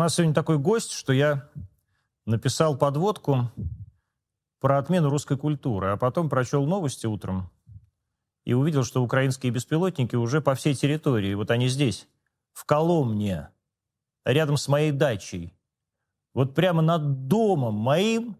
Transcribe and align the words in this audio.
Нас 0.00 0.14
сегодня 0.14 0.32
такой 0.32 0.56
гость, 0.56 0.92
что 0.92 1.12
я 1.12 1.50
написал 2.24 2.74
подводку 2.78 3.52
про 4.58 4.78
отмену 4.78 5.10
русской 5.10 5.36
культуры, 5.36 5.88
а 5.88 5.98
потом 5.98 6.30
прочел 6.30 6.64
новости 6.64 7.04
утром 7.04 7.50
и 8.46 8.54
увидел, 8.54 8.82
что 8.82 9.02
украинские 9.02 9.52
беспилотники 9.52 10.16
уже 10.16 10.40
по 10.40 10.54
всей 10.54 10.74
территории, 10.74 11.34
вот 11.34 11.50
они 11.50 11.68
здесь, 11.68 12.08
в 12.54 12.64
Коломне, 12.64 13.50
рядом 14.24 14.56
с 14.56 14.68
моей 14.68 14.90
дачей, 14.90 15.52
вот 16.32 16.54
прямо 16.54 16.80
над 16.80 17.28
домом 17.28 17.74
моим 17.74 18.38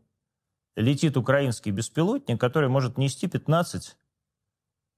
летит 0.77 1.19
украинский 1.19 1.73
беспилотник, 1.73 2.41
который 2.41 2.71
может 2.71 2.97
нести 2.97 3.29
15 3.29 3.99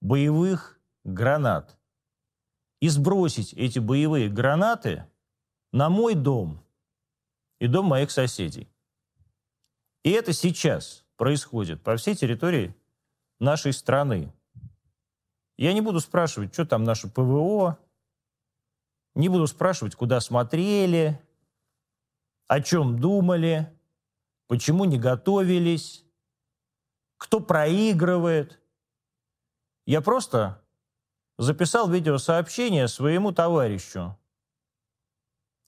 боевых 0.00 0.78
гранат. 1.02 1.76
И 2.80 2.88
сбросить 2.88 3.52
эти 3.52 3.80
боевые 3.80 4.28
гранаты 4.28 5.06
на 5.72 5.88
мой 5.88 6.14
дом 6.14 6.62
и 7.58 7.66
дом 7.66 7.86
моих 7.86 8.10
соседей. 8.10 8.68
И 10.04 10.10
это 10.10 10.32
сейчас 10.32 11.04
происходит 11.16 11.82
по 11.82 11.96
всей 11.96 12.14
территории 12.14 12.76
нашей 13.40 13.72
страны. 13.72 14.32
Я 15.56 15.72
не 15.72 15.80
буду 15.80 16.00
спрашивать, 16.00 16.52
что 16.52 16.66
там 16.66 16.84
наше 16.84 17.08
ПВО, 17.08 17.78
не 19.14 19.28
буду 19.28 19.46
спрашивать, 19.46 19.94
куда 19.94 20.20
смотрели, 20.20 21.20
о 22.48 22.60
чем 22.60 22.98
думали, 22.98 23.72
почему 24.48 24.84
не 24.84 24.98
готовились, 24.98 26.04
кто 27.18 27.40
проигрывает. 27.40 28.60
Я 29.86 30.00
просто 30.00 30.62
записал 31.38 31.88
видеосообщение 31.88 32.88
своему 32.88 33.32
товарищу 33.32 34.18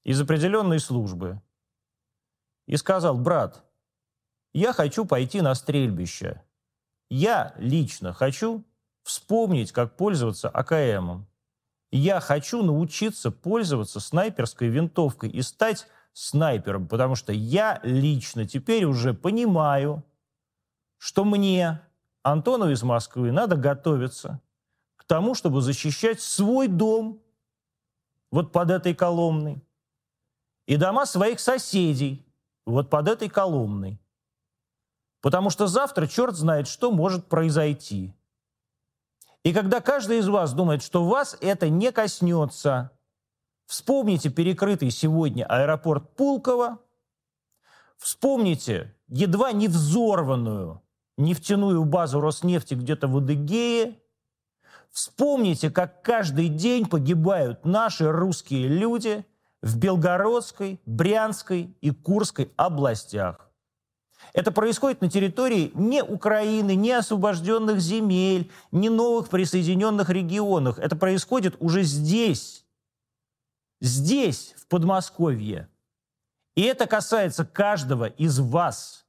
из 0.05 0.21
определенной 0.21 0.79
службы 0.79 1.41
и 2.67 2.77
сказал, 2.77 3.19
брат, 3.19 3.65
я 4.53 4.73
хочу 4.73 5.05
пойти 5.05 5.41
на 5.41 5.55
стрельбище. 5.55 6.43
Я 7.11 7.55
лично 7.59 8.13
хочу 8.13 8.65
вспомнить, 9.03 9.73
как 9.73 9.97
пользоваться 9.97 10.49
АКМом. 10.49 11.27
Я 11.91 12.21
хочу 12.21 12.63
научиться 12.63 13.31
пользоваться 13.31 14.01
снайперской 14.01 14.69
винтовкой 14.69 15.31
и 15.31 15.43
стать 15.43 15.87
снайпером, 16.13 16.87
потому 16.87 17.15
что 17.15 17.33
я 17.33 17.81
лично 17.83 18.47
теперь 18.47 18.85
уже 18.85 19.15
понимаю, 19.15 20.05
что 20.99 21.25
мне, 21.25 21.81
Антону 22.23 22.71
из 22.71 22.83
Москвы, 22.83 23.33
надо 23.33 23.57
готовиться 23.57 24.41
к 24.97 25.05
тому, 25.05 25.35
чтобы 25.35 25.61
защищать 25.61 26.21
свой 26.21 26.69
дом 26.69 27.21
вот 28.31 28.53
под 28.53 28.71
этой 28.71 28.95
коломной 28.95 29.63
и 30.67 30.77
дома 30.77 31.07
своих 31.07 31.41
соседей 31.41 32.27
вот 32.67 32.91
под 32.91 33.09
этой 33.09 33.29
коломной. 33.29 34.01
Потому 35.21 35.51
что 35.51 35.67
завтра 35.67 36.07
черт 36.07 36.37
знает, 36.37 36.69
что 36.69 36.91
может 36.91 37.29
произойти. 37.29 38.15
И 39.43 39.53
когда 39.53 39.81
каждый 39.81 40.19
из 40.19 40.29
вас 40.29 40.53
думает, 40.55 40.83
что 40.83 41.05
вас 41.05 41.37
это 41.41 41.69
не 41.69 41.93
коснется, 41.93 42.91
вспомните 43.67 44.31
перекрытый 44.31 44.91
сегодня 44.91 45.45
аэропорт 45.45 46.15
Пулково, 46.17 46.79
вспомните 47.97 48.95
едва 49.09 49.53
не 49.53 49.69
взорванную 49.69 50.83
нефтяную 51.17 51.85
базу 51.85 52.21
Роснефти 52.21 52.75
где-то 52.75 53.07
в 53.07 53.19
Адыгее, 53.19 54.01
вспомните, 54.91 55.71
как 55.71 56.03
каждый 56.03 56.49
день 56.49 56.87
погибают 56.87 57.65
наши 57.65 58.11
русские 58.11 58.69
люди 58.69 59.25
в 59.65 59.79
Белгородской, 59.79 60.79
Брянской 60.85 61.75
и 61.81 61.91
Курской 61.91 62.53
областях. 62.57 63.51
Это 64.35 64.53
происходит 64.53 65.01
на 65.01 65.11
территории 65.11 65.73
не 65.75 66.03
Украины, 66.03 66.75
не 66.75 66.93
освобожденных 66.93 67.81
земель, 67.81 68.51
не 68.73 68.91
новых 68.91 69.31
присоединенных 69.31 70.11
регионах. 70.11 70.79
Это 70.79 70.97
происходит 70.97 71.57
уже 71.61 71.83
здесь, 71.83 72.67
здесь, 73.81 74.55
в 74.59 74.67
Подмосковье. 74.67 75.69
И 76.57 76.63
это 76.63 76.87
касается 76.87 77.47
каждого 77.47 78.05
из 78.05 78.39
вас. 78.39 79.07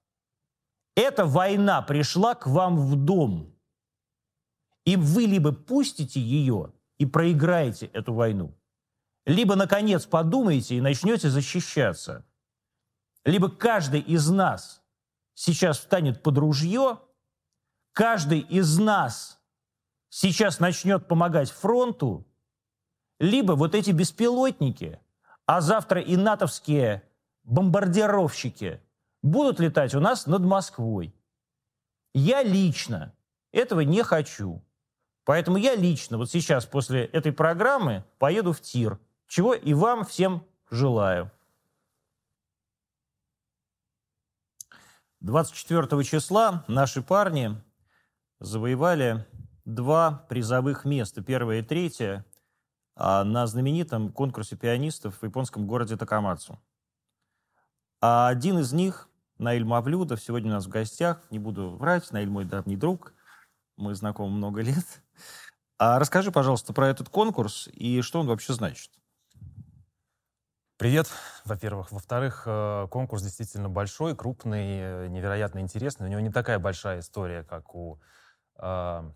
Эта 0.96 1.26
война 1.26 1.82
пришла 1.82 2.34
к 2.34 2.48
вам 2.48 2.78
в 2.78 2.96
дом. 2.96 3.54
И 4.86 4.96
вы 4.96 5.24
либо 5.24 5.52
пустите 5.52 6.22
ее 6.22 6.72
и 6.98 7.06
проиграете 7.06 7.88
эту 7.88 8.14
войну, 8.14 8.54
либо, 9.26 9.56
наконец, 9.56 10.06
подумаете 10.06 10.76
и 10.76 10.82
начнете 10.82 11.30
защищаться, 11.30 12.26
либо 13.24 13.50
каждый 13.50 14.00
из 14.00 14.30
нас– 14.30 14.82
сейчас 15.36 15.80
встанет 15.80 16.24
под 16.24 16.38
ружье, 16.40 17.00
каждый 17.94 18.40
из 18.40 18.80
нас 18.80 19.40
сейчас 20.10 20.60
начнет 20.60 21.08
помогать 21.08 21.52
фронту, 21.52 22.26
либо 23.20 23.52
вот 23.52 23.76
эти 23.76 23.92
беспилотники, 23.92 25.00
а 25.46 25.62
завтра 25.62 26.02
и 26.02 26.18
натовские 26.18 27.04
бомбардировщики 27.44 28.82
будут 29.22 29.60
летать 29.60 29.94
у 29.94 30.00
нас 30.00 30.26
над 30.26 30.42
Москвой. 30.42 31.14
Я 32.14 32.42
лично 32.42 33.14
этого 33.52 33.82
не 33.82 34.04
хочу. 34.04 34.64
Поэтому 35.26 35.58
я 35.58 35.76
лично 35.76 36.18
вот 36.18 36.30
сейчас 36.30 36.66
после 36.66 37.06
этой 37.06 37.32
программы 37.32 38.06
поеду 38.20 38.54
в 38.54 38.62
ТИР, 38.62 39.00
чего 39.28 39.54
и 39.54 39.74
вам 39.74 40.06
всем 40.06 40.46
желаю. 40.70 41.32
24 45.22 46.04
числа 46.04 46.64
наши 46.68 47.02
парни 47.02 47.62
завоевали 48.40 49.26
два 49.66 50.26
призовых 50.30 50.86
места, 50.86 51.24
первое 51.24 51.60
и 51.60 51.64
третье, 51.64 52.26
а, 52.96 53.24
на 53.24 53.48
знаменитом 53.48 54.12
конкурсе 54.12 54.56
пианистов 54.56 55.18
в 55.20 55.24
японском 55.24 55.66
городе 55.66 55.98
Такамацу. 55.98 56.62
А 58.02 58.28
один 58.28 58.60
из 58.60 58.72
них, 58.72 59.10
Наиль 59.40 59.66
Мавлюдов, 59.66 60.22
сегодня 60.22 60.52
у 60.52 60.54
нас 60.54 60.66
в 60.66 60.70
гостях, 60.70 61.24
не 61.32 61.40
буду 61.40 61.72
врать, 61.72 62.12
Наиль 62.12 62.30
мой 62.30 62.46
давний 62.46 62.78
друг, 62.78 63.14
мы 63.78 63.96
знакомы 63.96 64.36
много 64.36 64.62
лет. 64.62 64.86
А 65.78 66.00
расскажи, 66.00 66.32
пожалуйста, 66.32 66.72
про 66.72 66.88
этот 66.88 67.10
конкурс 67.10 67.68
и 67.74 68.02
что 68.02 68.20
он 68.22 68.28
вообще 68.28 68.54
значит. 68.54 68.92
Привет, 70.78 71.08
во-первых. 71.46 71.90
Во-вторых, 71.94 72.44
э, 72.46 72.88
конкурс 72.92 73.24
действительно 73.24 73.70
большой, 73.70 74.14
крупный, 74.14 74.80
э, 74.80 75.08
невероятно 75.08 75.60
интересный. 75.60 76.08
У 76.08 76.10
него 76.10 76.20
не 76.20 76.32
такая 76.32 76.60
большая 76.60 77.00
история, 77.00 77.44
как 77.44 77.74
у 77.74 78.02
э, 78.58 79.12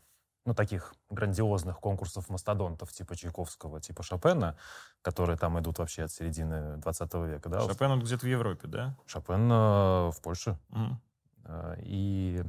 ну, 0.46 0.54
таких 0.54 0.94
грандиозных 1.10 1.82
конкурсов 1.82 2.30
мастодонтов 2.30 2.94
типа 2.94 3.18
Чайковского, 3.18 3.82
типа 3.82 4.04
Шопена, 4.04 4.58
которые 5.02 5.38
там 5.38 5.60
идут 5.60 5.80
вообще 5.80 6.04
от 6.04 6.14
середины 6.14 6.78
20 6.78 7.14
века. 7.16 7.50
Да? 7.50 7.60
Шопен 7.68 7.92
он 7.92 8.00
где-то 8.00 8.26
в 8.26 8.30
Европе, 8.30 8.70
да? 8.70 8.96
Шопен 9.06 9.52
э, 9.52 10.12
в 10.12 10.22
Польше. 10.24 10.58
Э, 11.44 11.76
и, 11.80 12.42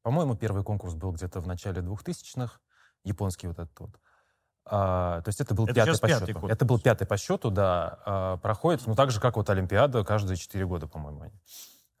по-моему, 0.00 0.34
первый 0.34 0.64
конкурс 0.64 0.94
был 0.94 1.12
где-то 1.12 1.40
в 1.40 1.46
начале 1.46 1.82
2000-х, 1.82 2.58
японский 3.04 3.48
вот 3.48 3.58
этот 3.58 3.78
вот. 3.78 3.90
А, 4.68 5.20
то 5.22 5.28
есть 5.28 5.40
это 5.40 5.54
был 5.54 5.64
это 5.64 5.74
пятый 5.74 6.00
по 6.00 6.08
пятый 6.08 6.26
счету. 6.26 6.40
Год. 6.40 6.50
Это 6.50 6.64
был 6.64 6.80
пятый 6.80 7.06
по 7.06 7.16
счету, 7.16 7.50
да. 7.50 7.98
А, 8.04 8.36
проходит, 8.38 8.84
ну 8.86 8.94
так 8.94 9.12
же, 9.12 9.20
как 9.20 9.36
вот 9.36 9.48
Олимпиада, 9.48 10.04
каждые 10.04 10.36
четыре 10.36 10.66
года, 10.66 10.88
по-моему. 10.88 11.30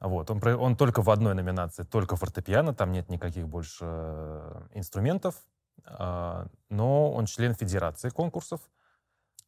Вот. 0.00 0.30
Он, 0.30 0.42
он 0.44 0.76
только 0.76 1.00
в 1.00 1.10
одной 1.10 1.34
номинации, 1.34 1.84
только 1.84 2.16
фортепиано, 2.16 2.74
там 2.74 2.92
нет 2.92 3.08
никаких 3.08 3.48
больше 3.48 3.84
э, 3.84 4.62
инструментов. 4.74 5.36
А, 5.84 6.46
но 6.68 7.12
он 7.12 7.26
член 7.26 7.54
Федерации 7.54 8.10
конкурсов, 8.10 8.60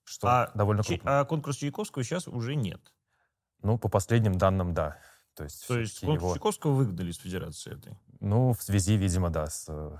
что 0.05 0.29
а 0.29 0.51
довольно 0.55 0.83
крупно. 0.85 1.21
А 1.21 1.25
конкурс 1.25 1.57
Чайковского 1.57 2.05
сейчас 2.05 2.29
уже 2.29 2.55
нет? 2.55 2.81
Ну, 3.63 3.79
по 3.79 3.89
последним 3.89 4.39
данным, 4.39 4.73
да. 4.73 4.97
То 5.35 5.45
есть, 5.45 5.67
То 5.67 5.79
есть 5.79 6.01
конкурс 6.01 6.23
его... 6.23 6.35
Чайковского 6.35 6.73
выгнали 6.73 7.11
из 7.11 7.19
Федерации 7.19 7.77
этой? 7.77 7.99
Ну, 8.21 8.53
в 8.53 8.63
связи, 8.63 8.97
видимо, 8.97 9.31
да, 9.31 9.47
с 9.47 9.67
э, 9.69 9.97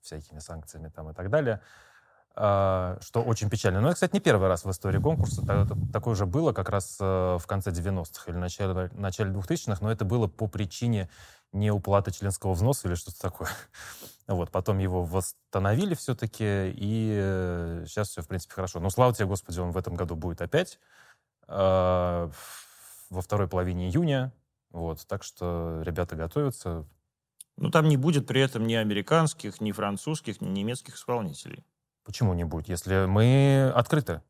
всякими 0.00 0.38
санкциями 0.38 0.88
там 0.88 1.10
и 1.10 1.14
так 1.14 1.30
далее. 1.30 1.60
А, 2.36 2.98
что 3.00 3.22
очень 3.22 3.50
печально. 3.50 3.80
Но 3.80 3.88
это, 3.88 3.94
кстати, 3.94 4.14
не 4.14 4.20
первый 4.20 4.48
раз 4.48 4.64
в 4.64 4.70
истории 4.70 5.00
конкурса. 5.00 5.66
Такое 5.92 6.12
уже 6.12 6.26
было 6.26 6.52
как 6.52 6.68
раз 6.68 6.96
э, 7.00 7.38
в 7.38 7.46
конце 7.46 7.70
90-х 7.70 8.30
или 8.30 8.38
начале, 8.38 8.90
начале 8.92 9.32
2000-х, 9.32 9.78
но 9.80 9.90
это 9.90 10.04
было 10.04 10.28
по 10.28 10.46
причине 10.46 11.10
неуплаты 11.52 12.12
членского 12.12 12.54
взноса 12.54 12.88
или 12.88 12.94
что-то 12.94 13.20
такое. 13.20 13.50
Вот, 14.26 14.52
потом 14.52 14.78
его 14.78 15.02
восстановили 15.02 15.94
все-таки, 15.96 16.72
и 16.72 17.82
сейчас 17.84 18.10
все, 18.10 18.22
в 18.22 18.28
принципе, 18.28 18.54
хорошо. 18.54 18.78
Но 18.78 18.88
слава 18.88 19.12
тебе, 19.12 19.26
Господи, 19.26 19.58
он 19.58 19.72
в 19.72 19.76
этом 19.76 19.96
году 19.96 20.14
будет 20.14 20.40
опять 20.40 20.78
а, 21.48 22.30
во 23.10 23.22
второй 23.22 23.48
половине 23.48 23.88
июня. 23.88 24.32
Вот, 24.70 25.04
так 25.08 25.24
что 25.24 25.82
ребята 25.84 26.14
готовятся. 26.14 26.86
Ну, 27.56 27.70
там 27.70 27.88
не 27.88 27.96
будет 27.96 28.28
при 28.28 28.40
этом 28.40 28.68
ни 28.68 28.74
американских, 28.74 29.60
ни 29.60 29.72
французских, 29.72 30.40
ни 30.40 30.48
немецких 30.48 30.94
исполнителей. 30.94 31.64
Почему 32.04 32.34
не 32.34 32.44
будет, 32.44 32.68
если 32.68 33.06
мы 33.06 33.72
открыты? 33.74 34.22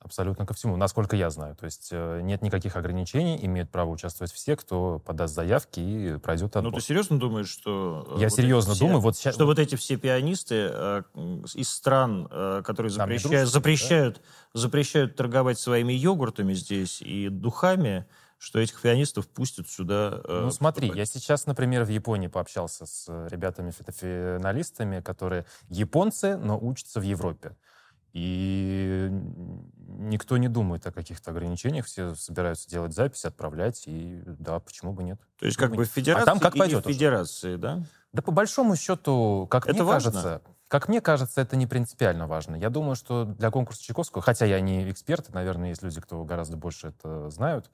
Абсолютно 0.00 0.44
ко 0.46 0.52
всему, 0.52 0.76
насколько 0.76 1.14
я 1.14 1.30
знаю. 1.30 1.54
То 1.54 1.64
есть 1.64 1.90
э, 1.92 2.20
нет 2.22 2.42
никаких 2.42 2.74
ограничений, 2.74 3.38
имеют 3.40 3.70
право 3.70 3.90
участвовать 3.90 4.32
все, 4.32 4.56
кто 4.56 4.98
подаст 4.98 5.32
заявки 5.32 5.78
и 5.78 6.18
пройдет 6.18 6.56
отбор. 6.56 6.72
Ну, 6.72 6.78
ты 6.78 6.84
серьезно 6.84 7.20
думаешь, 7.20 7.48
что... 7.48 8.16
Я 8.18 8.26
вот 8.26 8.32
серьезно 8.32 8.74
все, 8.74 8.84
думаю, 8.84 9.00
вот 9.00 9.16
сейчас... 9.16 9.36
Что 9.36 9.46
вот 9.46 9.60
эти 9.60 9.76
все 9.76 9.96
пианисты 9.96 10.70
э, 10.72 11.02
из 11.54 11.70
стран, 11.70 12.26
э, 12.32 12.62
которые 12.64 12.90
запрещают, 12.90 13.48
запрещают, 13.48 14.16
да? 14.52 14.60
запрещают 14.60 15.14
торговать 15.14 15.60
своими 15.60 15.92
йогуртами 15.92 16.52
здесь 16.54 17.00
и 17.00 17.28
духами, 17.28 18.04
что 18.42 18.58
этих 18.58 18.80
пианистов 18.80 19.28
пустят 19.28 19.68
сюда. 19.68 20.20
Э, 20.24 20.40
ну 20.42 20.50
смотри, 20.50 20.90
я 20.92 21.06
сейчас, 21.06 21.46
например, 21.46 21.84
в 21.84 21.88
Японии 21.88 22.26
пообщался 22.26 22.86
с 22.86 23.06
ребятами-финалистами, 23.28 25.00
которые 25.00 25.46
японцы, 25.68 26.36
но 26.36 26.58
учатся 26.58 26.98
в 26.98 27.04
Европе. 27.04 27.56
И 28.12 29.08
никто 29.86 30.36
не 30.38 30.48
думает 30.48 30.84
о 30.88 30.92
каких-то 30.92 31.30
ограничениях, 31.30 31.86
все 31.86 32.16
собираются 32.16 32.68
делать 32.68 32.92
запись, 32.92 33.24
отправлять, 33.24 33.84
и 33.86 34.20
да, 34.26 34.58
почему 34.58 34.92
бы 34.92 35.04
нет? 35.04 35.20
То 35.38 35.46
есть 35.46 35.56
как 35.56 35.74
бы 35.74 35.84
федерации 35.84 36.22
а 36.22 36.26
там 36.26 36.40
как 36.40 36.56
пойдет 36.56 36.84
федерации, 36.84 37.54
да? 37.54 37.84
Да 38.12 38.22
по 38.22 38.32
большому 38.32 38.74
счету, 38.74 39.46
как 39.50 39.66
это 39.66 39.74
мне 39.74 39.84
важно? 39.84 40.10
кажется, 40.10 40.42
как 40.66 40.88
мне 40.88 41.00
кажется, 41.00 41.40
это 41.40 41.54
не 41.54 41.68
принципиально 41.68 42.26
важно. 42.26 42.56
Я 42.56 42.70
думаю, 42.70 42.96
что 42.96 43.24
для 43.24 43.52
конкурса 43.52 43.84
Чайковского, 43.84 44.20
хотя 44.20 44.46
я 44.46 44.60
не 44.60 44.90
эксперт, 44.90 45.32
наверное, 45.32 45.68
есть 45.68 45.82
люди, 45.82 46.00
кто 46.00 46.24
гораздо 46.24 46.56
больше 46.56 46.88
это 46.88 47.30
знают, 47.30 47.70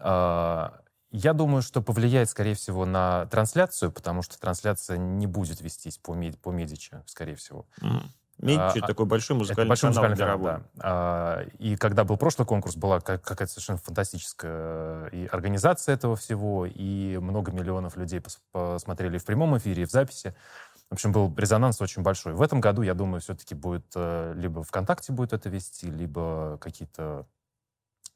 я 0.00 1.32
думаю, 1.34 1.62
что 1.62 1.82
повлияет, 1.82 2.30
скорее 2.30 2.54
всего, 2.54 2.86
на 2.86 3.26
трансляцию, 3.26 3.92
потому 3.92 4.22
что 4.22 4.40
трансляция 4.40 4.96
не 4.96 5.26
будет 5.26 5.60
вестись 5.60 5.98
по, 5.98 6.16
по 6.42 6.50
Медичи, 6.50 7.02
скорее 7.06 7.36
всего. 7.36 7.66
Mm. 7.80 8.02
Медичи 8.38 8.82
а, 8.82 8.86
такой 8.86 9.06
большой 9.06 9.36
музыкальный 9.36 9.68
большой 9.68 9.92
канал 9.92 10.10
музыкальный 10.10 10.38
канал, 10.38 10.62
да. 10.74 10.80
А, 10.80 11.42
и 11.58 11.76
когда 11.76 12.02
был 12.04 12.16
прошлый 12.16 12.46
конкурс, 12.46 12.76
была 12.76 13.00
какая-то 13.00 13.46
совершенно 13.46 13.78
фантастическая 13.78 15.06
и 15.08 15.26
организация 15.26 15.94
этого 15.94 16.16
всего, 16.16 16.66
и 16.66 17.18
много 17.18 17.52
миллионов 17.52 17.96
людей 17.96 18.20
посмотрели 18.50 19.18
в 19.18 19.24
прямом 19.24 19.56
эфире, 19.58 19.82
и 19.82 19.86
в 19.86 19.90
записи. 19.90 20.34
В 20.90 20.94
общем, 20.94 21.12
был 21.12 21.32
резонанс 21.36 21.80
очень 21.80 22.02
большой. 22.02 22.32
В 22.32 22.42
этом 22.42 22.60
году, 22.60 22.82
я 22.82 22.94
думаю, 22.94 23.20
все-таки 23.20 23.54
будет 23.54 23.86
э, 23.94 24.34
либо 24.36 24.62
ВКонтакте 24.62 25.12
будет 25.12 25.32
это 25.32 25.48
вести, 25.48 25.90
либо 25.90 26.58
какие-то 26.60 27.26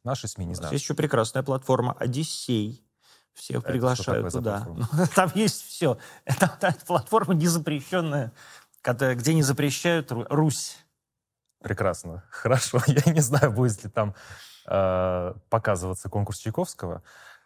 наши 0.06 0.28
СМИ, 0.28 0.46
не 0.46 0.54
знаю. 0.54 0.72
Есть 0.72 0.84
еще 0.84 0.94
прекрасная 0.94 1.42
платформа 1.42 1.94
«Одиссей». 1.98 2.82
Всех 3.34 3.64
приглашают 3.64 4.32
туда. 4.32 4.66
Там 5.14 5.30
есть 5.34 5.62
все. 5.66 5.98
Это, 6.24 6.56
это 6.62 6.86
платформа 6.86 7.34
незапрещенная 7.34 8.32
где 8.92 9.34
не 9.34 9.42
запрещают 9.42 10.12
Русь. 10.12 10.78
Прекрасно. 11.62 12.22
Хорошо. 12.30 12.80
Я 12.86 13.12
не 13.12 13.20
знаю, 13.20 13.50
будет 13.50 13.82
ли 13.82 13.90
там 13.90 14.14
э, 14.66 15.34
показываться 15.48 16.08
конкурс 16.08 16.38
Чайковского. 16.38 17.02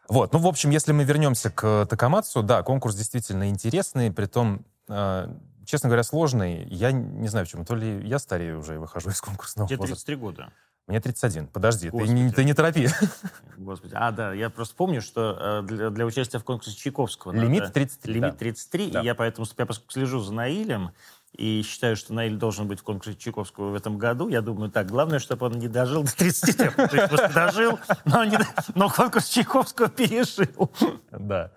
Вот. 0.08 0.32
Ну, 0.32 0.40
в 0.40 0.46
общем, 0.46 0.70
если 0.70 0.92
мы 0.92 1.04
вернемся 1.04 1.50
к 1.50 1.86
Такамацу, 1.88 2.42
да, 2.42 2.62
конкурс 2.62 2.96
действительно 2.96 3.48
интересный, 3.48 4.12
при 4.12 4.26
том, 4.26 4.66
э, 4.88 5.32
честно 5.64 5.88
говоря, 5.88 6.02
сложный. 6.02 6.66
Я 6.68 6.92
не 6.92 7.28
знаю, 7.28 7.46
почему. 7.46 7.64
То 7.64 7.74
ли 7.74 8.06
я 8.06 8.18
старею 8.18 8.58
уже 8.58 8.74
и 8.74 8.78
выхожу 8.78 9.10
из 9.10 9.20
конкурсного 9.20 9.68
Тебе 9.68 9.86
33 9.86 10.16
года. 10.16 10.52
Мне 10.86 11.00
31. 11.00 11.46
Подожди, 11.48 11.90
ты 11.90 12.08
не, 12.08 12.32
ты 12.32 12.44
не 12.44 12.52
торопи. 12.52 12.88
Господи. 13.56 13.92
А, 13.94 14.10
да, 14.10 14.32
я 14.32 14.50
просто 14.50 14.74
помню, 14.74 15.00
что 15.00 15.62
э, 15.62 15.66
для, 15.66 15.90
для 15.90 16.04
участия 16.04 16.38
в 16.38 16.44
конкурсе 16.44 16.76
Чайковского... 16.76 17.32
Лимит 17.32 17.60
надо, 17.60 17.72
33. 17.74 18.12
Лимит 18.12 18.32
да. 18.32 18.36
33, 18.38 18.90
да. 18.90 19.00
и 19.00 19.04
я 19.04 19.14
поэтому 19.14 19.46
я 19.56 19.66
поскольку 19.66 19.92
слежу 19.92 20.20
за 20.20 20.34
Наилем, 20.34 20.90
и 21.32 21.62
считаю, 21.62 21.96
что 21.96 22.12
Наиль 22.12 22.36
должен 22.36 22.66
быть 22.66 22.80
в 22.80 22.82
конкурсе 22.82 23.14
Чайковского 23.14 23.70
в 23.70 23.74
этом 23.74 23.98
году. 23.98 24.28
Я 24.28 24.40
думаю, 24.40 24.70
так, 24.70 24.88
главное, 24.88 25.20
чтобы 25.20 25.46
он 25.46 25.52
не 25.58 25.68
дожил 25.68 26.02
до 26.02 26.16
30 26.16 26.58
лет. 26.58 26.74
То 26.74 26.82
есть 26.82 27.08
просто 27.08 27.32
дожил, 27.32 27.78
но, 28.04 28.24
не, 28.24 28.38
но 28.74 28.90
конкурс 28.90 29.28
Чайковского 29.28 29.88
пережил. 29.88 30.70
Да. 31.12 31.52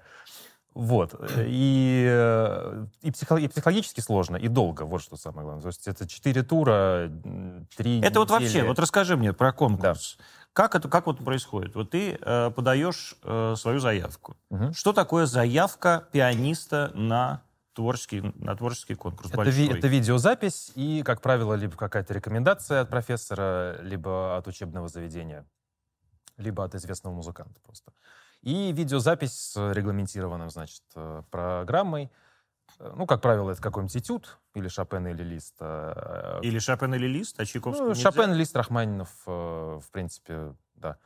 Вот. 0.73 1.13
И, 1.37 2.07
э, 2.09 2.85
и, 3.01 3.11
психо, 3.11 3.35
и 3.35 3.47
психологически 3.47 4.01
сложно, 4.01 4.37
и 4.37 4.47
долго. 4.47 4.83
Вот 4.83 5.01
что 5.01 5.17
самое 5.17 5.43
главное. 5.43 5.61
То 5.61 5.67
есть 5.67 5.87
это 5.87 6.07
четыре 6.07 6.43
тура, 6.43 7.11
три 7.77 7.99
Это 7.99 8.07
недели. 8.07 8.17
вот 8.17 8.29
вообще, 8.31 8.63
вот 8.63 8.79
расскажи 8.79 9.15
мне 9.15 9.33
про 9.33 9.53
конкурс. 9.53 10.15
Да. 10.17 10.23
Как 10.53 10.75
это 10.75 10.87
как 10.87 11.07
вот 11.07 11.23
происходит? 11.23 11.75
Вот 11.75 11.91
ты 11.91 12.17
э, 12.19 12.51
подаешь 12.51 13.15
э, 13.23 13.55
свою 13.57 13.79
заявку. 13.79 14.35
Угу. 14.49 14.73
Что 14.73 14.93
такое 14.93 15.25
заявка 15.25 16.07
пианиста 16.11 16.91
на 16.93 17.41
творческий, 17.73 18.21
на 18.35 18.55
творческий 18.55 18.95
конкурс 18.95 19.31
это, 19.31 19.49
ви, 19.49 19.67
это 19.67 19.87
видеозапись 19.87 20.71
и, 20.75 21.01
как 21.03 21.21
правило, 21.21 21.55
либо 21.55 21.75
какая-то 21.75 22.13
рекомендация 22.13 22.81
от 22.81 22.89
профессора, 22.89 23.79
либо 23.81 24.37
от 24.37 24.47
учебного 24.47 24.87
заведения, 24.87 25.45
либо 26.37 26.63
от 26.63 26.75
известного 26.75 27.13
музыканта 27.13 27.59
просто. 27.61 27.91
И 28.43 28.73
видеозапись 28.73 29.33
с 29.33 29.71
регламентированным, 29.73 30.49
значит, 30.49 30.83
э, 30.95 31.23
программой. 31.31 32.11
Э, 32.77 32.93
ну, 32.93 33.07
как 33.07 33.21
правило, 33.21 33.51
это 33.51 33.61
какой-нибудь 33.61 33.95
этюд, 33.95 34.37
или 34.53 34.67
Шопен, 34.67 35.07
или 35.07 35.23
Лист. 35.23 35.55
Э, 35.61 36.41
или 36.41 36.59
Шопен, 36.59 36.93
или 36.93 37.07
Лист, 37.07 37.39
а 37.39 37.45
Чайковский 37.45 37.85
Ну, 37.85 37.95
Шопен, 37.95 38.33
Лист, 38.33 38.53
Рахманинов, 38.57 39.09
в 39.25 39.85
принципе, 39.91 40.55
да. 40.75 40.97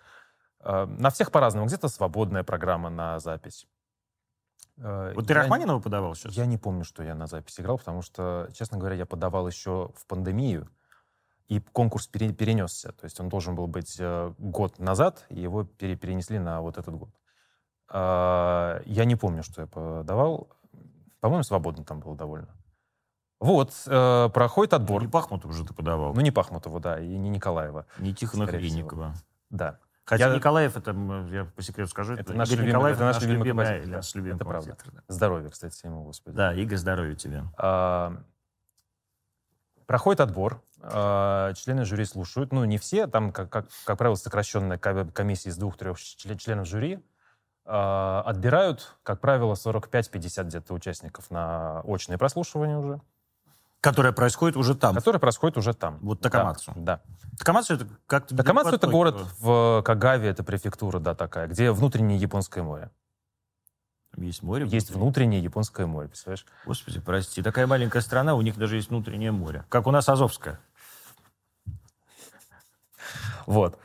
На 0.63 1.11
всех 1.11 1.31
по-разному. 1.31 1.67
Где-то 1.67 1.89
свободная 1.89 2.43
программа 2.43 2.89
на 2.89 3.19
запись. 3.19 3.67
Вот 4.75 5.27
ты 5.27 5.33
я, 5.33 5.41
Рахманинова 5.41 5.79
подавал 5.79 6.15
сейчас? 6.15 6.33
Я 6.33 6.47
не 6.47 6.57
помню, 6.57 6.83
что 6.83 7.03
я 7.03 7.13
на 7.13 7.27
запись 7.27 7.59
играл, 7.59 7.77
потому 7.77 8.01
что, 8.01 8.49
честно 8.53 8.79
говоря, 8.79 8.95
я 8.95 9.05
подавал 9.05 9.47
еще 9.47 9.91
в 9.95 10.07
пандемию, 10.07 10.67
и 11.47 11.59
конкурс 11.59 12.07
пере, 12.07 12.33
перенесся. 12.33 12.91
То 12.91 13.05
есть 13.05 13.19
он 13.19 13.29
должен 13.29 13.55
был 13.55 13.67
быть 13.67 14.01
год 14.39 14.79
назад, 14.79 15.25
и 15.29 15.39
его 15.39 15.63
пере, 15.63 15.95
перенесли 15.95 16.39
на 16.39 16.61
вот 16.61 16.79
этот 16.79 16.95
год. 16.95 17.09
Э, 17.91 18.81
я 18.85 19.05
не 19.05 19.15
помню, 19.15 19.43
что 19.43 19.61
я 19.61 19.67
подавал. 19.67 20.49
По-моему, 21.19 21.43
свободно 21.43 21.83
там 21.83 21.99
было 21.99 22.15
довольно. 22.15 22.49
Вот, 23.39 23.73
э, 23.85 24.29
проходит 24.33 24.73
отбор. 24.73 25.01
Ну, 25.01 25.07
не 25.07 25.11
Пахмутова 25.11 25.53
же 25.53 25.65
ты 25.65 25.73
подавал. 25.73 26.13
Ну, 26.13 26.21
не 26.21 26.31
Пахмутова, 26.31 26.79
да, 26.79 26.99
и 26.99 27.07
не 27.07 27.29
Николаева. 27.29 27.85
Не 27.99 28.13
Тихона 28.13 28.47
Хренникова. 28.47 29.13
Да. 29.49 29.79
Хотя 30.05 30.29
я... 30.29 30.35
Николаев, 30.35 30.77
это, 30.77 30.91
я 31.31 31.45
по 31.45 31.61
секрету 31.61 31.91
скажу, 31.91 32.13
это, 32.13 32.21
это 32.21 32.33
наш 32.33 32.49
любимый, 32.49 32.69
Николаев, 32.69 32.95
это 32.95 33.05
наш, 33.05 33.21
любимый, 33.21 33.39
любимый, 33.39 33.65
любимый, 33.65 33.85
да, 33.87 33.97
наш 33.97 34.15
любимый 34.15 34.35
Это 34.37 34.45
правда. 34.45 34.77
Да. 34.85 35.01
Здоровья, 35.09 35.49
кстати, 35.49 35.85
ему, 35.85 36.03
Господи. 36.03 36.35
Да, 36.35 36.53
Игорь, 36.53 36.77
здоровья 36.77 37.15
тебе. 37.15 37.43
А, 37.57 38.15
проходит 39.85 40.21
отбор, 40.21 40.61
а, 40.81 41.53
члены 41.55 41.83
жюри 41.83 42.05
слушают, 42.05 42.53
ну, 42.53 42.63
не 42.63 42.77
все, 42.77 43.07
там, 43.07 43.33
как, 43.33 43.49
как, 43.49 43.67
как 43.83 43.97
правило, 43.97 44.15
сокращенная 44.15 44.77
комиссия 44.77 45.49
из 45.49 45.57
двух-трех 45.57 45.99
членов 45.99 46.67
жюри, 46.67 46.95
а, 46.95 47.01
отбирают, 47.67 48.95
как 49.03 49.19
правило, 49.19 49.53
45-50 49.53 50.43
где-то 50.45 50.73
участников 50.73 51.29
на 51.29 51.81
очное 51.81 52.17
прослушивание 52.17 52.77
уже. 52.77 53.01
Которое 53.81 54.11
происходит 54.11 54.57
уже 54.57 54.73
там. 54.73 54.95
Которое 54.95 55.19
происходит 55.19 55.57
уже 55.57 55.73
там. 55.73 55.99
Вот 56.01 56.19
Такамацу. 56.21 56.73
Да. 56.75 57.01
Такамацу 57.37 57.75
это 57.75 57.87
как-то... 58.07 58.35
Такамацу 58.35 58.75
это 58.75 58.87
город 58.87 59.15
в 59.39 59.83
Кагаве, 59.85 60.29
это 60.29 60.43
префектура, 60.43 60.99
да, 60.99 61.13
такая, 61.13 61.47
где 61.47 61.71
внутреннее 61.71 62.17
Японское 62.17 62.63
море. 62.63 62.89
Есть 64.15 64.41
море? 64.41 64.65
Есть 64.67 64.89
внутреннее 64.89 65.43
Японское 65.43 65.85
море, 65.85 66.07
представляешь? 66.07 66.45
Господи, 66.65 66.99
прости, 66.99 67.43
такая 67.43 67.67
маленькая 67.67 68.01
страна, 68.01 68.33
у 68.33 68.41
них 68.41 68.57
даже 68.57 68.77
есть 68.77 68.89
внутреннее 68.89 69.31
море. 69.31 69.63
Как 69.69 69.85
у 69.85 69.91
нас 69.91 70.09
Азовское. 70.09 70.59
Вот. 73.45 73.79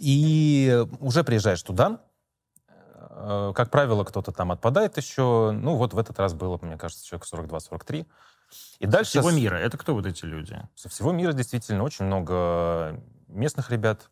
И 0.00 0.84
уже 0.98 1.22
приезжаешь 1.24 1.62
туда, 1.62 2.00
Э, 3.22 3.52
как 3.54 3.70
правило, 3.70 4.04
кто-то 4.04 4.32
там 4.32 4.52
отпадает 4.52 4.96
еще. 4.96 5.50
Ну, 5.52 5.76
вот 5.76 5.92
в 5.92 5.98
этот 5.98 6.18
раз 6.18 6.34
было, 6.34 6.58
мне 6.62 6.76
кажется, 6.76 7.04
человек 7.04 7.26
42-43. 7.26 8.06
И 8.78 8.84
Со 8.84 8.90
дальше... 8.90 9.10
всего 9.10 9.30
мира. 9.30 9.56
Это 9.56 9.76
кто 9.78 9.94
вот 9.94 10.06
эти 10.06 10.24
люди? 10.24 10.60
Со 10.74 10.88
всего 10.88 11.12
мира 11.12 11.32
действительно 11.32 11.84
очень 11.84 12.06
много 12.06 13.00
местных 13.28 13.70
ребят. 13.70 14.10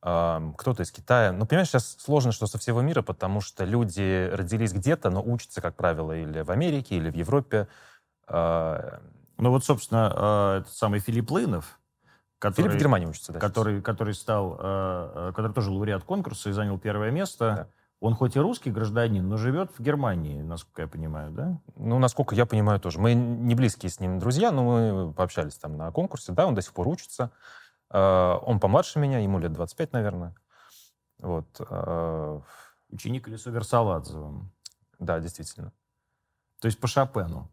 Кто-то 0.00 0.82
из 0.82 0.92
Китая. 0.92 1.32
Ну, 1.32 1.46
понимаешь, 1.46 1.68
сейчас 1.68 1.96
сложно, 1.98 2.30
что 2.30 2.46
со 2.46 2.58
всего 2.58 2.82
мира, 2.82 3.00
потому 3.00 3.40
что 3.40 3.64
люди 3.64 4.28
родились 4.30 4.74
где-то, 4.74 5.08
но 5.08 5.22
учатся, 5.22 5.62
как 5.62 5.76
правило, 5.76 6.12
или 6.12 6.42
в 6.42 6.50
Америке, 6.50 6.96
или 6.96 7.08
в 7.08 7.14
Европе. 7.14 7.68
А, 8.26 9.00
ну 9.38 9.48
вот, 9.48 9.64
собственно, 9.64 10.12
а, 10.14 10.58
этот 10.58 10.74
самый 10.74 11.00
Филипп 11.00 11.30
Лынов, 11.30 11.80
который, 12.44 12.66
Филипп 12.66 12.76
в 12.76 12.78
Германии 12.78 13.06
учится, 13.06 13.32
да. 13.32 13.40
Который, 13.40 13.80
который 13.80 14.12
стал, 14.12 14.56
а, 14.58 15.32
который 15.32 15.52
тоже 15.54 15.70
лауреат 15.70 16.04
конкурса 16.04 16.50
и 16.50 16.52
занял 16.52 16.78
первое 16.78 17.10
место. 17.10 17.38
Да. 17.56 17.68
Он 18.00 18.14
хоть 18.14 18.36
и 18.36 18.40
русский 18.40 18.70
гражданин, 18.70 19.26
но 19.26 19.38
живет 19.38 19.70
в 19.78 19.82
Германии, 19.82 20.42
насколько 20.42 20.82
я 20.82 20.88
понимаю, 20.88 21.30
да? 21.30 21.58
Ну, 21.76 21.98
насколько 21.98 22.34
я 22.34 22.44
понимаю, 22.44 22.80
тоже. 22.80 22.98
Мы 23.00 23.14
не 23.14 23.54
близкие 23.54 23.88
с 23.88 23.98
ним 23.98 24.18
друзья, 24.18 24.52
но 24.52 24.62
мы 24.62 25.12
пообщались 25.14 25.54
там 25.54 25.78
на 25.78 25.90
конкурсе. 25.90 26.32
Да, 26.32 26.46
он 26.46 26.54
до 26.54 26.60
сих 26.60 26.74
пор 26.74 26.86
учится. 26.86 27.30
А, 27.88 28.36
он 28.36 28.60
помладше 28.60 28.98
меня, 28.98 29.20
ему 29.20 29.38
лет 29.38 29.54
25, 29.54 29.94
наверное. 29.94 30.34
Вот. 31.20 31.46
А, 31.60 32.42
Ученик 32.90 33.26
Лесо 33.26 33.50
Версаладзе. 33.50 34.18
Да, 34.98 35.18
действительно. 35.18 35.72
То 36.60 36.66
есть 36.66 36.78
по 36.78 36.88
Шопену. 36.88 37.50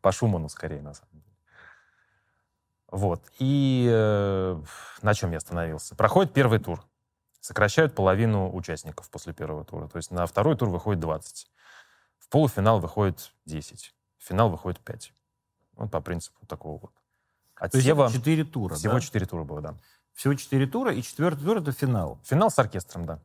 По 0.00 0.10
Шуману, 0.10 0.48
скорее, 0.48 0.80
на 0.80 0.94
самом 0.94 1.10
деле. 1.11 1.11
Вот. 2.92 3.22
И 3.38 3.88
э, 3.90 4.62
на 5.00 5.14
чем 5.14 5.30
я 5.30 5.38
остановился? 5.38 5.96
Проходит 5.96 6.34
первый 6.34 6.58
тур. 6.58 6.84
Сокращают 7.40 7.94
половину 7.94 8.54
участников 8.54 9.10
после 9.10 9.32
первого 9.32 9.64
тура. 9.64 9.88
То 9.88 9.96
есть 9.96 10.10
на 10.10 10.26
второй 10.26 10.56
тур 10.56 10.68
выходит 10.68 11.00
20. 11.00 11.50
В 12.18 12.28
полуфинал 12.28 12.80
выходит 12.80 13.32
10. 13.46 13.94
В 14.18 14.24
финал 14.24 14.50
выходит 14.50 14.78
5. 14.80 15.12
Вот 15.78 15.90
по 15.90 16.02
принципу 16.02 16.46
такого 16.46 16.80
вот. 16.80 16.92
Отсева... 17.56 18.08
То 18.08 18.12
есть 18.12 18.24
4 18.24 18.44
тура, 18.44 18.74
Всего 18.74 18.94
да? 18.94 19.00
4 19.00 19.26
тура 19.26 19.44
было, 19.44 19.60
да. 19.62 19.74
Всего 20.12 20.34
4 20.34 20.66
тура, 20.66 20.92
и 20.92 21.02
четвертый 21.02 21.44
тур— 21.44 21.56
это 21.58 21.72
финал. 21.72 22.20
Финал 22.24 22.50
с 22.50 22.58
оркестром, 22.58 23.06
да. 23.06 23.22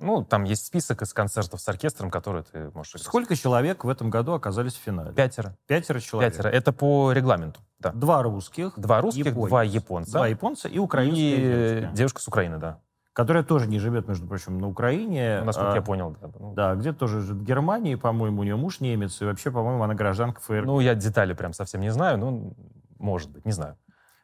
Ну, 0.00 0.24
там 0.24 0.44
есть 0.44 0.66
список 0.66 1.02
из 1.02 1.12
концертов 1.12 1.60
с 1.60 1.68
оркестром, 1.68 2.10
которые 2.10 2.42
ты 2.42 2.70
можешь... 2.74 3.00
Сколько 3.02 3.36
человек 3.36 3.84
в 3.84 3.88
этом 3.88 4.10
году 4.10 4.32
оказались 4.32 4.74
в 4.74 4.80
финале? 4.80 5.12
Пятеро. 5.12 5.56
Пятеро 5.66 6.00
человек? 6.00 6.32
Пятеро. 6.32 6.48
Это 6.48 6.72
по 6.72 7.12
регламенту, 7.12 7.60
да. 7.78 7.92
Два 7.92 8.22
русских. 8.22 8.72
Два 8.76 9.00
русских, 9.00 9.26
японец. 9.26 9.48
два 9.48 9.62
японца. 9.62 10.12
Два 10.12 10.26
японца 10.26 10.68
и 10.68 10.78
украинская 10.78 11.24
и 11.24 11.80
девушка. 11.80 11.96
девушка 11.96 12.20
с 12.20 12.28
Украины, 12.28 12.58
да. 12.58 12.80
Которая 13.12 13.42
тоже 13.42 13.68
не 13.68 13.78
живет, 13.78 14.08
между 14.08 14.26
прочим, 14.26 14.58
на 14.58 14.68
Украине. 14.68 15.42
Насколько 15.42 15.72
а, 15.72 15.76
я 15.76 15.82
понял, 15.82 16.16
да. 16.20 16.30
Ну. 16.38 16.54
Да, 16.54 16.74
где 16.74 16.92
тоже 16.92 17.20
живет 17.20 17.42
в 17.42 17.44
Германии, 17.44 17.94
по-моему, 17.94 18.40
у 18.40 18.44
нее 18.44 18.56
муж 18.56 18.80
немец, 18.80 19.20
и 19.20 19.24
вообще, 19.24 19.50
по-моему, 19.50 19.82
она 19.82 19.94
гражданка 19.94 20.40
ФРГ. 20.40 20.64
Ну, 20.64 20.80
я 20.80 20.94
детали 20.94 21.32
прям 21.32 21.52
совсем 21.52 21.80
не 21.80 21.90
знаю, 21.90 22.18
но 22.18 22.54
может 22.98 23.30
быть, 23.30 23.44
не 23.44 23.52
знаю. 23.52 23.76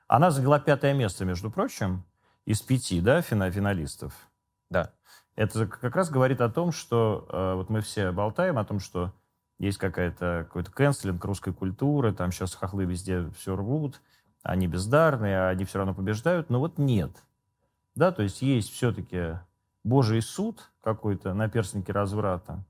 Она 0.06 0.30
заняла 0.30 0.60
пятое 0.60 0.94
место, 0.94 1.24
между 1.24 1.50
прочим, 1.50 2.04
из 2.44 2.60
пяти, 2.62 3.00
да, 3.00 3.22
финалистов. 3.22 4.12
Да. 4.70 4.92
Это 5.36 5.66
как 5.66 5.94
раз 5.94 6.10
говорит 6.10 6.40
о 6.40 6.48
том, 6.48 6.72
что 6.72 7.26
э, 7.28 7.54
вот 7.54 7.68
мы 7.68 7.82
все 7.82 8.10
болтаем 8.10 8.58
о 8.58 8.64
том, 8.64 8.80
что 8.80 9.12
есть 9.58 9.78
какая-то 9.78 10.46
какой-то 10.48 10.72
канцелинг 10.72 11.22
русской 11.24 11.52
культуры, 11.52 12.12
там 12.12 12.32
сейчас 12.32 12.54
хохлы 12.54 12.84
везде 12.84 13.30
все 13.38 13.54
рвут, 13.54 14.00
они 14.42 14.66
бездарные, 14.66 15.38
а 15.38 15.48
они 15.50 15.64
все 15.64 15.78
равно 15.78 15.94
побеждают. 15.94 16.48
Но 16.48 16.58
вот 16.58 16.78
нет. 16.78 17.10
Да, 17.94 18.12
то 18.12 18.22
есть 18.22 18.42
есть 18.42 18.72
все-таки 18.72 19.38
Божий 19.84 20.22
суд 20.22 20.70
какой-то 20.82 21.34
на 21.34 21.48
перстнике 21.48 21.92
разврата. 21.92 22.64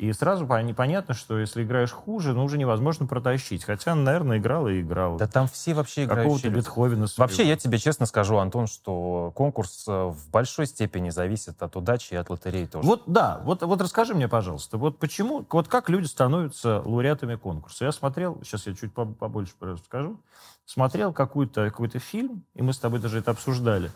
И 0.00 0.14
сразу 0.14 0.46
понятно, 0.46 1.12
что 1.12 1.38
если 1.38 1.62
играешь 1.62 1.90
хуже, 1.90 2.32
ну 2.32 2.44
уже 2.44 2.56
невозможно 2.56 3.04
протащить. 3.04 3.64
Хотя 3.64 3.94
наверное, 3.94 4.38
играл 4.38 4.66
и 4.66 4.80
играл. 4.80 5.18
Да 5.18 5.26
там 5.26 5.46
все 5.46 5.74
вообще 5.74 6.04
играют. 6.04 6.22
Какого-то 6.22 6.48
Бетховена. 6.48 7.06
Своего. 7.06 7.28
Вообще, 7.28 7.46
я 7.46 7.54
тебе 7.54 7.76
честно 7.76 8.06
скажу, 8.06 8.38
Антон, 8.38 8.66
что 8.66 9.30
конкурс 9.36 9.84
э, 9.86 9.92
в 9.92 10.30
большой 10.30 10.64
степени 10.64 11.10
зависит 11.10 11.62
от 11.62 11.76
удачи 11.76 12.14
и 12.14 12.16
от 12.16 12.30
лотереи 12.30 12.64
тоже. 12.64 12.88
Вот 12.88 13.02
да, 13.08 13.42
вот, 13.44 13.60
вот 13.60 13.78
расскажи 13.82 14.14
мне, 14.14 14.26
пожалуйста, 14.26 14.78
вот 14.78 14.98
почему, 14.98 15.44
вот 15.50 15.68
как 15.68 15.90
люди 15.90 16.06
становятся 16.06 16.80
лауреатами 16.82 17.34
конкурса? 17.34 17.84
Я 17.84 17.92
смотрел, 17.92 18.40
сейчас 18.42 18.66
я 18.68 18.74
чуть 18.74 18.94
побольше 18.94 19.52
расскажу, 19.60 20.18
смотрел 20.64 21.12
какой-то 21.12 21.68
какой 21.68 21.90
фильм, 21.90 22.42
и 22.54 22.62
мы 22.62 22.72
с 22.72 22.78
тобой 22.78 23.00
даже 23.00 23.18
это 23.18 23.32
обсуждали 23.32 23.90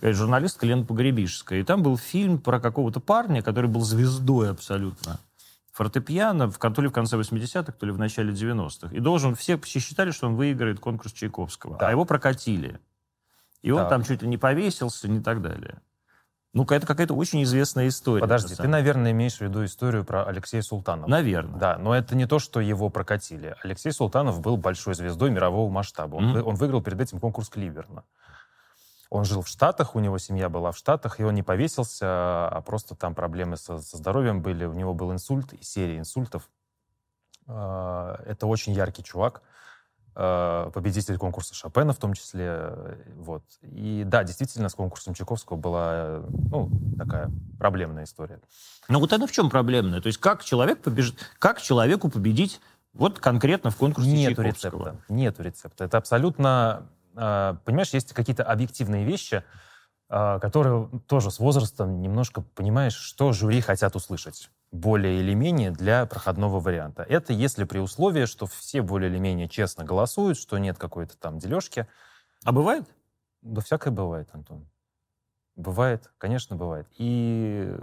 журналистка 0.00 0.64
Лена 0.64 0.84
Погребишская. 0.84 1.58
И 1.58 1.64
там 1.64 1.82
был 1.82 1.96
фильм 1.96 2.38
про 2.38 2.60
какого-то 2.60 3.00
парня, 3.00 3.42
который 3.42 3.68
был 3.68 3.80
звездой 3.80 4.52
абсолютно 4.52 5.18
фортепиано, 5.78 6.50
в, 6.50 6.58
то 6.58 6.82
ли 6.82 6.88
в 6.88 6.92
конце 6.92 7.16
80-х, 7.16 7.70
то 7.70 7.86
ли 7.86 7.92
в 7.92 7.98
начале 7.98 8.32
90-х. 8.32 8.92
И 8.92 8.98
должен, 8.98 9.36
все 9.36 9.60
считали, 9.64 10.10
что 10.10 10.26
он 10.26 10.34
выиграет 10.34 10.80
конкурс 10.80 11.12
Чайковского. 11.12 11.78
Да. 11.78 11.86
А 11.86 11.90
его 11.92 12.04
прокатили. 12.04 12.80
И 13.62 13.70
он 13.70 13.84
да. 13.84 13.88
там 13.88 14.02
чуть 14.02 14.22
ли 14.22 14.28
не 14.28 14.38
повесился, 14.38 15.06
и 15.06 15.20
так 15.20 15.40
далее. 15.40 15.80
Ну, 16.52 16.64
это 16.64 16.84
какая-то 16.84 17.14
очень 17.14 17.44
известная 17.44 17.86
история. 17.86 18.22
Подожди, 18.22 18.56
ты, 18.56 18.66
наверное, 18.66 19.12
имеешь 19.12 19.36
в 19.36 19.40
виду 19.40 19.64
историю 19.64 20.04
про 20.04 20.24
Алексея 20.24 20.62
Султанова. 20.62 21.08
Наверное. 21.08 21.60
Да, 21.60 21.78
но 21.78 21.94
это 21.94 22.16
не 22.16 22.26
то, 22.26 22.40
что 22.40 22.58
его 22.58 22.88
прокатили. 22.88 23.54
Алексей 23.62 23.92
Султанов 23.92 24.40
был 24.40 24.56
большой 24.56 24.94
звездой 24.94 25.30
мирового 25.30 25.70
масштаба. 25.70 26.16
Он, 26.16 26.36
mm-hmm. 26.36 26.42
он 26.42 26.54
выиграл 26.56 26.82
перед 26.82 27.00
этим 27.00 27.20
конкурс 27.20 27.50
Кливерна. 27.50 28.02
Он 29.10 29.24
жил 29.24 29.42
в 29.42 29.48
Штатах, 29.48 29.94
у 29.94 30.00
него 30.00 30.18
семья 30.18 30.48
была 30.48 30.72
в 30.72 30.76
Штатах, 30.76 31.18
и 31.18 31.24
он 31.24 31.34
не 31.34 31.42
повесился, 31.42 32.06
а 32.06 32.62
просто 32.64 32.94
там 32.94 33.14
проблемы 33.14 33.56
со, 33.56 33.78
со 33.78 33.96
здоровьем 33.96 34.42
были. 34.42 34.66
У 34.66 34.74
него 34.74 34.92
был 34.92 35.12
инсульт 35.12 35.52
и 35.54 35.62
серия 35.62 35.98
инсультов. 35.98 36.50
А, 37.46 38.22
это 38.26 38.46
очень 38.46 38.74
яркий 38.74 39.02
чувак, 39.02 39.42
а, 40.14 40.70
победитель 40.70 41.16
конкурса 41.16 41.54
Шопена 41.54 41.94
в 41.94 41.96
том 41.96 42.12
числе. 42.12 42.70
Вот. 43.16 43.44
И 43.62 44.02
да, 44.04 44.24
действительно, 44.24 44.68
с 44.68 44.74
конкурсом 44.74 45.14
Чайковского 45.14 45.56
была 45.56 46.22
ну, 46.50 46.70
такая 46.98 47.30
проблемная 47.58 48.04
история. 48.04 48.40
Но 48.90 49.00
вот 49.00 49.14
это 49.14 49.26
в 49.26 49.32
чем 49.32 49.48
проблемная? 49.48 50.02
То 50.02 50.08
есть 50.08 50.18
как 50.18 50.44
человек 50.44 50.82
побежит, 50.82 51.18
как 51.38 51.62
человеку 51.62 52.10
победить 52.10 52.60
вот 52.92 53.20
конкретно 53.20 53.70
в 53.70 53.76
конкурсе 53.76 54.10
Нету 54.10 54.42
Чайковского? 54.42 54.78
рецепта. 54.78 55.04
Нету 55.08 55.42
рецепта. 55.42 55.84
Это 55.84 55.96
абсолютно 55.96 56.88
понимаешь, 57.64 57.90
есть 57.94 58.12
какие-то 58.12 58.44
объективные 58.44 59.04
вещи, 59.04 59.42
а, 60.08 60.38
которые 60.38 60.88
тоже 61.06 61.30
с 61.30 61.38
возрастом 61.38 62.00
немножко 62.00 62.40
понимаешь, 62.40 62.94
что 62.94 63.32
жюри 63.32 63.60
хотят 63.60 63.94
услышать 63.94 64.50
более 64.70 65.20
или 65.20 65.34
менее 65.34 65.70
для 65.70 66.06
проходного 66.06 66.60
варианта. 66.60 67.02
Это 67.02 67.32
если 67.32 67.64
при 67.64 67.78
условии, 67.78 68.24
что 68.24 68.46
все 68.46 68.82
более 68.82 69.10
или 69.10 69.18
менее 69.18 69.48
честно 69.48 69.84
голосуют, 69.84 70.38
что 70.38 70.58
нет 70.58 70.78
какой-то 70.78 71.16
там 71.18 71.38
дележки. 71.38 71.86
А 72.44 72.52
бывает? 72.52 72.88
Да 73.42 73.60
всякое 73.60 73.90
бывает, 73.90 74.28
Антон. 74.32 74.68
Бывает, 75.56 76.10
конечно, 76.18 76.56
бывает. 76.56 76.86
И 76.96 77.74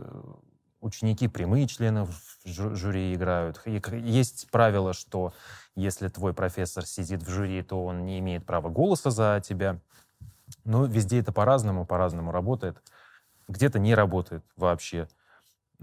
ученики 0.86 1.27
прямые 1.27 1.68
члены 1.68 2.08
жюри 2.46 3.13
играют. 3.13 3.60
Есть 3.65 4.50
правило, 4.51 4.94
что 4.94 5.34
если 5.75 6.08
твой 6.08 6.34
профессор 6.34 6.86
сидит 6.86 7.24
в 7.24 7.30
жюри, 7.30 7.62
то 7.63 7.84
он 7.84 8.06
не 8.06 8.20
имеет 8.20 8.46
права 8.46 8.70
голоса 8.70 9.10
за 9.10 9.42
тебя. 9.44 9.80
Но 10.63 10.86
везде 10.86 11.20
это 11.20 11.32
по-разному, 11.32 11.86
по-разному 11.86 12.32
работает. 12.32 12.77
Где-то 13.48 13.80
не 13.80 13.96
работает 13.96 14.44
вообще. 14.56 15.08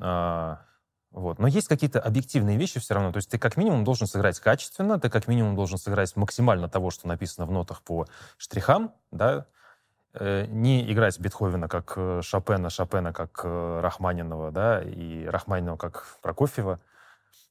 А, 0.01 0.63
вот. 1.11 1.39
Но 1.39 1.47
есть 1.47 1.69
какие-то 1.69 2.01
объективные 2.01 2.57
вещи 2.57 2.81
все 2.81 2.95
равно. 2.95 3.13
То 3.13 3.19
есть 3.19 3.29
ты 3.29 3.39
как 3.39 3.57
минимум 3.57 3.85
должен 3.85 4.07
сыграть 4.07 4.39
качественно, 4.41 5.01
ты 5.01 5.11
как 5.11 5.27
минимум 5.27 5.57
должен 5.57 5.79
сыграть 5.79 6.15
максимально 6.17 6.69
того, 6.69 6.91
что 6.91 7.09
написано 7.09 7.47
в 7.47 7.51
нотах 7.51 7.83
по 7.83 8.07
штрихам, 8.39 8.95
да, 9.11 9.47
не 10.49 10.91
играть 10.93 11.19
Бетховена 11.19 11.69
как 11.69 11.95
э, 11.97 12.21
Шопена, 12.23 12.71
Шопена 12.71 13.13
как 13.13 13.41
э, 13.45 13.81
Рахманинова, 13.81 14.51
да, 14.51 14.83
и 14.83 15.25
Рахманинова 15.25 15.77
как 15.77 16.19
Прокофьева, 16.21 16.81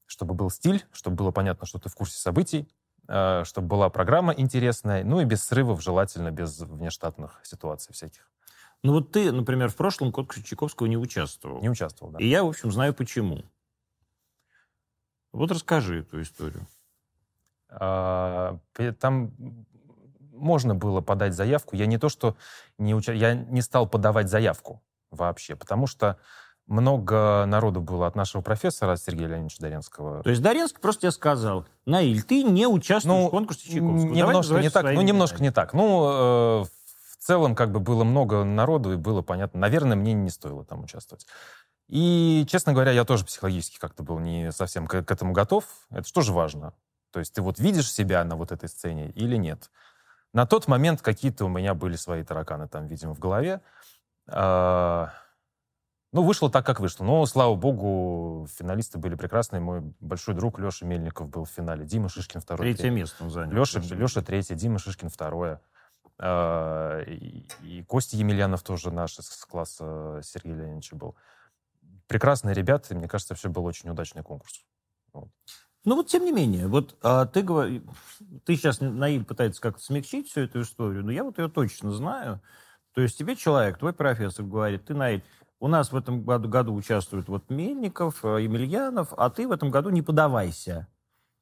чтобы 0.05 0.33
был 0.33 0.49
стиль, 0.49 0.85
чтобы 0.91 1.15
было 1.15 1.31
понятно, 1.31 1.65
что 1.65 1.79
ты 1.79 1.89
в 1.89 1.95
курсе 1.95 2.17
событий, 2.17 2.67
чтобы 3.43 3.67
была 3.67 3.89
программа 3.89 4.33
интересная, 4.33 5.03
ну 5.03 5.19
и 5.21 5.25
без 5.25 5.43
срывов, 5.43 5.81
желательно 5.81 6.31
без 6.31 6.59
внештатных 6.59 7.39
ситуаций 7.43 7.93
всяких. 7.93 8.29
Ну 8.83 8.93
вот 8.93 9.11
ты, 9.11 9.31
например, 9.31 9.69
в 9.69 9.75
прошлом 9.75 10.11
конкурсе 10.11 10.43
Чайковского 10.43 10.87
не 10.87 10.97
участвовал. 10.97 11.61
Не 11.61 11.69
участвовал, 11.69 12.11
да. 12.13 12.19
И 12.19 12.27
я, 12.27 12.43
в 12.43 12.47
общем, 12.47 12.71
знаю 12.71 12.93
почему. 12.93 13.43
Вот 15.31 15.51
расскажи 15.51 15.99
эту 15.99 16.21
историю. 16.21 16.67
А, 17.69 18.59
там 18.99 19.31
можно 20.41 20.75
было 20.75 21.01
подать 21.01 21.33
заявку. 21.33 21.75
Я 21.75 21.85
не 21.85 21.97
то, 21.97 22.09
что 22.09 22.35
не 22.77 22.93
уча... 22.93 23.13
я 23.13 23.33
не 23.33 23.61
стал 23.61 23.87
подавать 23.87 24.29
заявку 24.29 24.81
вообще, 25.11 25.55
потому 25.55 25.87
что 25.87 26.17
много 26.67 27.45
народу 27.47 27.81
было 27.81 28.07
от 28.07 28.15
нашего 28.15 28.41
профессора, 28.41 28.93
от 28.93 29.01
Сергея 29.01 29.27
Леонидовича 29.27 29.57
Доренского. 29.59 30.23
То 30.23 30.29
есть 30.29 30.41
Доренский 30.41 30.79
просто 30.79 31.01
тебе 31.01 31.11
сказал, 31.11 31.65
Наиль, 31.85 32.23
ты 32.23 32.43
не 32.43 32.67
участвуешь 32.67 33.23
ну, 33.23 33.27
в 33.27 33.31
конкурсе 33.31 33.69
Чайковского. 33.69 34.13
Немножко 34.13 34.59
не 34.59 34.69
так, 34.69 34.83
ну, 34.85 35.01
немножко 35.01 35.43
не 35.43 35.51
так. 35.51 35.73
Ну, 35.73 36.61
э, 36.61 36.63
в 36.63 37.17
целом, 37.19 37.55
как 37.55 37.71
бы 37.71 37.79
было 37.79 38.03
много 38.03 38.43
народу, 38.43 38.93
и 38.93 38.95
было 38.95 39.21
понятно. 39.21 39.59
Наверное, 39.59 39.97
мне 39.97 40.13
не 40.13 40.29
стоило 40.29 40.63
там 40.63 40.83
участвовать. 40.83 41.27
И, 41.89 42.45
честно 42.47 42.71
говоря, 42.71 42.91
я 42.91 43.03
тоже 43.03 43.25
психологически 43.25 43.77
как-то 43.77 44.01
был 44.01 44.19
не 44.19 44.53
совсем 44.53 44.87
к, 44.87 45.03
к 45.03 45.11
этому 45.11 45.33
готов. 45.33 45.65
Это 45.89 46.07
же 46.07 46.13
тоже 46.13 46.31
важно. 46.31 46.73
То 47.11 47.19
есть 47.19 47.33
ты 47.33 47.41
вот 47.41 47.59
видишь 47.59 47.91
себя 47.91 48.23
на 48.23 48.37
вот 48.37 48.53
этой 48.53 48.69
сцене 48.69 49.11
или 49.11 49.35
нет. 49.35 49.69
На 50.33 50.45
тот 50.45 50.67
момент 50.67 51.01
какие-то 51.01 51.45
у 51.45 51.49
меня 51.49 51.73
были 51.73 51.95
свои 51.95 52.23
тараканы 52.23 52.67
там, 52.67 52.87
видимо, 52.87 53.13
в 53.13 53.19
голове. 53.19 53.61
А, 54.27 55.11
ну, 56.13 56.23
вышло 56.23 56.49
так, 56.49 56.65
как 56.65 56.79
вышло. 56.79 57.03
Но, 57.03 57.25
слава 57.25 57.55
богу, 57.55 58.47
финалисты 58.57 58.97
были 58.97 59.15
прекрасные. 59.15 59.61
Мой 59.61 59.81
большой 59.99 60.35
друг 60.35 60.59
Леша 60.59 60.85
Мельников 60.85 61.29
был 61.29 61.45
в 61.45 61.49
финале. 61.49 61.85
Дима 61.85 62.09
Шишкин 62.09 62.41
второй. 62.41 62.65
Третье 62.65 62.83
третий. 62.83 62.95
место 62.95 63.23
он 63.23 63.29
занял. 63.29 63.51
Леша, 63.51 63.79
Леша 63.79 64.21
третье, 64.21 64.55
Дима 64.55 64.79
Шишкин 64.79 65.09
второе. 65.09 65.61
А, 66.17 67.01
и, 67.01 67.47
и 67.63 67.83
Костя 67.83 68.15
Емельянов 68.15 68.61
тоже 68.63 68.91
наш 68.91 69.19
из 69.19 69.45
класса 69.45 70.21
Сергея 70.23 70.55
Леонидовича 70.55 70.95
был. 70.95 71.15
Прекрасные 72.07 72.53
ребята, 72.53 72.93
мне 72.93 73.07
кажется, 73.07 73.35
все 73.35 73.49
был 73.49 73.65
очень 73.65 73.89
удачный 73.89 74.23
конкурс. 74.23 74.65
Вот. 75.13 75.29
Ну 75.83 75.95
вот 75.95 76.07
тем 76.07 76.25
не 76.25 76.31
менее, 76.31 76.67
вот 76.67 76.95
а, 77.01 77.25
ты 77.25 77.41
говоришь, 77.41 77.81
ты 78.45 78.55
сейчас 78.55 78.81
Наиль 78.81 79.25
пытается 79.25 79.61
как-то 79.61 79.81
смягчить 79.81 80.29
всю 80.29 80.41
эту 80.41 80.61
историю, 80.61 81.03
но 81.03 81.11
я 81.11 81.23
вот 81.23 81.39
ее 81.39 81.49
точно 81.49 81.91
знаю. 81.91 82.41
То 82.93 83.01
есть 83.01 83.17
тебе 83.17 83.35
человек, 83.35 83.79
твой 83.79 83.93
профессор 83.93 84.45
говорит, 84.45 84.85
ты 84.85 84.93
Наиль, 84.93 85.23
у 85.59 85.67
нас 85.67 85.91
в 85.91 85.95
этом 85.95 86.23
году, 86.23 86.49
году 86.49 86.73
участвуют 86.73 87.27
вот 87.29 87.49
Мельников, 87.49 88.23
э, 88.23 88.43
Емельянов, 88.43 89.13
а 89.17 89.29
ты 89.29 89.47
в 89.47 89.51
этом 89.51 89.71
году 89.71 89.89
не 89.89 90.01
подавайся. 90.01 90.87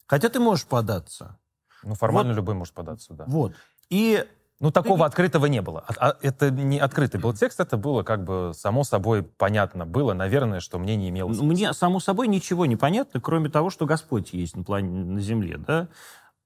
Хотя 0.07 0.29
ты 0.29 0.39
можешь 0.39 0.65
податься. 0.65 1.37
Ну, 1.83 1.95
формально 1.95 2.33
вот, 2.33 2.37
любой 2.37 2.55
может 2.55 2.73
податься, 2.73 3.13
да. 3.13 3.25
Вот. 3.27 3.53
И 3.89 4.25
Ну, 4.61 4.71
такого 4.71 5.05
открытого 5.05 5.45
не 5.45 5.61
было. 5.61 5.85
А, 5.87 6.09
а, 6.09 6.17
это 6.21 6.51
не 6.51 6.79
открытый 6.79 7.19
был 7.19 7.33
текст, 7.33 7.61
это 7.61 7.77
было 7.77 8.03
как 8.03 8.25
бы 8.25 8.51
само 8.53 8.83
собой 8.83 9.23
понятно. 9.23 9.85
Было, 9.85 10.13
наверное, 10.13 10.59
что 10.59 10.77
мне 10.79 10.97
не 10.97 11.09
имелось. 11.09 11.39
Мне, 11.39 11.71
само 11.71 12.01
собой, 12.01 12.27
ничего 12.27 12.65
не 12.65 12.75
понятно, 12.75 13.21
кроме 13.21 13.49
того, 13.49 13.69
что 13.69 13.85
Господь 13.85 14.33
есть 14.33 14.57
на, 14.57 14.63
плане, 14.63 14.89
на 14.89 15.21
земле, 15.21 15.57
да? 15.57 15.87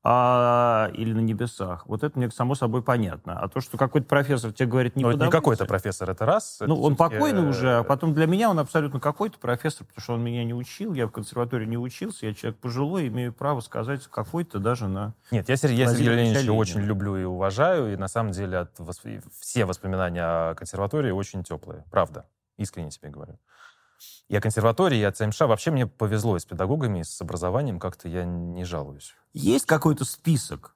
А, 0.04 0.92
или 0.94 1.14
на 1.14 1.22
небесах. 1.22 1.86
Вот 1.88 2.04
это 2.04 2.18
мне 2.20 2.30
само 2.30 2.56
собой 2.56 2.82
понятно. 2.82 3.40
А 3.40 3.48
то, 3.48 3.62
что 3.62 3.78
какой-то 3.78 4.08
профессор 4.08 4.52
тебе 4.52 4.68
говорит, 4.68 4.96
не 4.98 5.04
это 5.04 5.26
не 5.26 5.32
какой-то 5.32 5.66
профессор, 5.66 6.10
это 6.10 6.26
раз. 6.26 6.58
Ну, 6.60 6.76
это 6.76 6.84
он 6.84 6.96
покойный 6.98 7.48
уже, 7.48 7.78
а 7.78 7.84
потом 7.84 8.14
для 8.14 8.28
меня 8.28 8.50
он 8.50 8.60
абсолютно 8.60 9.00
какой-то 9.00 9.40
профессор, 9.40 9.88
потому 9.88 10.04
что 10.04 10.14
он 10.16 10.24
меня 10.24 10.44
не 10.44 10.54
учил, 10.54 10.94
я 10.94 11.08
в 11.08 11.12
консерватории 11.12 11.66
не 11.66 11.78
учился, 11.78 12.26
я 12.26 12.34
человек 12.34 12.60
пожилой, 12.60 13.08
имею 13.08 13.32
право 13.32 13.62
сказать 13.62 14.06
какой-то 14.08 14.60
даже 14.60 14.88
на... 14.88 15.14
Нет, 15.32 15.48
я, 15.48 15.56
Сергей, 15.56 15.78
я 15.78 15.88
Сергея 15.88 16.16
Леонидовича 16.16 16.52
очень 16.52 16.82
люблю 16.82 17.16
и 17.16 17.24
уважаю, 17.24 17.94
и 17.94 17.96
на 17.96 18.10
самом 18.10 18.34
деле 18.34 18.58
от 18.58 18.72
все 19.40 19.66
воспоминания 19.66 20.22
о 20.22 20.56
консерватории 20.56 21.12
очень 21.12 21.44
теплые, 21.44 21.86
правда, 21.90 22.26
искренне 22.58 22.90
тебе 22.90 23.10
говорю. 23.10 23.40
И 24.34 24.36
о 24.36 24.42
консерватории, 24.42 24.98
и 24.98 25.04
о 25.04 25.12
ЦМШ. 25.12 25.42
Вообще 25.42 25.70
мне 25.70 25.86
повезло 25.86 26.36
и 26.36 26.40
с 26.40 26.46
педагогами, 26.46 27.02
и 27.02 27.04
с 27.04 27.22
образованием. 27.22 27.80
Как-то 27.80 28.10
я 28.10 28.26
не 28.26 28.64
жалуюсь. 28.64 29.14
Есть 29.32 29.68
какой-то 29.68 30.06
список? 30.06 30.76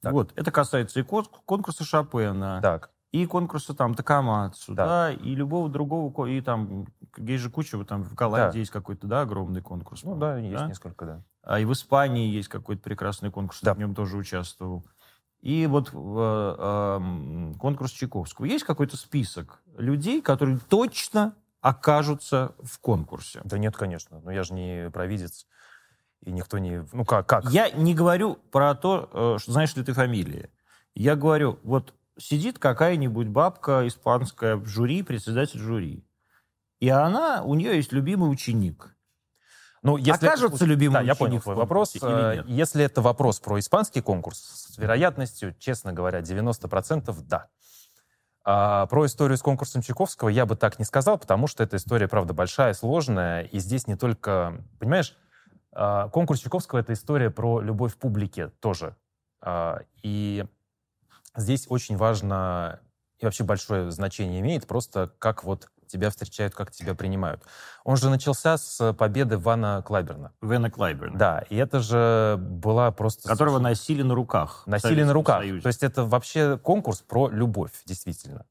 Так. 0.00 0.14
Вот, 0.14 0.32
это 0.36 0.50
касается 0.50 0.98
и 0.98 1.02
конкурса 1.02 1.84
Шопена, 1.84 2.60
так. 2.62 2.90
и 3.12 3.26
конкурса 3.26 3.74
там 3.74 3.94
Такамацу, 3.94 4.72
да. 4.72 4.86
да, 4.86 5.12
и 5.12 5.34
любого 5.34 5.68
другого, 5.68 6.24
и 6.24 6.40
там, 6.40 6.86
есть 7.18 7.42
же 7.42 7.50
куча, 7.50 7.76
там 7.84 8.04
в 8.04 8.14
Голландии 8.14 8.54
да. 8.54 8.58
есть 8.60 8.70
какой-то, 8.70 9.06
да, 9.06 9.20
огромный 9.20 9.60
конкурс. 9.60 10.02
Ну 10.02 10.16
да, 10.16 10.38
есть 10.38 10.56
да? 10.56 10.66
несколько, 10.66 11.04
да. 11.04 11.22
А 11.42 11.60
и 11.60 11.66
в 11.66 11.72
Испании 11.74 12.30
есть 12.30 12.48
какой-то 12.48 12.80
прекрасный 12.80 13.30
конкурс, 13.30 13.58
да. 13.60 13.74
в 13.74 13.78
нем 13.78 13.94
тоже 13.94 14.16
участвовал. 14.16 14.82
И 15.42 15.66
вот 15.66 15.90
э, 15.92 16.56
э, 16.58 17.52
конкурс 17.58 17.90
Чайковского. 17.90 18.46
Есть 18.46 18.64
какой-то 18.64 18.96
список 18.96 19.60
людей, 19.76 20.22
которые 20.22 20.58
точно 20.70 21.34
окажутся 21.60 22.54
в 22.62 22.78
конкурсе? 22.78 23.40
Да 23.44 23.58
нет, 23.58 23.76
конечно. 23.76 24.20
Но 24.20 24.30
я 24.30 24.42
же 24.42 24.54
не 24.54 24.90
провидец. 24.90 25.46
И 26.24 26.32
никто 26.32 26.58
не... 26.58 26.84
Ну 26.92 27.04
как? 27.04 27.26
как? 27.26 27.44
Я 27.50 27.70
не 27.70 27.94
говорю 27.94 28.34
про 28.50 28.74
то, 28.74 29.08
э, 29.12 29.38
что 29.40 29.52
знаешь 29.52 29.74
ли 29.76 29.84
ты 29.84 29.92
фамилии. 29.92 30.50
Я 30.94 31.14
говорю, 31.14 31.58
вот 31.62 31.94
сидит 32.18 32.58
какая-нибудь 32.58 33.28
бабка 33.28 33.86
испанская 33.86 34.56
в 34.56 34.66
жюри, 34.66 35.02
председатель 35.02 35.60
жюри. 35.60 36.04
И 36.80 36.88
она, 36.88 37.42
у 37.42 37.54
нее 37.54 37.76
есть 37.76 37.92
любимый 37.92 38.30
ученик. 38.30 38.94
Ну, 39.82 39.96
если 39.96 40.26
Окажется 40.26 40.56
это... 40.56 40.64
любимый 40.64 40.94
да, 40.94 40.98
ученик 41.00 41.08
я 41.08 41.14
понял 41.14 41.40
твой 41.40 41.54
вопрос. 41.54 41.94
Или 41.94 42.32
э, 42.32 42.36
нет? 42.36 42.46
Если 42.48 42.84
это 42.84 43.00
вопрос 43.00 43.38
про 43.38 43.58
испанский 43.58 44.00
конкурс, 44.00 44.38
с 44.72 44.78
вероятностью, 44.78 45.54
честно 45.58 45.92
говоря, 45.92 46.20
90% 46.20 47.16
да. 47.26 47.48
А 48.50 48.86
про 48.86 49.04
историю 49.04 49.36
с 49.36 49.42
конкурсом 49.42 49.82
Чайковского 49.82 50.30
я 50.30 50.46
бы 50.46 50.56
так 50.56 50.78
не 50.78 50.86
сказал, 50.86 51.18
потому 51.18 51.48
что 51.48 51.62
эта 51.62 51.76
история, 51.76 52.08
правда, 52.08 52.32
большая, 52.32 52.72
сложная, 52.72 53.42
и 53.42 53.58
здесь 53.58 53.86
не 53.86 53.94
только, 53.94 54.64
понимаешь, 54.78 55.18
а, 55.70 56.08
конкурс 56.08 56.40
Чайковского— 56.40 56.78
это 56.80 56.94
история 56.94 57.28
про 57.28 57.60
любовь 57.60 57.94
публики 57.96 58.50
тоже. 58.60 58.96
А, 59.42 59.80
и 60.02 60.46
здесь 61.36 61.66
очень 61.68 61.98
важно 61.98 62.80
и 63.18 63.26
вообще 63.26 63.44
большое 63.44 63.90
значение 63.90 64.40
имеет 64.40 64.66
просто 64.66 65.12
как 65.18 65.44
вот 65.44 65.68
тебя 65.88 66.10
встречают, 66.10 66.54
как 66.54 66.70
тебя 66.70 66.94
принимают. 66.94 67.42
Он 67.84 67.96
же 67.96 68.10
начался 68.10 68.56
с 68.56 68.92
победы 68.92 69.38
Вана 69.38 69.82
Клайберна. 69.84 70.32
Вана 70.40 70.70
Клайберна. 70.70 71.18
Да, 71.18 71.44
и 71.50 71.56
это 71.56 71.80
же 71.80 72.36
была 72.38 72.90
просто... 72.92 73.28
Которого 73.28 73.58
носили 73.58 74.02
на 74.02 74.14
руках. 74.14 74.62
Носили 74.66 75.02
на 75.02 75.12
руках. 75.12 75.40
Союзе. 75.40 75.62
То 75.62 75.68
есть 75.68 75.82
это 75.82 76.04
вообще 76.04 76.58
конкурс 76.58 77.00
про 77.00 77.28
любовь, 77.28 77.72
действительно. 77.86 78.46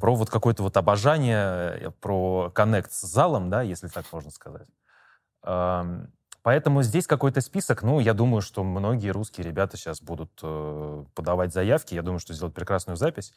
Про 0.00 0.14
вот 0.16 0.28
какое-то 0.28 0.62
вот 0.62 0.76
обожание, 0.76 1.78
э, 1.80 1.90
про 2.00 2.50
коннект 2.50 2.92
с 2.92 3.02
залом, 3.02 3.50
да, 3.50 3.62
если 3.62 3.88
так 3.88 4.04
можно 4.12 4.30
сказать. 4.30 4.68
Поэтому 6.42 6.82
здесь 6.82 7.06
какой-то 7.06 7.40
список. 7.40 7.82
Ну, 7.82 8.00
я 8.00 8.14
думаю, 8.14 8.42
что 8.42 8.64
многие 8.64 9.10
русские 9.10 9.46
ребята 9.46 9.76
сейчас 9.76 10.02
будут 10.02 10.32
э, 10.42 11.04
подавать 11.14 11.52
заявки. 11.52 11.94
Я 11.94 12.02
думаю, 12.02 12.18
что 12.18 12.34
сделают 12.34 12.54
прекрасную 12.54 12.96
запись. 12.96 13.32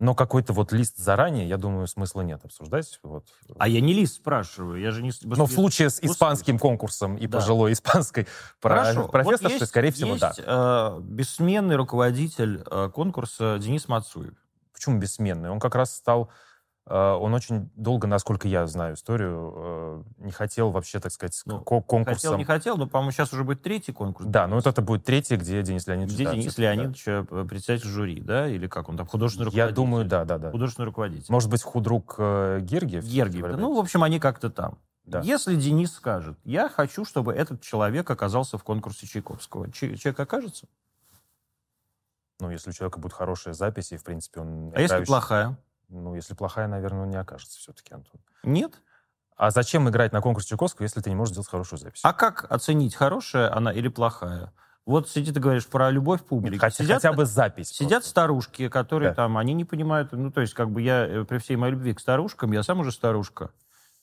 Но 0.00 0.14
какой-то 0.14 0.52
вот 0.52 0.72
лист 0.72 0.96
заранее, 0.96 1.48
я 1.48 1.56
думаю, 1.56 1.86
смысла 1.86 2.22
нет 2.22 2.44
обсуждать. 2.44 2.98
Вот. 3.04 3.24
А 3.58 3.68
я 3.68 3.80
не 3.80 3.92
лист 3.92 4.16
спрашиваю, 4.16 4.80
я 4.80 4.90
же 4.90 5.02
не... 5.02 5.12
Но 5.22 5.46
в 5.46 5.52
случае 5.52 5.90
с 5.90 6.00
испанским 6.02 6.58
конкурсом 6.58 7.16
и 7.16 7.26
да. 7.26 7.38
пожилой 7.38 7.72
испанской 7.72 8.26
Хорошо. 8.60 9.06
профессоршей, 9.08 9.60
вот 9.60 9.68
скорее 9.68 9.92
всего, 9.92 10.10
есть, 10.10 10.20
да. 10.20 10.34
Э, 10.38 11.00
бессменный 11.00 11.76
руководитель 11.76 12.64
э, 12.68 12.90
конкурса 12.92 13.58
Денис 13.60 13.86
Мацуев. 13.86 14.34
Почему 14.72 14.98
бессменный? 14.98 15.50
Он 15.50 15.60
как 15.60 15.76
раз 15.76 15.94
стал 15.94 16.30
он 16.86 17.32
очень 17.32 17.70
долго, 17.76 18.08
насколько 18.08 18.48
я 18.48 18.66
знаю 18.66 18.96
историю, 18.96 19.52
э, 19.56 20.02
не 20.18 20.32
хотел 20.32 20.70
вообще, 20.70 20.98
так 20.98 21.12
сказать, 21.12 21.40
ну, 21.44 21.60
конкурсом. 21.60 22.14
Хотел, 22.14 22.36
не 22.36 22.44
хотел, 22.44 22.76
но, 22.76 22.88
по-моему, 22.88 23.12
сейчас 23.12 23.32
уже 23.32 23.44
будет 23.44 23.62
третий 23.62 23.92
конкурс. 23.92 24.28
Да, 24.28 24.48
но 24.48 24.56
вот 24.56 24.66
это 24.66 24.82
будет 24.82 25.04
третий, 25.04 25.36
где 25.36 25.62
Денис 25.62 25.86
Леонидович... 25.86 26.14
Где 26.14 26.30
Денис 26.32 26.58
Леонидович, 26.58 27.04
да. 27.04 27.26
Э, 27.30 27.44
председатель 27.48 27.86
жюри, 27.86 28.20
да? 28.20 28.48
Или 28.48 28.66
как 28.66 28.88
он 28.88 28.96
там, 28.96 29.06
художественный 29.06 29.46
руководитель? 29.46 29.70
Я 29.70 29.74
думаю, 29.74 30.04
да, 30.04 30.24
да, 30.24 30.38
да. 30.38 30.50
Художественный 30.50 30.86
руководитель. 30.86 31.26
Может 31.28 31.50
быть, 31.50 31.62
худрук 31.62 32.16
э, 32.18 32.58
Гергиев? 32.62 33.04
Гергиев, 33.04 33.46
да. 33.46 33.56
Ну, 33.56 33.76
в 33.76 33.78
общем, 33.78 34.02
они 34.02 34.18
как-то 34.18 34.50
там. 34.50 34.78
Да. 35.04 35.20
Если 35.20 35.54
Денис 35.56 35.92
скажет, 35.92 36.36
я 36.44 36.68
хочу, 36.68 37.04
чтобы 37.04 37.32
этот 37.32 37.60
человек 37.60 38.10
оказался 38.10 38.58
в 38.58 38.64
конкурсе 38.64 39.06
Чайковского, 39.06 39.70
человек 39.70 40.18
окажется? 40.18 40.66
Ну, 42.40 42.50
если 42.50 42.70
у 42.70 42.72
человека 42.72 42.98
будет 42.98 43.12
хорошая 43.12 43.54
запись, 43.54 43.92
и, 43.92 43.96
в 43.96 44.02
принципе, 44.02 44.40
он... 44.40 44.72
А 44.74 44.80
если 44.80 45.04
плохая? 45.04 45.56
Ну, 45.92 46.14
если 46.14 46.34
плохая, 46.34 46.68
наверное, 46.68 47.06
не 47.06 47.16
окажется 47.16 47.58
все-таки, 47.58 47.94
Антон. 47.94 48.20
Нет? 48.42 48.80
А 49.36 49.50
зачем 49.50 49.88
играть 49.88 50.12
на 50.12 50.20
конкурсе 50.20 50.50
Чайковского, 50.50 50.84
если 50.84 51.00
ты 51.00 51.10
не 51.10 51.16
можешь 51.16 51.32
сделать 51.32 51.48
хорошую 51.48 51.78
запись? 51.78 52.00
А 52.02 52.12
как 52.12 52.50
оценить, 52.50 52.94
хорошая 52.94 53.54
она 53.54 53.72
или 53.72 53.88
плохая? 53.88 54.52
Вот 54.84 55.08
сидит 55.08 55.36
и 55.36 55.40
говоришь 55.40 55.66
про 55.66 55.90
любовь 55.90 56.22
публики. 56.22 56.58
Хотя, 56.58 56.84
сидят, 56.84 57.02
хотя 57.02 57.12
бы 57.12 57.24
запись. 57.24 57.68
Сидят 57.68 57.90
просто. 57.90 58.10
старушки, 58.10 58.68
которые 58.68 59.10
да. 59.10 59.14
там, 59.14 59.38
они 59.38 59.52
не 59.52 59.64
понимают, 59.64 60.12
ну, 60.12 60.32
то 60.32 60.40
есть, 60.40 60.54
как 60.54 60.70
бы 60.70 60.82
я, 60.82 61.06
э, 61.06 61.24
при 61.24 61.38
всей 61.38 61.56
моей 61.56 61.72
любви 61.72 61.94
к 61.94 62.00
старушкам, 62.00 62.52
я 62.52 62.62
сам 62.62 62.80
уже 62.80 62.90
старушка, 62.90 63.50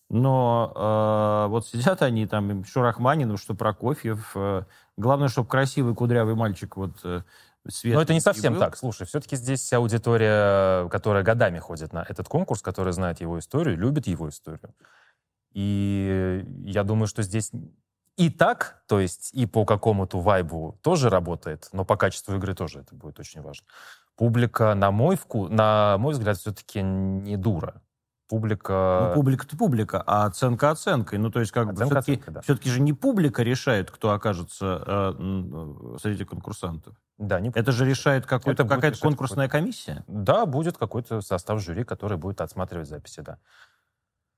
но 0.10 0.73
э, 0.75 1.49
вот 1.49 1.67
сидят 1.67 2.02
они 2.02 2.25
там, 2.28 2.63
что 2.65 2.82
Рахманинов, 2.82 3.41
что 3.41 3.56
Прокофьев, 3.56 4.32
э, 4.36 4.63
главное, 4.97 5.28
чтобы 5.28 5.49
красивый 5.49 5.95
кудрявый 5.95 6.36
мальчик 6.36 6.78
вот 6.78 6.99
э, 7.04 7.23
свет. 7.71 7.95
Но 7.95 8.01
это 8.01 8.13
не 8.13 8.21
совсем 8.21 8.53
был. 8.53 8.60
так. 8.60 8.77
Слушай, 8.77 9.08
все-таки 9.08 9.36
здесь 9.36 9.71
аудитория, 9.73 10.88
которая 10.89 11.23
годами 11.23 11.60
ходит 11.60 11.93
на 11.93 12.05
этот 12.08 12.27
конкурс, 12.27 12.62
которая 12.62 12.93
знает 12.93 13.21
его 13.21 13.39
историю, 13.39 13.77
любит 13.77 14.08
его 14.08 14.29
историю. 14.29 14.73
И 15.51 16.45
я 16.65 16.84
думаю, 16.84 17.08
что 17.08 17.23
здесь 17.23 17.51
и 18.17 18.29
так, 18.29 18.84
то 18.88 18.99
есть 18.99 19.34
и 19.34 19.45
по 19.45 19.65
какому-то 19.65 20.19
вайбу 20.19 20.77
тоже 20.82 21.10
работает, 21.10 21.69
но 21.71 21.86
по 21.86 21.95
качеству 21.95 22.36
игры 22.36 22.53
тоже 22.53 22.82
это 22.82 22.93
будет 22.93 23.19
очень 23.19 23.41
важно. 23.41 23.65
Публика, 24.15 24.75
на 24.75 24.91
мой 24.91 25.15
вкус, 25.15 25.49
на 25.49 25.97
мой 25.97 26.13
взгляд, 26.13 26.38
все-таки 26.38 26.82
не 26.82 27.38
дура 27.38 27.82
публика... 28.29 29.07
Ну, 29.09 29.13
публика-то 29.15 29.57
публика, 29.57 30.03
а 30.05 30.25
оценка 30.25 30.69
оценкой. 30.69 31.19
Ну, 31.19 31.31
то 31.31 31.39
есть, 31.39 31.51
как 31.51 31.69
оценка 31.69 31.95
бы, 31.95 32.01
все-таки, 32.01 32.31
да. 32.31 32.41
все-таки 32.41 32.69
же 32.69 32.79
не 32.79 32.93
публика 32.93 33.43
решает, 33.43 33.91
кто 33.91 34.11
окажется 34.11 34.83
э, 34.85 35.97
среди 36.01 36.23
конкурсантов. 36.23 36.95
Да, 37.17 37.39
не 37.39 37.49
Это 37.49 37.71
же 37.71 37.85
решает 37.85 38.25
какая-то 38.25 38.65
конкурсная 39.01 39.47
какой 39.47 39.61
комиссия? 39.61 40.05
Да, 40.07 40.45
будет 40.45 40.77
какой-то 40.77 41.21
состав 41.21 41.59
жюри, 41.59 41.83
который 41.83 42.17
будет 42.17 42.39
отсматривать 42.39 42.87
записи, 42.87 43.21
да. 43.21 43.39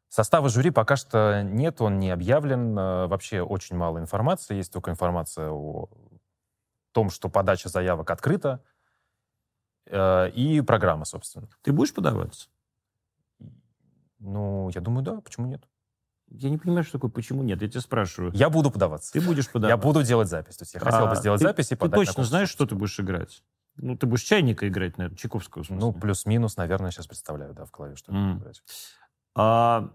Состава 0.07 0.49
жюри 0.49 0.71
пока 0.71 0.95
что 0.95 1.41
нет, 1.43 1.79
он 1.79 1.99
не 1.99 2.09
объявлен. 2.09 2.77
Э, 2.77 3.07
вообще 3.07 3.41
очень 3.41 3.75
мало 3.75 3.99
информации. 3.99 4.55
Есть 4.55 4.73
только 4.73 4.91
информация 4.91 5.49
о 5.51 5.89
том, 6.93 7.09
что 7.09 7.29
подача 7.29 7.69
заявок 7.69 8.09
открыта. 8.09 8.63
Э, 9.85 10.29
и 10.29 10.61
программа, 10.61 11.05
собственно. 11.05 11.47
Ты 11.61 11.73
будешь 11.73 11.93
подаваться? 11.93 12.47
Ну, 14.21 14.69
я 14.73 14.81
думаю, 14.81 15.03
да, 15.03 15.19
почему 15.19 15.47
нет? 15.47 15.67
Я 16.27 16.49
не 16.49 16.57
понимаю, 16.57 16.83
что 16.83 16.93
такое 16.93 17.11
«почему 17.11 17.43
нет». 17.43 17.61
Я 17.61 17.67
тебя 17.67 17.81
спрашиваю. 17.81 18.31
Я 18.33 18.49
буду 18.49 18.71
подаваться. 18.71 19.11
Ты 19.11 19.19
будешь 19.19 19.49
подаваться? 19.51 19.75
Я 19.75 19.77
буду 19.77 20.03
делать 20.03 20.29
запись. 20.29 20.55
То 20.55 20.63
есть 20.63 20.73
я 20.73 20.79
а, 20.79 20.85
хотел 20.85 21.07
бы 21.07 21.15
сделать 21.15 21.41
ты, 21.41 21.47
запись 21.47 21.71
и 21.71 21.75
подать 21.75 21.99
Ты 21.99 22.05
точно 22.05 22.23
знаешь, 22.23 22.49
что 22.49 22.65
ты 22.65 22.75
будешь 22.75 22.97
играть? 22.99 23.43
Ну, 23.75 23.97
ты 23.97 24.05
будешь 24.05 24.23
чайника 24.23 24.67
играть, 24.67 24.97
наверное, 24.97 25.17
Чайковского. 25.17 25.65
Ну, 25.69 25.91
плюс-минус, 25.91 26.55
наверное, 26.55 26.91
сейчас 26.91 27.07
представляю, 27.07 27.53
да, 27.53 27.65
в 27.65 27.71
клаве, 27.71 27.95
что 27.95 28.13
mm. 28.13 28.37
играть. 28.37 28.63
А... 29.35 29.93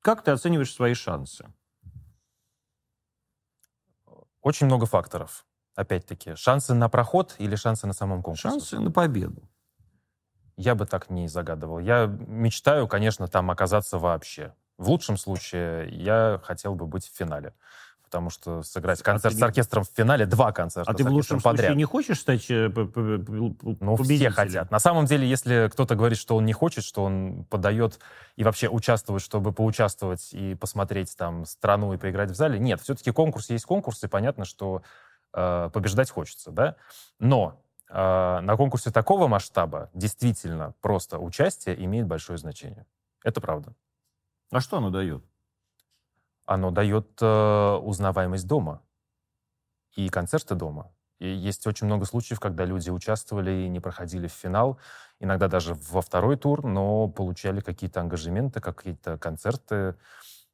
Как 0.00 0.22
ты 0.22 0.30
оцениваешь 0.30 0.72
свои 0.72 0.94
шансы? 0.94 1.46
Очень 4.40 4.66
много 4.66 4.86
факторов. 4.86 5.44
Опять-таки, 5.74 6.36
шансы 6.36 6.72
на 6.72 6.88
проход 6.88 7.34
или 7.38 7.56
шансы 7.56 7.86
на 7.86 7.92
самом 7.92 8.22
конкурсе? 8.22 8.48
Шансы 8.48 8.78
на 8.78 8.90
победу. 8.90 9.46
Я 10.56 10.74
бы 10.74 10.86
так 10.86 11.10
не 11.10 11.28
загадывал. 11.28 11.78
Я 11.78 12.06
мечтаю, 12.06 12.88
конечно, 12.88 13.28
там 13.28 13.50
оказаться 13.50 13.98
вообще. 13.98 14.54
В 14.78 14.90
лучшем 14.90 15.16
случае 15.16 15.88
я 15.90 16.40
хотел 16.42 16.74
бы 16.74 16.86
быть 16.86 17.06
в 17.06 17.16
финале. 17.16 17.54
потому 18.02 18.30
что 18.30 18.62
сыграть 18.62 19.02
концерт 19.02 19.34
а 19.34 19.38
с 19.38 19.42
оркестром 19.42 19.82
в 19.82 19.88
финале, 19.88 20.26
два 20.26 20.52
концерта 20.52 20.90
А 20.90 20.94
ты 20.94 21.02
в 21.02 21.08
лучшем 21.08 21.40
подряд. 21.40 21.66
случае 21.66 21.76
не 21.76 21.84
хочешь 21.84 22.20
стать 22.20 22.50
э, 22.50 22.70
Ну, 23.80 23.96
все 23.96 24.30
хотят. 24.30 24.70
На 24.70 24.78
самом 24.78 25.06
деле, 25.06 25.28
если 25.28 25.68
кто-то 25.72 25.96
говорит, 25.96 26.16
что 26.16 26.36
он 26.36 26.44
не 26.44 26.52
хочет, 26.52 26.84
что 26.84 27.02
он 27.02 27.44
подает 27.50 27.98
и 28.36 28.44
вообще 28.44 28.68
участвует, 28.68 29.22
чтобы 29.22 29.52
поучаствовать 29.52 30.32
и 30.32 30.54
посмотреть 30.54 31.16
там 31.16 31.44
страну 31.46 31.92
и 31.94 31.96
поиграть 31.96 32.30
в 32.30 32.34
зале, 32.34 32.58
нет, 32.58 32.80
все-таки 32.80 33.10
конкурс 33.10 33.50
есть 33.50 33.64
конкурс, 33.64 34.04
и 34.04 34.08
понятно, 34.08 34.44
что 34.44 34.82
э, 35.34 35.70
побеждать 35.72 36.10
хочется, 36.10 36.50
да? 36.50 36.76
Но 37.18 37.60
на 37.88 38.56
конкурсе 38.56 38.90
такого 38.90 39.28
масштаба 39.28 39.90
действительно 39.94 40.74
просто 40.80 41.18
участие 41.18 41.82
имеет 41.84 42.06
большое 42.06 42.38
значение. 42.38 42.86
Это 43.22 43.40
правда. 43.40 43.74
А 44.50 44.60
что 44.60 44.78
оно 44.78 44.90
дает? 44.90 45.24
Оно 46.44 46.70
дает 46.70 47.08
э, 47.20 47.74
узнаваемость 47.82 48.46
дома 48.46 48.82
и 49.96 50.08
концерты 50.08 50.54
дома. 50.54 50.92
И 51.18 51.28
есть 51.28 51.66
очень 51.66 51.86
много 51.86 52.04
случаев, 52.04 52.38
когда 52.38 52.64
люди 52.64 52.90
участвовали 52.90 53.50
и 53.50 53.68
не 53.68 53.80
проходили 53.80 54.28
в 54.28 54.32
финал, 54.32 54.78
иногда 55.18 55.48
даже 55.48 55.74
во 55.74 56.02
второй 56.02 56.36
тур, 56.36 56.64
но 56.64 57.08
получали 57.08 57.60
какие-то 57.60 58.00
ангажементы, 58.00 58.60
какие-то 58.60 59.16
концерты, 59.18 59.96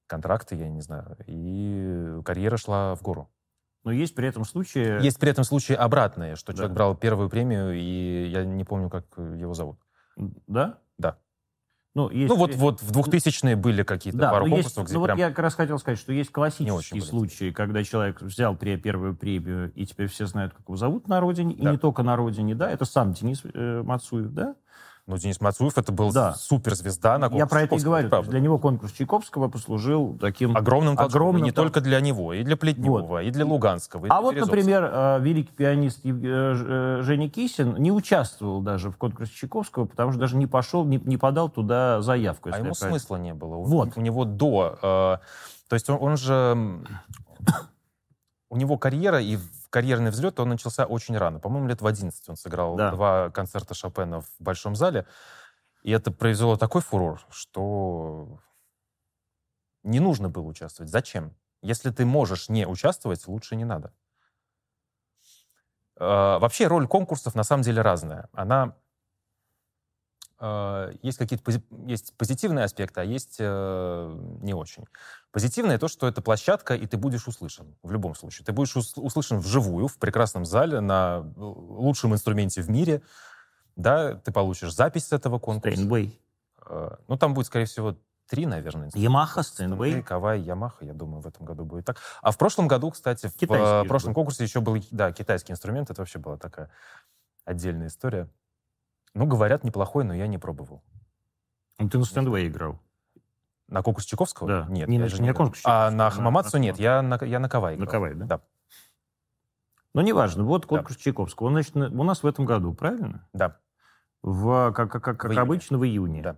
контракты, 0.06 0.54
я 0.54 0.68
не 0.68 0.80
знаю, 0.80 1.16
и 1.26 2.22
карьера 2.24 2.56
шла 2.56 2.94
в 2.94 3.02
гору. 3.02 3.28
Но 3.84 3.90
есть 3.90 4.14
при 4.14 4.28
этом 4.28 4.44
случаи... 4.44 5.02
Есть 5.02 5.18
при 5.18 5.30
этом 5.30 5.44
случаи 5.44 5.74
обратные, 5.74 6.36
что 6.36 6.52
да. 6.52 6.58
человек 6.58 6.74
брал 6.74 6.94
первую 6.94 7.28
премию, 7.28 7.72
и 7.74 8.28
я 8.28 8.44
не 8.44 8.64
помню, 8.64 8.88
как 8.88 9.04
его 9.16 9.54
зовут. 9.54 9.78
Да? 10.46 10.78
Да. 10.98 11.18
Ну, 11.94 12.08
есть... 12.08 12.28
ну 12.28 12.36
вот, 12.36 12.54
вот 12.54 12.80
в 12.80 12.90
2000-е 12.90 13.54
были 13.54 13.82
какие-то 13.82 14.18
да, 14.18 14.30
пару 14.30 14.46
конкурсов, 14.46 14.78
есть, 14.78 14.88
где 14.88 14.98
ну, 14.98 15.04
прям... 15.04 15.16
вот 15.16 15.20
я 15.20 15.28
как 15.28 15.40
раз 15.40 15.54
хотел 15.54 15.78
сказать, 15.78 15.98
что 15.98 16.12
есть 16.12 16.30
классические 16.30 17.02
случаи, 17.02 17.50
когда 17.50 17.84
человек 17.84 18.22
взял 18.22 18.56
первую 18.56 19.14
премию, 19.14 19.72
и 19.74 19.84
теперь 19.84 20.06
все 20.06 20.26
знают, 20.26 20.54
как 20.54 20.62
его 20.62 20.76
зовут 20.76 21.08
на 21.08 21.20
родине, 21.20 21.54
да. 21.58 21.68
и 21.68 21.72
не 21.72 21.78
только 21.78 22.02
на 22.02 22.16
родине, 22.16 22.54
да, 22.54 22.70
это 22.70 22.86
сам 22.86 23.12
Денис 23.12 23.42
э, 23.44 23.82
Мацуев, 23.82 24.30
да? 24.32 24.54
Ну, 25.08 25.18
Денис 25.18 25.40
Мацуев 25.40 25.76
это 25.76 25.90
был 25.90 26.12
да. 26.12 26.34
суперзвезда 26.34 27.18
на 27.18 27.28
конкурсе 27.28 27.38
Я 27.40 27.46
про 27.46 27.62
это 27.62 27.74
и 27.74 27.78
говорю. 27.80 28.22
Для 28.22 28.38
него 28.38 28.58
конкурс 28.58 28.92
Чайковского 28.92 29.48
послужил 29.48 30.16
таким 30.20 30.56
огромным, 30.56 30.96
огромным 30.96 31.42
не 31.42 31.50
там... 31.50 31.64
только 31.64 31.80
для 31.80 32.00
него, 32.00 32.32
и 32.32 32.44
для 32.44 32.56
Плетнева, 32.56 33.02
вот. 33.02 33.20
и 33.20 33.30
для 33.30 33.44
Луганского. 33.44 34.06
И 34.06 34.08
а 34.08 34.14
для 34.14 34.22
вот, 34.22 34.36
например, 34.36 34.88
э, 34.92 35.18
великий 35.20 35.52
пианист 35.52 36.02
э, 36.04 37.00
Женя 37.02 37.28
Кисин 37.28 37.74
не 37.78 37.90
участвовал 37.90 38.60
даже 38.60 38.90
в 38.90 38.96
конкурсе 38.96 39.32
Чайковского, 39.34 39.86
потому 39.86 40.12
что 40.12 40.20
даже 40.20 40.36
не 40.36 40.46
пошел, 40.46 40.84
не, 40.84 40.98
не 40.98 41.16
подал 41.16 41.48
туда 41.48 42.00
заявку. 42.00 42.50
А 42.52 42.58
ему 42.58 42.74
смысла 42.74 43.16
не 43.16 43.34
было. 43.34 43.56
Вот. 43.56 43.96
У 43.96 44.00
него 44.00 44.24
до... 44.24 44.78
Э, 44.80 45.16
то 45.68 45.74
есть 45.74 45.90
он, 45.90 45.98
он 46.00 46.16
же... 46.16 46.78
У 48.50 48.56
него 48.56 48.78
карьера 48.78 49.20
и 49.20 49.38
карьерный 49.72 50.10
взлет, 50.10 50.38
он 50.38 50.50
начался 50.50 50.84
очень 50.84 51.16
рано. 51.16 51.40
По-моему, 51.40 51.66
лет 51.66 51.80
в 51.80 51.86
11 51.86 52.28
он 52.28 52.36
сыграл 52.36 52.76
да. 52.76 52.90
два 52.92 53.30
концерта 53.30 53.74
Шопена 53.74 54.20
в 54.20 54.28
Большом 54.38 54.76
зале. 54.76 55.06
И 55.82 55.90
это 55.90 56.12
произвело 56.12 56.56
такой 56.56 56.82
фурор, 56.82 57.20
что 57.30 58.38
не 59.82 59.98
нужно 59.98 60.28
было 60.28 60.44
участвовать. 60.44 60.90
Зачем? 60.92 61.34
Если 61.62 61.90
ты 61.90 62.04
можешь 62.04 62.48
не 62.48 62.66
участвовать, 62.66 63.26
лучше 63.26 63.56
не 63.56 63.64
надо. 63.64 63.92
Э, 65.96 66.38
вообще 66.38 66.66
роль 66.66 66.86
конкурсов 66.86 67.34
на 67.34 67.42
самом 67.42 67.62
деле 67.62 67.82
разная. 67.82 68.28
Она 68.32 68.76
есть 71.02 71.18
какие-то 71.18 71.52
есть 71.86 72.16
позитивные 72.16 72.64
аспекты, 72.64 73.00
а 73.00 73.04
есть 73.04 73.36
э, 73.38 74.18
не 74.42 74.54
очень. 74.54 74.86
Позитивное 75.30 75.78
то, 75.78 75.86
что 75.86 76.08
это 76.08 76.20
площадка, 76.20 76.74
и 76.74 76.84
ты 76.86 76.96
будешь 76.96 77.28
услышан 77.28 77.76
в 77.84 77.92
любом 77.92 78.16
случае. 78.16 78.44
Ты 78.44 78.52
будешь 78.52 78.76
услышан 78.76 79.38
вживую, 79.38 79.86
в 79.86 79.98
прекрасном 79.98 80.44
зале, 80.44 80.80
на 80.80 81.22
э, 81.24 81.40
лучшем 81.40 82.12
инструменте 82.12 82.60
в 82.60 82.68
мире. 82.68 83.02
Да, 83.76 84.14
ты 84.14 84.32
получишь 84.32 84.74
запись 84.74 85.06
с 85.06 85.12
этого 85.12 85.38
конкурса. 85.38 85.76
Стейнвей. 85.76 86.20
Э, 86.66 86.96
ну, 87.06 87.16
там 87.16 87.34
будет, 87.34 87.46
скорее 87.46 87.66
всего, 87.66 87.96
три, 88.28 88.44
наверное. 88.46 88.90
Ямаха, 88.94 89.44
Стейнвей. 89.44 90.02
Кавай, 90.02 90.40
Ямаха, 90.40 90.84
я 90.84 90.92
думаю, 90.92 91.22
в 91.22 91.26
этом 91.28 91.46
году 91.46 91.64
будет 91.64 91.84
так. 91.84 91.98
А 92.20 92.32
в 92.32 92.36
прошлом 92.36 92.66
году, 92.66 92.90
кстати, 92.90 93.28
в 93.28 93.36
Китайский 93.36 93.86
прошлом 93.86 94.12
был. 94.12 94.16
конкурсе 94.16 94.42
еще 94.42 94.60
был, 94.60 94.82
да, 94.90 95.12
китайский 95.12 95.52
инструмент. 95.52 95.88
Это 95.90 96.00
вообще 96.00 96.18
была 96.18 96.36
такая 96.36 96.68
отдельная 97.44 97.86
история. 97.86 98.28
Ну, 99.14 99.26
говорят, 99.26 99.64
неплохой, 99.64 100.04
но 100.04 100.14
я 100.14 100.26
не 100.26 100.38
пробовал. 100.38 100.82
Ну, 101.78 101.88
ты 101.88 101.98
на 101.98 102.04
Стейнвей 102.04 102.48
играл. 102.48 102.80
На 103.68 103.82
конкурс 103.82 104.06
Чайковского? 104.06 104.48
Да. 104.48 104.66
Нет. 104.68 104.88
Не, 104.88 104.98
не, 104.98 105.20
не 105.20 105.28
на 105.28 105.34
конкурс 105.34 105.62
А 105.64 105.90
на 105.90 106.10
Хамамацу 106.10 106.58
нет, 106.58 106.78
я 106.78 107.02
на, 107.02 107.18
я 107.22 107.38
на 107.38 107.48
Кавай 107.48 107.74
играл. 107.74 107.86
На 107.86 107.90
Кавай, 107.90 108.14
да? 108.14 108.24
Да. 108.26 108.40
Ну, 109.94 110.00
неважно. 110.00 110.44
Вот 110.44 110.66
конкурс 110.66 110.96
да. 110.96 111.02
Чайковского. 111.02 111.46
Он, 111.46 111.52
значит, 111.52 111.76
у 111.76 112.02
нас 112.02 112.22
в 112.22 112.26
этом 112.26 112.44
году, 112.44 112.74
правильно? 112.74 113.28
Да. 113.32 113.58
В, 114.22 114.72
как, 114.72 114.90
как, 114.90 115.02
как 115.02 115.24
в 115.24 115.38
обычно, 115.38 115.78
в 115.78 115.84
июне. 115.84 116.22
Да. 116.22 116.36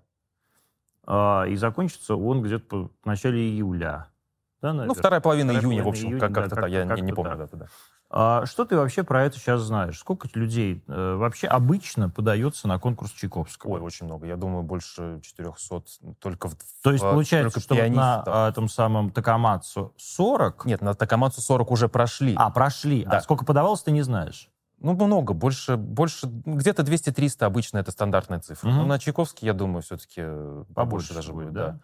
А, 1.06 1.44
и 1.44 1.56
закончится 1.56 2.16
он 2.16 2.42
где-то 2.42 2.90
в 3.02 3.06
начале 3.06 3.40
июля. 3.40 4.08
Да, 4.62 4.72
ну, 4.72 4.94
вторая 4.94 5.20
половина 5.20 5.52
вторая 5.52 5.62
июня, 5.62 5.82
половина 5.82 5.84
в 5.84 5.88
общем, 5.88 6.08
июня, 6.08 6.20
как, 6.20 6.34
как-то 6.34 6.56
да, 6.56 6.62
так, 6.62 6.70
я 6.70 6.86
как 6.86 6.96
не, 6.96 7.02
не 7.02 7.12
помню 7.12 7.36
дату, 7.36 7.56
да. 7.58 7.66
А 8.16 8.46
что 8.46 8.64
ты 8.64 8.76
вообще 8.76 9.02
про 9.02 9.24
это 9.24 9.40
сейчас 9.40 9.62
знаешь? 9.62 9.98
Сколько 9.98 10.28
людей 10.34 10.84
э, 10.86 11.14
вообще 11.16 11.48
обычно 11.48 12.08
подается 12.08 12.68
на 12.68 12.78
конкурс 12.78 13.10
Чайковского? 13.10 13.72
Ой, 13.72 13.80
очень 13.80 14.06
много. 14.06 14.24
Я 14.24 14.36
думаю, 14.36 14.62
больше 14.62 15.18
400 15.20 15.82
только 16.20 16.48
в 16.48 16.54
То 16.84 16.92
есть 16.92 17.02
получается, 17.02 17.58
что 17.58 17.74
вот 17.74 17.88
на 17.88 18.22
а, 18.24 18.50
этом 18.50 18.68
самом 18.68 19.10
Такамацу 19.10 19.92
40? 19.96 20.64
Нет, 20.64 20.80
на 20.80 20.94
Такамацу 20.94 21.40
40 21.40 21.72
уже 21.72 21.88
прошли. 21.88 22.34
А, 22.36 22.50
прошли. 22.50 23.04
Да. 23.04 23.18
А 23.18 23.20
сколько 23.20 23.44
подавалось, 23.44 23.82
ты 23.82 23.90
не 23.90 24.02
знаешь? 24.02 24.48
Ну, 24.78 24.92
много, 24.92 25.34
больше, 25.34 25.76
больше 25.76 26.28
где-то 26.28 26.84
200-300 26.84 27.44
обычно 27.44 27.78
это 27.78 27.90
стандартная 27.90 28.38
цифра. 28.38 28.68
Угу. 28.68 28.76
Но 28.76 28.86
на 28.86 29.00
Чайковский, 29.00 29.46
я 29.46 29.54
думаю, 29.54 29.82
все-таки 29.82 30.22
побольше, 30.22 30.74
побольше 30.74 31.14
даже 31.14 31.32
будет, 31.32 31.52
да. 31.52 31.66
да. 31.66 31.80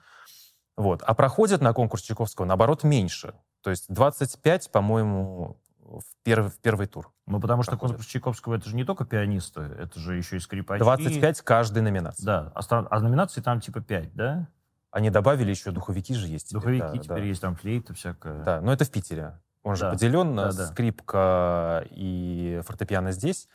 Вот. 0.77 1.03
А 1.03 1.13
проходят 1.15 1.61
на 1.61 1.73
конкурс 1.73 2.05
Чайковского, 2.05 2.47
наоборот, 2.47 2.85
меньше. 2.85 3.35
То 3.63 3.71
есть 3.71 3.87
25, 3.89 4.71
по-моему, 4.71 5.59
в 5.99 6.05
первый, 6.23 6.51
в 6.51 6.59
первый 6.59 6.87
тур. 6.87 7.13
Ну, 7.27 7.41
потому 7.41 7.63
что 7.63 7.73
проходят. 7.73 7.97
конкурс 7.97 8.11
Чайковского 8.11 8.55
это 8.55 8.69
же 8.69 8.77
не 8.77 8.85
только 8.85 9.05
пианисты, 9.05 9.61
это 9.61 9.99
же 9.99 10.17
еще 10.17 10.37
и 10.37 10.41
скрипачи. 10.41 10.81
25 10.81 11.41
каждой 11.43 11.83
номинации. 11.83 12.25
Да, 12.25 12.53
а, 12.55 12.87
а 12.91 13.01
номинаций 13.01 13.43
там 13.43 13.61
типа 13.61 13.81
5, 13.81 14.15
да? 14.15 14.49
Они 14.91 15.11
добавили 15.11 15.51
еще 15.51 15.71
духовики 15.71 16.15
же 16.15 16.27
есть. 16.27 16.49
Теперь, 16.49 16.61
духовики 16.61 16.99
да, 16.99 17.05
теперь 17.05 17.19
да. 17.19 17.25
есть, 17.25 17.41
там 17.41 17.55
флейта 17.57 17.95
всякая. 17.95 18.43
Да, 18.43 18.61
но 18.61 18.73
это 18.73 18.85
в 18.85 18.91
Питере. 18.91 19.39
Он 19.63 19.77
же 19.77 19.83
да. 19.83 19.91
поделен 19.93 20.35
на 20.35 20.53
да, 20.53 20.67
скрипка 20.67 21.85
и 21.91 22.61
фортепиано 22.65 23.13
здесь. 23.13 23.49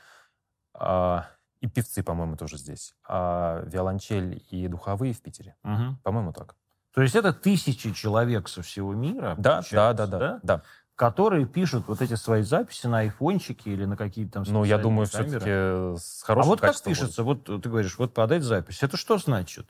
А, 0.74 1.28
и 1.62 1.68
певцы, 1.68 2.04
по-моему, 2.04 2.38
тоже 2.38 2.58
здесь. 2.58 2.96
А 3.08 3.64
виолончель 3.66 4.44
и 4.50 4.68
духовые 4.68 5.14
в 5.14 5.22
Питере. 5.22 5.56
Угу. 5.64 5.98
По-моему, 6.04 6.32
так. 6.32 6.56
То 6.94 7.02
есть 7.02 7.16
это 7.16 7.34
тысячи 7.34 7.92
человек 7.92 8.48
со 8.48 8.62
всего 8.62 8.94
мира? 8.94 9.36
Да, 9.38 9.62
да, 9.72 9.94
да, 9.94 10.08
да, 10.08 10.20
да. 10.20 10.40
да 10.44 10.64
которые 10.96 11.46
пишут 11.46 11.88
вот 11.88 12.02
эти 12.02 12.16
свои 12.16 12.42
записи 12.42 12.88
на 12.88 13.00
айфончике 13.00 13.72
или 13.72 13.86
на 13.86 13.98
какие-то 13.98 14.44
там 14.44 14.44
Ну, 14.48 14.64
я 14.64 14.78
думаю, 14.78 15.08
все-таки 15.08 15.98
с 16.00 16.24
хорошим 16.24 16.48
А 16.48 16.50
вот 16.52 16.62
как 16.62 16.82
пишется? 16.82 17.24
Вот 17.24 17.44
ты 17.44 17.70
говоришь, 17.70 17.98
вот 17.98 18.14
подать 18.14 18.44
запись. 18.44 18.82
Это 18.82 18.98
что 18.98 19.18
значит? 19.18 19.68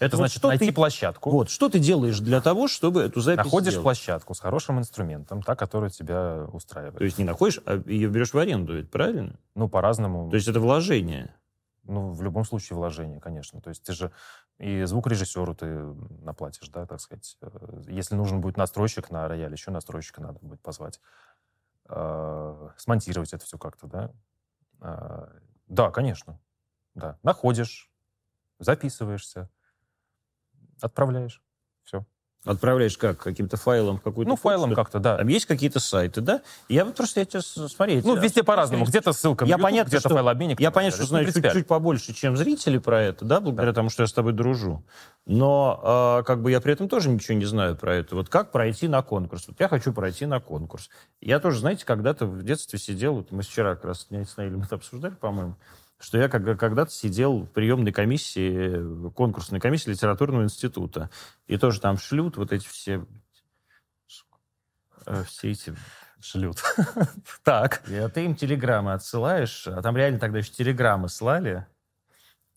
Это 0.00 0.16
вот 0.16 0.22
значит 0.22 0.42
найти 0.44 0.66
ты, 0.66 0.72
площадку. 0.72 1.30
Вот, 1.30 1.50
что 1.50 1.68
ты 1.68 1.78
делаешь 1.80 2.20
для 2.20 2.40
того, 2.40 2.68
чтобы 2.68 3.02
эту 3.02 3.20
запись 3.20 3.44
Находишь 3.44 3.70
сделать? 3.70 3.82
площадку 3.82 4.34
с 4.34 4.40
хорошим 4.40 4.78
инструментом, 4.78 5.42
та, 5.42 5.56
которая 5.56 5.90
тебя 5.90 6.46
устраивает. 6.52 6.98
То 6.98 7.04
есть 7.04 7.18
не 7.18 7.24
находишь, 7.24 7.60
а 7.66 7.82
ее 7.84 8.08
берешь 8.08 8.32
в 8.32 8.38
аренду, 8.38 8.76
ведь 8.76 8.90
правильно? 8.90 9.34
Ну, 9.56 9.68
по-разному. 9.68 10.30
То 10.30 10.36
есть 10.36 10.46
это 10.46 10.60
вложение? 10.60 11.34
Ну, 11.82 12.10
в 12.10 12.22
любом 12.22 12.44
случае 12.44 12.76
вложение, 12.76 13.18
конечно. 13.18 13.60
То 13.60 13.70
есть 13.70 13.82
ты 13.82 13.92
же 13.92 14.12
и 14.58 14.84
звукорежиссеру 14.84 15.54
ты 15.54 15.66
наплатишь, 16.22 16.68
да, 16.68 16.84
так 16.86 17.00
сказать. 17.00 17.36
Э, 17.40 17.82
если 17.86 18.16
нужен 18.16 18.40
будет 18.40 18.56
настройщик 18.56 19.10
на 19.10 19.28
рояле, 19.28 19.52
еще 19.52 19.70
настройщика 19.70 20.20
надо 20.20 20.38
будет 20.40 20.60
позвать. 20.60 21.00
Э, 21.88 22.70
смонтировать 22.76 23.32
это 23.32 23.44
все 23.44 23.56
как-то, 23.56 23.86
да. 23.86 24.12
Э, 24.80 25.28
да, 25.68 25.90
конечно. 25.90 26.40
Да. 26.94 27.18
Находишь, 27.22 27.90
записываешься, 28.58 29.48
отправляешь. 30.80 31.42
Все. 31.84 32.04
Отправляешь 32.44 32.96
как? 32.96 33.18
Каким-то 33.18 33.56
файлом 33.56 33.98
какую-то 33.98 34.30
Ну, 34.30 34.36
файлом 34.36 34.74
как-то, 34.74 35.00
да. 35.00 35.16
Там 35.16 35.26
есть 35.28 35.46
какие-то 35.46 35.80
сайты, 35.80 36.20
да? 36.20 36.40
Я 36.68 36.84
вот 36.84 36.94
просто, 36.94 37.20
я 37.20 37.26
тебя 37.26 37.40
смотреть. 37.42 38.04
Ну, 38.04 38.16
везде 38.16 38.42
по-разному. 38.42 38.84
Где-то 38.84 39.12
ссылка 39.12 39.44
я 39.44 39.58
на 39.58 39.68
YouTube, 39.68 39.88
где-то 39.88 40.08
файлообменник. 40.08 40.60
Я 40.60 40.70
понятно, 40.70 40.96
что 40.98 41.06
знаю 41.06 41.32
чуть-чуть 41.32 41.66
побольше, 41.66 42.14
чем 42.14 42.36
зрители 42.36 42.78
про 42.78 43.02
это, 43.02 43.24
да, 43.24 43.40
благодаря 43.40 43.72
да. 43.72 43.76
тому, 43.76 43.90
что 43.90 44.04
я 44.04 44.06
с 44.06 44.12
тобой 44.12 44.32
дружу. 44.32 44.84
Но 45.26 46.20
э, 46.20 46.24
как 46.24 46.40
бы 46.40 46.50
я 46.50 46.60
при 46.60 46.72
этом 46.72 46.88
тоже 46.88 47.10
ничего 47.10 47.36
не 47.36 47.44
знаю 47.44 47.76
про 47.76 47.96
это. 47.96 48.14
Вот 48.14 48.28
как 48.28 48.52
пройти 48.52 48.88
на 48.88 49.02
конкурс? 49.02 49.48
Вот 49.48 49.60
я 49.60 49.68
хочу 49.68 49.92
пройти 49.92 50.24
на 50.24 50.40
конкурс. 50.40 50.88
Я 51.20 51.40
тоже, 51.40 51.58
знаете, 51.58 51.84
когда-то 51.84 52.24
в 52.26 52.42
детстве 52.44 52.78
сидел, 52.78 53.16
вот 53.16 53.32
мы 53.32 53.42
вчера 53.42 53.74
как 53.74 53.84
раз 53.84 54.06
с 54.08 54.36
Наилем 54.36 54.62
это 54.62 54.76
обсуждали, 54.76 55.14
по-моему, 55.14 55.56
что 55.98 56.18
я 56.18 56.28
когда-то 56.28 56.90
сидел 56.90 57.40
в 57.40 57.46
приемной 57.46 57.92
комиссии, 57.92 59.10
конкурсной 59.10 59.60
комиссии 59.60 59.90
литературного 59.90 60.44
института. 60.44 61.10
И 61.46 61.56
тоже 61.56 61.80
там 61.80 61.98
шлют 61.98 62.36
вот 62.36 62.52
эти 62.52 62.66
все 62.66 63.04
э, 65.06 65.24
все 65.24 65.50
эти... 65.50 65.74
Шлют. 66.20 66.58
Так. 67.44 67.88
И 67.88 67.94
а 67.94 68.08
ты 68.08 68.24
им 68.24 68.34
телеграммы 68.34 68.92
отсылаешь, 68.92 69.68
а 69.68 69.80
там 69.82 69.96
реально 69.96 70.18
тогда 70.18 70.38
еще 70.38 70.50
телеграммы 70.50 71.08
слали, 71.08 71.66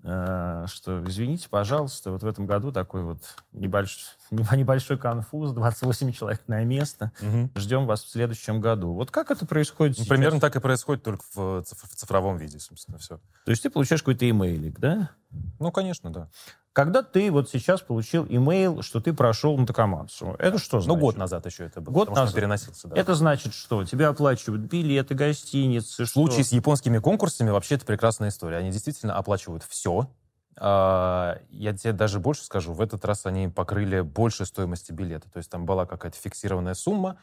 что, 0.03 1.03
извините, 1.05 1.47
пожалуйста, 1.49 2.11
вот 2.11 2.23
в 2.23 2.27
этом 2.27 2.45
году 2.45 2.71
такой 2.71 3.03
вот 3.03 3.19
небольшой, 3.51 4.03
небольшой 4.31 4.97
конфуз, 4.97 5.51
28 5.51 6.11
человек 6.11 6.41
на 6.47 6.63
место, 6.63 7.11
Мгм. 7.21 7.51
ждем 7.55 7.85
вас 7.85 8.03
в 8.03 8.09
следующем 8.09 8.61
году. 8.61 8.93
Вот 8.93 9.11
как 9.11 9.29
это 9.31 9.45
происходит 9.45 9.97
Ну, 9.97 10.03
сейчас? 10.03 10.09
Примерно 10.09 10.39
так 10.39 10.55
и 10.55 10.59
происходит, 10.59 11.03
только 11.03 11.23
в 11.35 11.63
цифровом 11.63 12.37
виде, 12.37 12.59
собственно, 12.59 12.97
все. 12.97 13.19
То 13.45 13.51
есть 13.51 13.61
ты 13.63 13.69
получаешь 13.69 14.01
какой-то 14.01 14.29
имейлик, 14.29 14.79
да? 14.79 15.11
Ну, 15.59 15.71
конечно, 15.71 16.11
да. 16.11 16.29
Когда 16.73 17.03
ты 17.03 17.31
вот 17.31 17.49
сейчас 17.49 17.81
получил 17.81 18.25
имейл, 18.29 18.81
что 18.81 19.01
ты 19.01 19.13
прошел 19.13 19.57
на 19.57 19.67
Такамацу, 19.67 20.35
это 20.39 20.57
что 20.57 20.79
значит? 20.79 20.87
Ну, 20.87 21.05
год 21.05 21.17
назад 21.17 21.45
еще 21.45 21.65
это 21.65 21.81
было, 21.81 21.93
Год 21.93 22.07
потому 22.07 22.15
что 22.15 22.21
назад. 22.21 22.33
он 22.33 22.39
переносился, 22.39 22.87
да. 22.87 22.95
Это 22.95 23.15
значит 23.15 23.53
что? 23.53 23.83
Тебя 23.83 24.07
оплачивают 24.07 24.61
билеты, 24.63 25.13
гостиницы, 25.13 26.05
В 26.05 26.09
случае 26.09 26.45
с 26.45 26.53
японскими 26.53 26.99
конкурсами 26.99 27.49
вообще 27.49 27.75
это 27.75 27.85
прекрасная 27.85 28.29
история. 28.29 28.57
Они 28.57 28.71
действительно 28.71 29.15
оплачивают 29.17 29.63
все. 29.63 30.09
Я 30.57 31.37
тебе 31.49 31.93
даже 31.93 32.19
больше 32.19 32.43
скажу, 32.43 32.73
в 32.73 32.81
этот 32.81 33.03
раз 33.03 33.25
они 33.25 33.47
покрыли 33.47 34.01
больше 34.01 34.45
стоимости 34.45 34.91
билета. 34.91 35.29
То 35.29 35.37
есть 35.37 35.49
там 35.49 35.65
была 35.65 35.85
какая-то 35.85 36.17
фиксированная 36.17 36.73
сумма, 36.73 37.17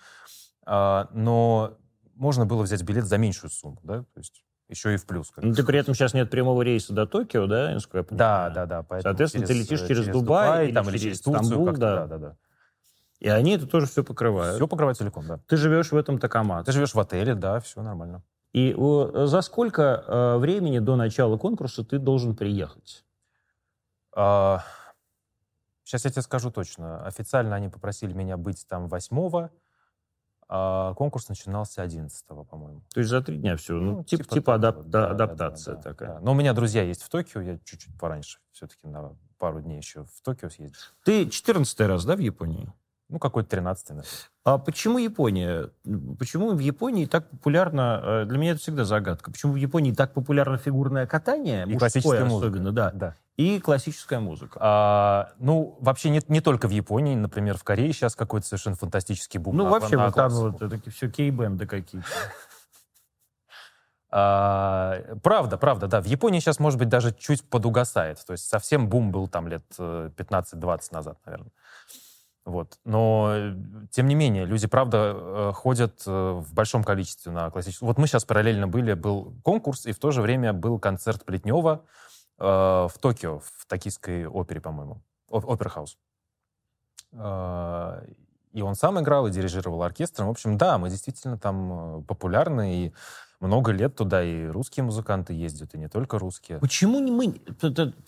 а, 0.64 1.08
но 1.12 1.76
можно 2.14 2.44
было 2.44 2.62
взять 2.62 2.82
билет 2.82 3.06
за 3.06 3.16
меньшую 3.16 3.50
сумму, 3.50 3.78
да, 3.82 4.00
то 4.00 4.18
есть 4.18 4.44
еще 4.68 4.94
и 4.94 4.96
в 4.96 5.06
плюс. 5.06 5.30
как 5.30 5.44
Ну, 5.44 5.54
ты 5.54 5.64
при 5.64 5.78
этом 5.78 5.94
сейчас 5.94 6.14
нет 6.14 6.30
прямого 6.30 6.62
рейса 6.62 6.92
до 6.92 7.06
Токио, 7.06 7.46
да, 7.46 7.72
насколько 7.72 7.98
я 7.98 8.02
Да, 8.02 8.08
понимаю? 8.08 8.54
да, 8.54 8.66
да. 8.66 8.82
поэтому 8.82 9.10
Соответственно, 9.10 9.46
ты 9.46 9.54
летишь 9.54 9.80
через 9.82 10.06
Дубай 10.06 10.66
или 10.66 10.74
там, 10.74 10.88
или 10.88 10.98
через 10.98 11.02
через 11.02 11.20
Турцию. 11.22 11.44
Стамбул, 11.46 11.72
да. 11.72 11.96
да, 11.96 12.06
да, 12.06 12.18
да. 12.18 12.36
И 13.18 13.28
они 13.28 13.56
это 13.56 13.66
тоже 13.66 13.86
все 13.86 14.04
покрывают. 14.04 14.56
Все 14.56 14.68
покрывает 14.68 14.96
целиком, 14.96 15.26
да. 15.26 15.40
Ты 15.46 15.56
живешь 15.56 15.90
в 15.90 15.96
этом 15.96 16.18
Такамацу. 16.18 16.66
Ты 16.66 16.72
живешь 16.72 16.94
в 16.94 17.00
отеле, 17.00 17.34
да, 17.34 17.60
все 17.60 17.82
нормально. 17.82 18.22
И 18.52 18.74
э, 18.76 19.26
за 19.26 19.40
сколько 19.42 20.04
э, 20.06 20.36
времени 20.38 20.78
до 20.78 20.96
начала 20.96 21.36
конкурса 21.36 21.84
ты 21.84 21.98
должен 21.98 22.34
приехать? 22.36 23.04
сейчас 25.84 26.04
я 26.04 26.10
тебе 26.10 26.22
скажу 26.22 26.50
точно. 26.50 27.04
Официально 27.06 27.54
они 27.54 27.68
попросили 27.68 28.12
меня 28.12 28.36
быть 28.36 28.66
там 28.66 28.88
8 28.88 29.48
а 30.48 30.94
конкурс 30.94 31.28
начинался 31.28 31.82
11 31.82 32.24
по-моему. 32.26 32.82
То 32.92 33.00
есть 33.00 33.10
за 33.10 33.20
три 33.20 33.36
дня 33.36 33.56
все. 33.56 33.74
Ну, 33.74 33.96
Ну, 33.98 34.04
типа, 34.04 34.24
типа 34.24 34.34
типа 34.34 34.50
адап- 34.56 34.82
да, 34.84 35.08
да, 35.08 35.14
да, 35.14 35.24
адаптация 35.24 35.76
да, 35.76 35.82
такая. 35.82 36.14
да. 36.14 36.20
Но 36.20 36.32
у 36.32 36.34
меня 36.34 36.52
друзья 36.54 36.82
есть 36.82 37.02
в 37.02 37.08
Токио, 37.08 37.40
я 37.40 37.58
чуть-чуть 37.64 37.98
пораньше 37.98 38.38
все-таки 38.52 38.86
на 38.86 39.14
пару 39.38 39.60
дней 39.60 39.76
еще 39.76 40.04
в 40.04 40.20
Токио 40.22 40.48
съездил. 40.48 40.78
Ты 41.04 41.28
14 41.28 41.80
раз, 41.80 42.04
да, 42.04 42.16
в 42.16 42.20
Японии? 42.20 42.72
Ну, 43.10 43.18
какой-то 43.18 43.48
13 43.50 43.88
наверное. 43.90 44.08
А 44.54 44.58
почему 44.58 44.96
Япония? 44.98 45.68
Почему 46.18 46.52
в 46.52 46.58
Японии 46.58 47.04
так 47.04 47.28
популярно, 47.28 48.00
э, 48.02 48.24
для 48.24 48.38
меня 48.38 48.52
это 48.52 48.60
всегда 48.60 48.84
загадка, 48.84 49.30
почему 49.30 49.52
в 49.52 49.56
Японии 49.56 49.92
так 49.92 50.14
популярно 50.14 50.56
фигурное 50.56 51.06
катание, 51.06 51.66
И 51.66 51.76
классическая 51.76 52.24
музыка. 52.24 52.46
особенно, 52.46 52.72
да, 52.72 52.90
Да. 52.94 53.14
и 53.36 53.60
классическая 53.60 54.20
музыка? 54.20 54.58
А, 54.62 55.32
ну, 55.38 55.76
вообще 55.80 56.08
не, 56.08 56.22
не 56.28 56.40
только 56.40 56.66
в 56.66 56.70
Японии, 56.70 57.14
например, 57.14 57.58
в 57.58 57.64
Корее 57.64 57.92
сейчас 57.92 58.16
какой-то 58.16 58.46
совершенно 58.46 58.76
фантастический 58.76 59.38
бум. 59.38 59.54
ну, 59.56 59.64
на- 59.64 59.70
вообще, 59.70 59.96
на 59.98 60.06
вот 60.06 60.14
там 60.14 60.32
вот 60.32 60.58
такие 60.58 60.90
все 60.92 61.10
кей-бенды 61.10 61.66
какие-то. 61.66 62.06
А, 64.10 65.00
правда, 65.22 65.58
правда, 65.58 65.86
да. 65.86 66.00
В 66.00 66.06
Японии 66.06 66.40
сейчас, 66.40 66.58
может 66.58 66.78
быть, 66.78 66.88
даже 66.88 67.12
чуть 67.12 67.44
подугасает. 67.44 68.24
То 68.26 68.32
есть 68.32 68.48
совсем 68.48 68.88
бум 68.88 69.10
был 69.12 69.28
там 69.28 69.48
лет 69.48 69.64
э, 69.78 70.10
15-20 70.16 70.78
назад, 70.92 71.18
наверное. 71.26 71.50
Вот. 72.48 72.78
Но, 72.84 73.30
э, 73.30 73.54
тем 73.90 74.06
не 74.06 74.14
менее, 74.14 74.46
люди, 74.46 74.66
правда, 74.66 75.12
э, 75.14 75.52
ходят 75.54 76.02
э, 76.06 76.10
в 76.10 76.54
большом 76.54 76.82
количестве 76.82 77.30
на 77.30 77.50
классическую... 77.50 77.86
Вот 77.86 77.98
мы 77.98 78.06
сейчас 78.06 78.24
параллельно 78.24 78.66
были, 78.66 78.94
был 78.94 79.34
конкурс, 79.44 79.84
и 79.84 79.92
в 79.92 79.98
то 79.98 80.12
же 80.12 80.22
время 80.22 80.54
был 80.54 80.78
концерт 80.78 81.26
Плетнева 81.26 81.84
э, 82.38 82.44
в 82.44 82.92
Токио, 83.02 83.40
в 83.40 83.66
токийской 83.66 84.26
опере, 84.26 84.62
по-моему. 84.62 85.02
О- 85.28 85.40
Опера-хаус. 85.40 85.98
Э, 87.12 88.02
И 88.54 88.62
он 88.62 88.74
сам 88.74 88.98
играл 88.98 89.26
и 89.26 89.30
дирижировал 89.30 89.82
оркестром. 89.82 90.28
В 90.28 90.30
общем, 90.30 90.56
да, 90.56 90.78
мы 90.78 90.88
действительно 90.88 91.36
там 91.36 92.02
популярны, 92.04 92.86
и 92.86 92.94
много 93.40 93.72
лет 93.72 93.94
туда 93.94 94.22
и 94.24 94.46
русские 94.46 94.84
музыканты 94.84 95.34
ездят, 95.34 95.74
и 95.74 95.78
не 95.78 95.88
только 95.88 96.18
русские. 96.18 96.58
Почему 96.60 96.98
не 96.98 97.10
мы... 97.10 97.34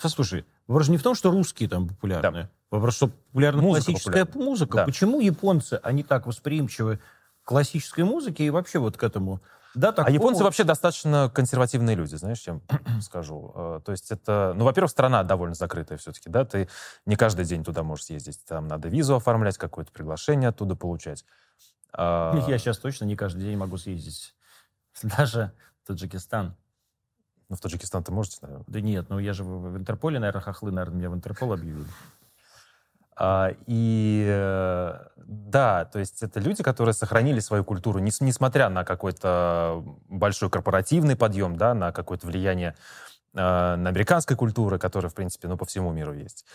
Послушай, 0.01 0.45
вопрос 0.67 0.89
не 0.89 0.97
в 0.97 1.03
том, 1.03 1.13
что 1.13 1.29
русские 1.29 1.69
там 1.69 1.87
популярны. 1.87 2.27
Вопрос, 2.27 2.51
что 2.91 3.07
популярна 3.07 3.61
Музыка 3.61 3.85
классическая 3.85 4.25
популярна. 4.25 4.49
музыка. 4.49 4.77
Да. 4.77 4.85
Почему 4.85 5.19
японцы, 5.19 5.79
они 5.83 6.03
так 6.03 6.25
восприимчивы 6.27 6.99
к 7.43 7.47
классической 7.47 8.03
музыке 8.03 8.45
и 8.45 8.49
вообще 8.49 8.79
вот 8.79 8.97
к 8.97 9.03
этому? 9.03 9.41
Да, 9.73 9.89
А 9.89 9.93
такому- 9.93 10.13
японцы 10.13 10.43
вообще 10.43 10.63
достаточно 10.65 11.31
консервативные 11.33 11.95
люди, 11.95 12.15
знаешь, 12.15 12.39
чем 12.39 12.61
скажу. 13.01 13.51
Э, 13.55 13.79
То 13.85 13.91
есть 13.93 14.11
это, 14.11 14.53
ну, 14.57 14.65
во-первых, 14.65 14.91
страна 14.91 15.23
довольно 15.23 15.55
закрытая 15.55 15.97
все-таки, 15.97 16.29
да, 16.29 16.43
ты 16.45 16.67
не 17.05 17.15
каждый 17.15 17.45
день 17.45 17.63
туда 17.63 17.81
можешь 17.83 18.05
съездить, 18.05 18.39
там 18.45 18.67
надо 18.67 18.89
визу 18.89 19.15
оформлять, 19.15 19.57
какое-то 19.57 19.91
приглашение 19.91 20.49
оттуда 20.49 20.75
получать. 20.75 21.25
А, 21.93 22.37
Я 22.49 22.57
сейчас 22.57 22.77
точно 22.79 23.05
не 23.05 23.15
каждый 23.15 23.43
день 23.43 23.57
могу 23.57 23.77
съездить. 23.77 24.35
Даже 25.03 25.51
в 25.83 25.87
Таджикистан. 25.87 26.55
Ну, 27.47 27.55
в 27.55 27.59
Таджикистан 27.61 28.03
ты 28.03 28.11
можете, 28.11 28.37
наверное. 28.41 28.65
Да 28.67 28.81
нет, 28.81 29.05
ну 29.09 29.19
я 29.19 29.31
же 29.33 29.43
в, 29.45 29.71
в 29.73 29.77
Интерполе, 29.77 30.19
наверное, 30.19 30.41
хохлы, 30.41 30.71
наверное, 30.71 30.97
меня 30.97 31.09
в 31.09 31.15
Интерпол 31.15 31.51
объявили. 31.53 31.87
А, 33.23 33.53
И 33.67 34.25
да, 35.27 35.85
то 35.85 35.99
есть 35.99 36.23
это 36.23 36.39
люди, 36.39 36.63
которые 36.63 36.93
сохранили 36.93 37.39
свою 37.39 37.63
культуру, 37.63 37.99
нес- 37.99 38.19
несмотря 38.19 38.69
на 38.69 38.83
какой-то 38.83 39.83
большой 40.09 40.49
корпоративный 40.49 41.15
подъем, 41.15 41.55
да, 41.55 41.75
на 41.75 41.91
какое-то 41.91 42.25
влияние 42.25 42.75
э, 43.35 43.37
на 43.37 43.89
американской 43.89 44.35
культуры, 44.35 44.79
которая, 44.79 45.11
в 45.11 45.13
принципе, 45.13 45.47
ну, 45.47 45.55
по 45.55 45.65
всему 45.65 45.91
миру 45.91 46.13
есть. 46.13 46.45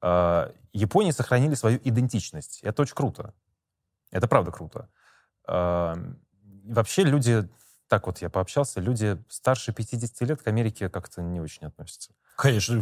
Э, 0.00 0.50
Японии 0.72 1.10
сохранили 1.10 1.54
свою 1.54 1.78
идентичность. 1.84 2.60
Это 2.62 2.80
очень 2.82 2.94
круто. 2.94 3.34
Это 4.10 4.26
правда 4.26 4.50
круто. 4.50 4.88
Вообще 5.46 7.04
люди, 7.04 7.46
так 7.88 8.06
вот 8.06 8.22
я 8.22 8.30
пообщался, 8.30 8.80
люди 8.80 9.18
старше 9.28 9.74
50 9.74 10.24
лет 10.24 10.40
к 10.40 10.46
Америке 10.46 10.88
как-то 10.88 11.20
не 11.20 11.40
очень 11.40 11.66
относятся. 11.66 12.12
Конечно, 12.36 12.80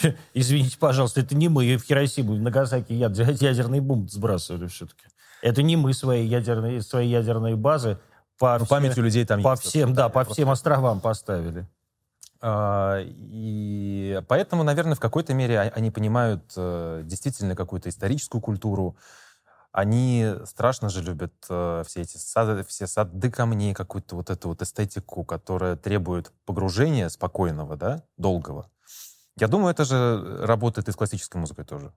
извините, 0.34 0.76
пожалуйста, 0.78 1.20
это 1.20 1.34
не 1.34 1.48
мы 1.48 1.76
в 1.76 1.84
Хиросиму 1.84 2.34
и 2.34 2.38
Нагасаки 2.38 2.92
яд- 2.92 3.16
ядерный 3.40 3.80
бомб 3.80 4.10
сбрасывали 4.10 4.66
все-таки. 4.66 5.04
Это 5.42 5.62
не 5.62 5.76
мы 5.76 5.92
свои 5.94 6.26
ядерные, 6.26 6.82
свои 6.82 7.08
ядерные 7.08 7.54
базы 7.56 7.98
по, 8.38 8.58
Ну, 8.58 8.66
память 8.66 8.98
у 8.98 9.02
людей 9.02 9.24
там 9.24 9.42
по 9.42 9.52
есть. 9.52 9.62
всем, 9.64 9.94
да, 9.94 10.08
по 10.08 10.14
Просто- 10.24 10.32
всем 10.34 10.50
островам 10.50 11.00
поставили. 11.00 11.66
А, 12.40 13.00
И 13.04 14.20
поэтому, 14.28 14.62
наверное, 14.62 14.94
в 14.94 15.00
какой-то 15.00 15.34
мере 15.34 15.58
о- 15.60 15.72
они 15.74 15.90
понимают 15.90 16.52
э, 16.56 17.02
действительно 17.04 17.54
какую-то 17.56 17.88
историческую 17.88 18.40
культуру. 18.40 18.96
Они 19.72 20.34
страшно 20.44 20.88
же 20.88 21.02
любят 21.02 21.32
э, 21.50 21.82
все 21.86 22.02
эти 22.02 22.16
сады, 22.16 22.64
все 22.64 22.86
сады 22.86 23.30
камней, 23.30 23.74
какую-то 23.74 24.16
вот 24.16 24.30
эту 24.30 24.48
вот 24.48 24.62
эстетику, 24.62 25.24
которая 25.24 25.76
требует 25.76 26.32
погружения 26.46 27.08
спокойного, 27.08 27.76
да, 27.76 28.02
долгого. 28.16 28.68
Я 29.40 29.48
думаю, 29.48 29.70
это 29.70 29.84
же 29.84 30.38
работает 30.46 30.88
и 30.88 30.92
с 30.92 30.96
классической 30.96 31.36
музыкой 31.38 31.64
тоже. 31.64 31.92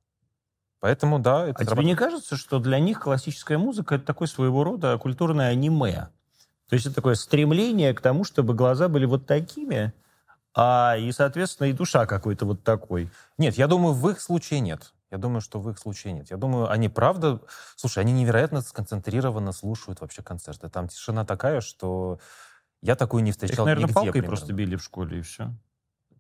Поэтому, 0.79 1.19
да, 1.19 1.43
это 1.43 1.49
А 1.49 1.53
тебе 1.53 1.65
зарабатывает. 1.65 1.87
не 1.87 1.95
кажется, 1.95 2.37
что 2.37 2.59
для 2.59 2.79
них 2.79 2.99
классическая 3.01 3.57
музыка 3.57 3.95
это 3.95 4.05
такой 4.05 4.27
своего 4.27 4.63
рода 4.63 4.97
культурное 4.97 5.49
аниме? 5.49 6.09
То 6.67 6.73
есть 6.75 6.85
это 6.85 6.95
такое 6.95 7.15
стремление 7.15 7.93
к 7.93 8.01
тому, 8.01 8.23
чтобы 8.23 8.53
глаза 8.53 8.87
были 8.87 9.05
вот 9.05 9.27
такими, 9.27 9.93
а 10.55 10.95
и, 10.97 11.11
соответственно, 11.11 11.67
и 11.67 11.73
душа 11.73 12.05
какой-то 12.05 12.45
вот 12.45 12.63
такой. 12.63 13.09
Нет, 13.37 13.55
я 13.55 13.67
думаю, 13.67 13.93
в 13.93 14.09
их 14.09 14.19
случае 14.21 14.59
нет. 14.61 14.93
Я 15.11 15.17
думаю, 15.17 15.41
что 15.41 15.59
в 15.59 15.69
их 15.69 15.77
случае 15.77 16.13
нет. 16.13 16.31
Я 16.31 16.37
думаю, 16.37 16.71
они 16.71 16.87
правда... 16.87 17.41
Слушай, 17.75 17.99
они 17.99 18.13
невероятно 18.13 18.61
сконцентрированно 18.61 19.51
слушают 19.51 19.99
вообще 19.99 20.23
концерты. 20.23 20.69
Там 20.69 20.87
тишина 20.87 21.25
такая, 21.25 21.59
что 21.59 22.19
я 22.81 22.95
такую 22.95 23.21
не 23.23 23.31
Их, 23.31 23.35
встречал 23.35 23.65
наверное, 23.65 23.83
нигде. 23.83 23.93
палкой 23.93 24.11
примерно. 24.13 24.29
просто 24.29 24.53
били 24.53 24.77
в 24.77 24.83
школе, 24.83 25.19
и 25.19 25.21
все. 25.21 25.51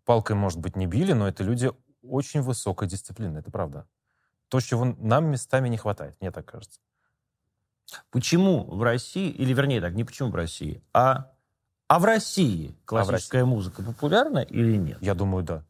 Палкой, 0.05 0.35
может 0.35 0.59
быть, 0.59 0.75
не 0.75 0.87
били, 0.87 1.13
но 1.13 1.27
это 1.27 1.43
люди 1.43 1.71
очень 2.03 2.41
высокой 2.41 2.87
дисциплины, 2.87 3.37
это 3.37 3.51
правда. 3.51 3.87
То, 4.49 4.59
чего 4.59 4.85
нам 4.99 5.25
местами 5.25 5.69
не 5.69 5.77
хватает, 5.77 6.15
мне 6.19 6.31
так 6.31 6.45
кажется. 6.45 6.79
Почему 8.09 8.63
в 8.63 8.83
России, 8.83 9.29
или 9.29 9.53
вернее 9.53 9.81
так, 9.81 9.93
не 9.93 10.03
почему 10.03 10.29
в 10.29 10.35
России, 10.35 10.81
а, 10.93 11.31
а 11.87 11.99
в 11.99 12.05
России 12.05 12.75
классическая 12.85 13.45
музыка 13.45 13.83
популярна 13.83 14.39
или 14.39 14.77
нет? 14.77 14.97
Я 15.01 15.13
думаю, 15.13 15.43
да. 15.43 15.63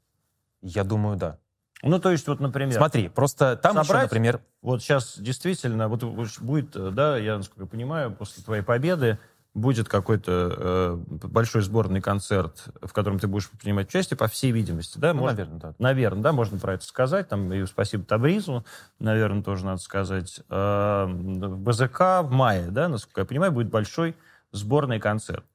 Я 0.61 0.83
думаю, 0.83 1.17
да. 1.17 1.39
Ну, 1.83 1.99
то 1.99 2.11
есть, 2.11 2.27
вот, 2.27 2.39
например, 2.39 2.77
Смотри, 2.77 3.09
просто 3.09 3.55
там 3.55 3.75
еще, 3.75 3.85
Собрать? 3.85 4.03
например... 4.03 4.41
вот 4.61 4.83
сейчас 4.83 5.17
действительно, 5.17 5.87
вот 5.87 6.03
будет, 6.03 6.75
э, 6.75 6.91
да, 6.91 7.17
я, 7.17 7.37
насколько 7.37 7.65
понимаю, 7.65 8.11
после 8.11 8.43
твоей 8.43 8.61
победы 8.61 9.17
будет 9.53 9.89
какой-то 9.89 10.53
э, 10.57 11.27
большой 11.27 11.61
сборный 11.61 12.01
концерт, 12.01 12.69
в 12.81 12.93
котором 12.93 13.19
ты 13.19 13.27
будешь 13.27 13.49
принимать 13.49 13.89
участие, 13.89 14.17
по 14.17 14.27
всей 14.27 14.51
видимости, 14.51 14.97
да? 14.97 15.13
Ну, 15.13 15.25
наверное, 15.25 15.59
да. 15.59 15.73
Наверное, 15.77 16.23
да, 16.23 16.31
можно 16.31 16.57
про 16.57 16.75
это 16.75 16.85
сказать. 16.85 17.27
Там 17.27 17.51
и 17.51 17.65
спасибо 17.65 18.05
Табризу, 18.05 18.65
наверное, 18.99 19.43
тоже 19.43 19.65
надо 19.65 19.81
сказать. 19.81 20.41
Э, 20.49 21.05
В 21.05 21.57
БЗК 21.57 21.99
в 22.23 22.29
мае, 22.31 22.67
да, 22.69 22.87
насколько 22.87 23.21
я 23.21 23.25
понимаю, 23.25 23.51
будет 23.51 23.69
большой 23.69 24.15
сборный 24.51 24.99
концерт. 24.99 25.45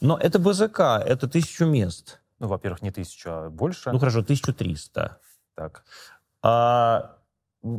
Но 0.00 0.18
это 0.18 0.38
БЗК, 0.38 0.80
это 1.04 1.26
тысячу 1.26 1.64
мест. 1.64 2.20
Ну, 2.38 2.48
во-первых, 2.48 2.82
не 2.82 2.90
тысячу, 2.90 3.30
а 3.30 3.50
больше. 3.50 3.90
Ну, 3.90 3.98
хорошо, 3.98 4.18
1300. 4.20 5.18
так. 5.54 5.84
А, 6.42 7.16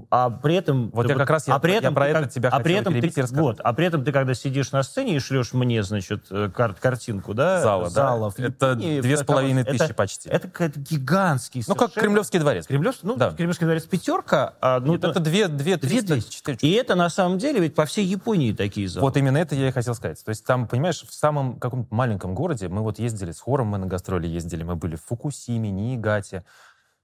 а 0.10 0.30
при 0.30 0.56
этом... 0.56 0.90
Вот 0.92 1.08
ты 1.08 1.14
я 1.14 1.18
как 1.18 1.30
раз 1.30 1.48
я- 1.48 1.56
а 1.56 1.60
при 1.60 1.72
я 1.72 1.78
этом 1.78 1.94
про 1.94 2.04
ты 2.06 2.10
это 2.12 2.20
как- 2.24 2.32
тебя 2.34 2.50
а 2.50 2.60
при 2.60 2.74
этом 2.76 2.94
ты. 2.94 3.24
Вот, 3.36 3.62
а 3.64 3.74
при 3.74 3.86
этом 3.86 4.04
ты, 4.04 4.12
когда 4.12 4.34
сидишь 4.34 4.72
на 4.74 4.84
сцене 4.84 5.16
и 5.16 5.20
шлешь 5.20 5.54
мне, 5.54 5.82
значит, 5.82 6.26
э, 6.30 6.50
кар- 6.54 6.74
картинку, 6.74 7.34
да? 7.34 7.62
Зала, 7.62 7.90
зала 7.90 8.34
да. 8.38 8.44
Это 8.48 8.76
две 8.76 9.16
с 9.16 9.24
половиной 9.24 9.62
это- 9.62 9.72
тысячи 9.78 9.94
почти. 9.94 10.30
Это 10.30 10.50
какой-то 10.50 10.80
гигантский 10.80 11.64
ну, 11.68 11.76
как 11.76 11.94
Кремлевский 11.94 12.40
дворец. 12.40 12.68
Кремлевский, 12.68 13.08
ну, 13.08 13.16
Да. 13.16 13.32
Кремлевский 13.32 13.66
дворец 13.66 13.86
пятерка, 13.86 14.56
а, 14.60 14.80
ну, 14.82 14.94
Нет, 14.94 15.04
это 15.06 15.20
две, 15.22 15.48
две, 15.48 15.78
триста, 15.78 16.20
четыре. 16.22 16.58
И 16.62 16.72
это 16.74 16.96
на 16.96 17.10
самом 17.10 17.38
деле 17.38 17.62
ведь 17.62 17.74
по 17.76 17.86
всей 17.86 18.06
Японии 18.06 18.52
такие 18.52 18.90
залы. 18.90 19.06
Вот 19.06 19.16
именно 19.16 19.38
это 19.38 19.56
я 19.56 19.70
и 19.70 19.72
хотел 19.72 19.96
сказать. 19.96 20.22
То 20.24 20.30
есть 20.30 20.46
там, 20.46 20.68
понимаешь, 20.68 21.02
в 21.08 21.14
самом 21.14 21.60
каком-то 21.60 21.94
маленьком 21.96 22.36
городе 22.36 22.68
мы 22.68 22.82
вот 22.82 23.00
ездили 23.00 23.32
с 23.32 23.40
хором, 23.40 23.68
мы 23.68 23.78
на 23.78 23.86
гастроли 23.88 24.28
ездили, 24.28 24.64
мы 24.64 24.76
были 24.76 24.96
в 24.98 25.04
Фукусиме, 25.06 25.72
Ниигате, 25.72 26.44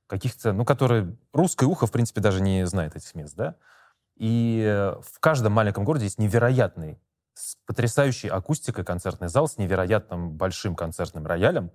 каких-то, 0.08 0.54
ну, 0.54 0.66
которые 0.66 1.16
русское 1.32 1.66
ухо, 1.66 1.88
в 1.88 1.92
принципе, 1.92 2.22
даже 2.22 2.42
не 2.42 2.66
знает 2.66 2.96
этих 2.96 3.16
мест, 3.16 3.36
да? 3.36 3.56
И 4.16 4.64
э, 4.66 4.96
в 5.02 5.20
каждом 5.20 5.54
маленьком 5.54 5.86
городе 5.86 6.06
есть 6.06 6.20
невероятный, 6.20 7.00
с 7.34 7.58
потрясающей 7.66 8.30
акустикой 8.30 8.86
концертный 8.86 9.28
зал 9.28 9.48
с 9.48 9.58
невероятным 9.58 10.32
большим 10.32 10.76
концертным 10.76 11.26
роялем, 11.26 11.72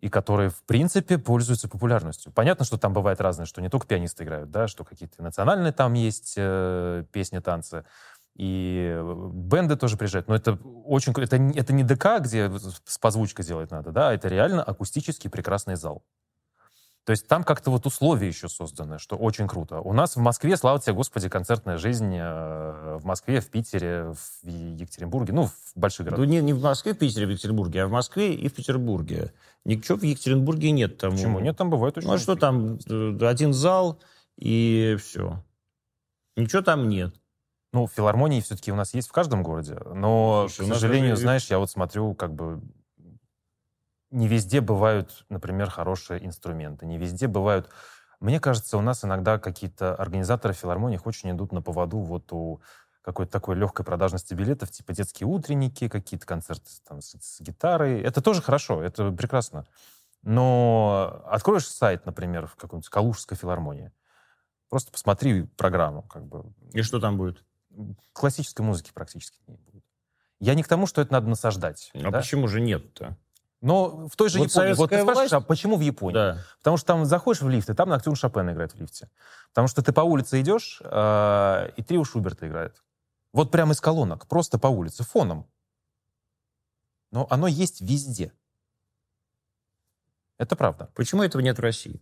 и 0.00 0.08
который, 0.08 0.48
в 0.48 0.62
принципе, 0.64 1.18
пользуется 1.18 1.68
популярностью. 1.68 2.32
Понятно, 2.32 2.64
что 2.64 2.78
там 2.78 2.92
бывает 2.92 3.20
разное, 3.20 3.46
что 3.46 3.60
не 3.60 3.68
только 3.68 3.86
пианисты 3.86 4.24
играют, 4.24 4.50
да, 4.50 4.68
что 4.68 4.84
какие-то 4.84 5.22
национальные 5.22 5.72
там 5.72 5.94
есть 5.94 6.34
э, 6.36 7.04
песни, 7.12 7.40
танцы, 7.40 7.84
и 8.36 8.92
э, 8.96 9.30
бенды 9.32 9.76
тоже 9.76 9.96
приезжают. 9.96 10.28
Но 10.28 10.36
это 10.36 10.52
очень... 10.84 11.12
Это, 11.20 11.36
это 11.36 11.72
не 11.72 11.82
ДК, 11.82 12.20
где 12.20 12.50
с 12.84 12.98
позвучкой 12.98 13.44
делать 13.44 13.70
надо, 13.70 13.90
да, 13.90 14.10
а 14.10 14.14
это 14.14 14.28
реально 14.28 14.62
акустический 14.62 15.28
прекрасный 15.28 15.74
зал. 15.74 16.04
То 17.08 17.12
есть 17.12 17.26
там 17.26 17.42
как-то 17.42 17.70
вот 17.70 17.86
условия 17.86 18.28
еще 18.28 18.50
созданы, 18.50 18.98
что 18.98 19.16
очень 19.16 19.48
круто. 19.48 19.80
У 19.80 19.94
нас 19.94 20.14
в 20.14 20.18
Москве, 20.18 20.58
слава 20.58 20.78
тебе, 20.78 20.92
Господи, 20.92 21.30
концертная 21.30 21.78
жизнь 21.78 22.14
э, 22.14 22.98
в 22.98 23.06
Москве, 23.06 23.40
в 23.40 23.48
Питере, 23.48 24.12
в 24.12 24.46
Екатеринбурге, 24.46 25.32
ну, 25.32 25.46
в 25.46 25.52
больших 25.74 26.00
Ну, 26.04 26.10
городах. 26.10 26.28
не, 26.28 26.42
не 26.42 26.52
в 26.52 26.60
Москве, 26.60 26.92
в 26.92 26.98
Питере, 26.98 27.24
в 27.24 27.30
Екатеринбурге, 27.30 27.84
а 27.84 27.86
в 27.86 27.90
Москве 27.92 28.34
и 28.34 28.46
в 28.48 28.52
Петербурге. 28.52 29.32
Ничего 29.64 29.96
в 29.96 30.02
Екатеринбурге 30.02 30.70
нет. 30.70 30.98
Там, 30.98 31.12
Почему? 31.12 31.40
Нет, 31.40 31.56
там 31.56 31.70
бывает 31.70 31.96
очень... 31.96 32.08
Ну, 32.08 32.12
а 32.12 32.18
что 32.18 32.36
там? 32.36 32.78
э, 32.90 33.18
Один 33.26 33.54
зал 33.54 33.98
и 34.36 34.98
все. 35.02 35.42
Ничего 36.36 36.60
там 36.60 36.90
нет. 36.90 37.14
Ну, 37.72 37.86
филармонии 37.88 38.42
все-таки 38.42 38.70
у 38.70 38.76
нас 38.76 38.92
есть 38.92 39.08
в 39.08 39.12
каждом 39.12 39.42
городе, 39.42 39.78
но, 39.94 40.46
Слушай, 40.50 40.70
к 40.70 40.74
сожалению, 40.74 41.10
даже- 41.12 41.22
знаешь, 41.22 41.46
я 41.46 41.58
вот 41.58 41.70
смотрю, 41.70 42.12
как 42.14 42.34
бы 42.34 42.60
не 44.10 44.28
везде 44.28 44.60
бывают, 44.60 45.24
например, 45.28 45.70
хорошие 45.70 46.24
инструменты, 46.24 46.86
не 46.86 46.98
везде 46.98 47.26
бывают... 47.26 47.68
Мне 48.20 48.40
кажется, 48.40 48.76
у 48.76 48.80
нас 48.80 49.04
иногда 49.04 49.38
какие-то 49.38 49.94
организаторы 49.94 50.52
филармониях 50.52 51.06
очень 51.06 51.30
идут 51.30 51.52
на 51.52 51.62
поводу 51.62 51.98
вот 51.98 52.32
у 52.32 52.60
какой-то 53.02 53.30
такой 53.30 53.54
легкой 53.54 53.84
продажности 53.86 54.34
билетов, 54.34 54.70
типа 54.70 54.92
детские 54.92 55.28
утренники, 55.28 55.88
какие-то 55.88 56.26
концерты 56.26 56.70
там, 56.86 57.00
с, 57.00 57.16
с 57.20 57.40
гитарой. 57.40 58.00
Это 58.00 58.20
тоже 58.20 58.42
хорошо, 58.42 58.82
это 58.82 59.12
прекрасно. 59.12 59.66
Но 60.22 61.22
откроешь 61.26 61.68
сайт, 61.68 62.06
например, 62.06 62.48
в 62.48 62.56
какой-нибудь 62.56 62.88
Калужской 62.88 63.36
филармонии, 63.36 63.92
просто 64.68 64.90
посмотри 64.90 65.44
программу, 65.44 66.02
как 66.02 66.26
бы 66.26 66.44
И 66.72 66.82
что 66.82 67.00
там 67.00 67.16
будет? 67.16 67.44
классической 68.12 68.62
музыки 68.62 68.90
практически 68.92 69.38
не 69.46 69.56
будет. 69.56 69.84
Я 70.40 70.54
не 70.54 70.62
к 70.62 70.68
тому, 70.68 70.86
что 70.86 71.00
это 71.00 71.12
надо 71.12 71.28
насаждать. 71.28 71.90
А 71.94 72.10
да? 72.10 72.18
почему 72.18 72.48
же 72.48 72.60
нет-то? 72.60 73.16
Но 73.60 74.08
в 74.08 74.14
той 74.16 74.28
же 74.28 74.38
Вот 74.38 74.50
Японии. 74.50 74.72
Вот 74.74 74.90
ты 74.90 75.00
спрашиваешь, 75.02 75.30
власть- 75.32 75.44
а 75.44 75.46
почему 75.46 75.76
в 75.76 75.80
Японии? 75.80 76.14
Да. 76.14 76.44
Потому 76.58 76.76
что 76.76 76.86
там 76.86 77.04
заходишь 77.04 77.42
в 77.42 77.48
лифт, 77.48 77.68
и 77.70 77.74
там 77.74 77.88
Ноктюрн 77.88 78.14
Шопен 78.16 78.48
играет 78.50 78.72
в 78.72 78.76
лифте. 78.76 79.10
Потому 79.48 79.66
что 79.68 79.82
ты 79.82 79.92
по 79.92 80.02
улице 80.02 80.40
идешь, 80.40 80.80
э, 80.84 81.70
и 81.76 81.82
трио 81.82 82.04
Шуберта 82.04 82.46
играет. 82.46 82.82
Вот 83.32 83.50
прямо 83.50 83.72
из 83.72 83.80
колонок, 83.80 84.26
просто 84.28 84.58
по 84.58 84.68
улице, 84.68 85.02
фоном. 85.02 85.46
Но 87.10 87.26
оно 87.30 87.46
есть 87.48 87.80
везде. 87.80 88.32
Это 90.36 90.54
правда. 90.54 90.90
Почему 90.94 91.22
этого 91.24 91.42
нет 91.42 91.58
в 91.58 91.60
России? 91.60 92.00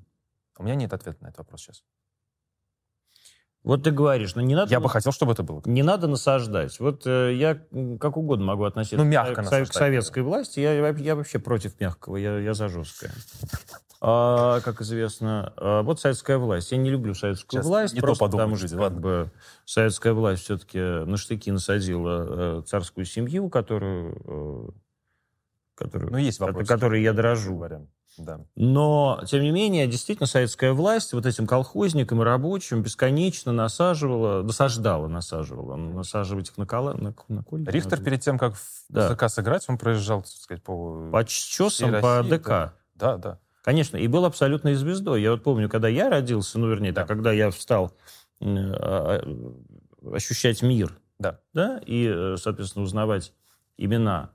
У 0.58 0.62
меня 0.62 0.74
нет 0.74 0.92
ответа 0.92 1.22
на 1.22 1.28
этот 1.28 1.38
вопрос 1.38 1.62
сейчас. 1.62 1.82
Вот 3.66 3.82
ты 3.82 3.90
говоришь, 3.90 4.36
ну 4.36 4.42
не 4.42 4.54
надо... 4.54 4.70
Я 4.70 4.78
бы 4.78 4.88
хотел, 4.88 5.10
чтобы 5.10 5.32
это 5.32 5.42
было. 5.42 5.60
Не 5.64 5.82
надо 5.82 6.06
насаждать. 6.06 6.78
Вот 6.78 7.04
э, 7.04 7.34
я 7.34 7.58
как 7.98 8.16
угодно 8.16 8.44
могу 8.44 8.62
относиться 8.62 8.96
Ну, 8.96 9.02
мягко 9.02 9.42
к, 9.42 9.48
к 9.48 9.72
советской 9.72 10.22
власти. 10.22 10.60
Я, 10.60 10.88
я- 10.92 11.16
вообще 11.16 11.40
против 11.40 11.80
мягкого, 11.80 12.16
я, 12.16 12.38
я 12.38 12.54
за 12.54 12.68
жесткое. 12.68 13.10
А, 14.00 14.60
как 14.60 14.82
известно, 14.82 15.52
а, 15.56 15.82
вот 15.82 15.98
советская 15.98 16.38
власть. 16.38 16.70
Я 16.70 16.78
не 16.78 16.90
люблю 16.90 17.12
советскую 17.12 17.58
Сейчас 17.60 17.66
власть, 17.66 17.94
не 17.94 18.00
то 18.00 18.06
просто 18.06 18.24
подумать 18.26 18.60
потому 18.60 18.68
что 18.68 18.78
как 18.78 19.00
бы, 19.00 19.32
советская 19.64 20.12
власть 20.12 20.44
все-таки 20.44 20.78
на 20.78 21.16
штыки 21.16 21.50
насадила 21.50 22.60
э, 22.60 22.62
царскую 22.66 23.04
семью, 23.04 23.50
которую, 23.50 24.22
э, 24.24 24.68
которую, 25.74 26.12
Ну, 26.12 26.18
есть 26.18 26.38
вопросы. 26.38 26.68
которой 26.68 27.02
я 27.02 27.12
дорожу. 27.12 27.56
Говоря. 27.56 27.80
Да. 28.18 28.40
Но, 28.56 29.20
тем 29.26 29.42
не 29.42 29.50
менее, 29.50 29.86
действительно, 29.86 30.26
советская 30.26 30.72
власть 30.72 31.12
вот 31.12 31.26
этим 31.26 31.46
колхозникам 31.46 32.22
и 32.22 32.24
рабочим 32.24 32.82
бесконечно 32.82 33.52
насаживала, 33.52 34.42
насаждала, 34.42 35.06
насаживала, 35.06 35.76
насаживать 35.76 36.48
их 36.50 36.56
на, 36.56 36.66
кола, 36.66 36.94
на, 36.94 37.14
на 37.28 37.44
Рихтер 37.70 38.02
перед 38.02 38.20
тем, 38.20 38.38
как 38.38 38.54
в 38.54 38.60
Да. 38.88 39.12
ЗК 39.12 39.28
сыграть, 39.28 39.64
он 39.68 39.76
проезжал, 39.78 40.22
так 40.22 40.30
сказать, 40.30 40.62
по... 40.62 41.10
по 41.12 41.24
чесам, 41.24 42.00
по 42.00 42.18
России, 42.18 42.30
ДК. 42.30 42.48
да. 42.48 42.72
Да, 42.94 43.16
да. 43.18 43.38
Конечно, 43.62 43.96
и 43.96 44.06
был 44.06 44.24
абсолютной 44.24 44.74
звездой. 44.74 45.22
Я 45.22 45.32
вот 45.32 45.42
помню, 45.42 45.68
когда 45.68 45.88
я 45.88 46.08
родился, 46.08 46.58
ну, 46.58 46.68
вернее, 46.68 46.92
Да. 46.92 47.02
так, 47.02 47.08
когда 47.08 47.32
я 47.32 47.50
встал 47.50 47.92
э, 48.40 48.44
а, 48.46 49.20
а, 50.02 50.14
ощущать 50.14 50.62
мир, 50.62 50.96
Да. 51.18 51.40
да, 51.52 51.80
и, 51.84 52.06
э, 52.06 52.36
соответственно, 52.38 52.84
узнавать 52.84 53.32
имена, 53.76 54.30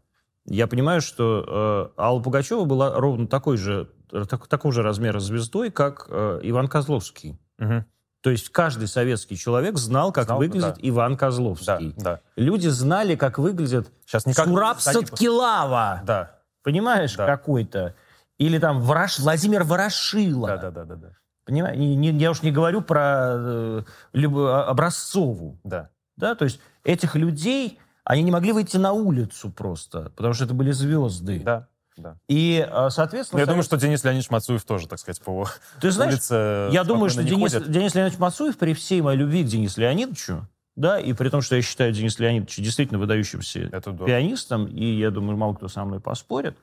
я 0.45 0.67
понимаю, 0.67 1.01
что 1.01 1.91
э, 1.97 2.01
Алла 2.01 2.21
Пугачева 2.21 2.65
была 2.65 2.93
ровно 2.99 3.27
такой 3.27 3.57
же, 3.57 3.89
э, 4.11 4.23
так- 4.29 4.47
такого 4.47 4.73
же 4.73 4.81
размера 4.83 5.19
звездой, 5.19 5.71
как 5.71 6.07
э, 6.09 6.39
Иван 6.43 6.67
Козловский. 6.67 7.39
Мгм. 7.57 7.85
То 8.21 8.29
есть 8.29 8.49
каждый 8.49 8.87
советский 8.87 9.35
человек 9.35 9.77
знал, 9.77 10.11
как 10.11 10.25
Знал, 10.25 10.37
выглядит 10.37 10.75
да. 10.75 10.79
Иван 10.81 11.13
Да, 11.13 11.17
Козловский. 11.17 11.93
да. 11.97 12.19
Люди 12.35 12.67
знали, 12.67 13.15
как 13.15 13.39
выглядит 13.39 13.91
Сейчас 14.05 14.25
никак... 14.27 14.45
Сураб 14.47 14.77
кстати, 14.77 14.97
Садкилава. 15.05 16.01
Да, 16.05 16.35
Понимаешь, 16.63 17.15
Да. 17.15 17.25
какой-то. 17.25 17.95
Или 18.37 18.59
там 18.59 18.81
Ворош- 18.81 19.19
Владимир 19.21 19.63
Ворошила. 19.63 20.47
да, 20.49 20.57
да, 20.57 20.71
да, 20.71 20.85
да, 20.85 20.95
да. 20.95 21.07
Понимаешь? 21.45 21.77
Я 22.21 22.29
уж 22.31 22.43
не 22.43 22.51
говорю 22.51 22.81
про 22.81 23.33
э, 23.35 23.81
Люб- 24.13 24.37
Образцову. 24.37 25.59
Да. 25.63 25.89
Да? 26.17 26.35
То 26.35 26.45
есть 26.45 26.59
этих 26.83 27.15
людей, 27.15 27.79
они 28.03 28.23
не 28.23 28.31
могли 28.31 28.51
выйти 28.51 28.77
на 28.77 28.93
улицу 28.93 29.49
просто, 29.49 30.11
потому 30.15 30.33
что 30.33 30.45
это 30.45 30.53
были 30.53 30.71
звезды. 30.71 31.39
Да, 31.39 31.67
да. 31.97 32.17
И, 32.27 32.65
э, 32.67 32.89
соответственно... 32.89 33.39
Ну, 33.39 33.41
я 33.41 33.45
думаю, 33.45 33.63
что 33.63 33.77
Денис 33.77 34.03
Леонидович 34.03 34.29
Мацуев 34.29 34.63
тоже, 34.63 34.87
так 34.87 34.99
сказать, 34.99 35.21
по 35.21 35.47
Ты 35.79 35.91
знаешь, 35.91 36.13
улице 36.13 36.69
Я 36.71 36.83
думаю, 36.83 37.09
что 37.09 37.23
Денис, 37.23 37.53
ходит. 37.53 37.71
Денис 37.71 37.93
Леонидович 37.93 38.19
Мацуев, 38.19 38.57
при 38.57 38.73
всей 38.73 39.01
моей 39.01 39.19
любви 39.19 39.43
к 39.43 39.47
Денису 39.47 39.81
Леонидовичу, 39.81 40.47
да, 40.75 40.99
и 40.99 41.13
при 41.13 41.29
том, 41.29 41.41
что 41.41 41.55
я 41.55 41.61
считаю 41.61 41.91
Дениса 41.91 42.23
Леонидовича 42.23 42.61
действительно 42.61 42.99
выдающимся 42.99 43.69
Это 43.71 43.91
да. 43.91 44.05
пианистом, 44.05 44.67
и 44.67 44.85
я 44.85 45.11
думаю, 45.11 45.37
мало 45.37 45.53
кто 45.53 45.67
со 45.67 45.83
мной 45.83 45.99
поспорит, 45.99 46.57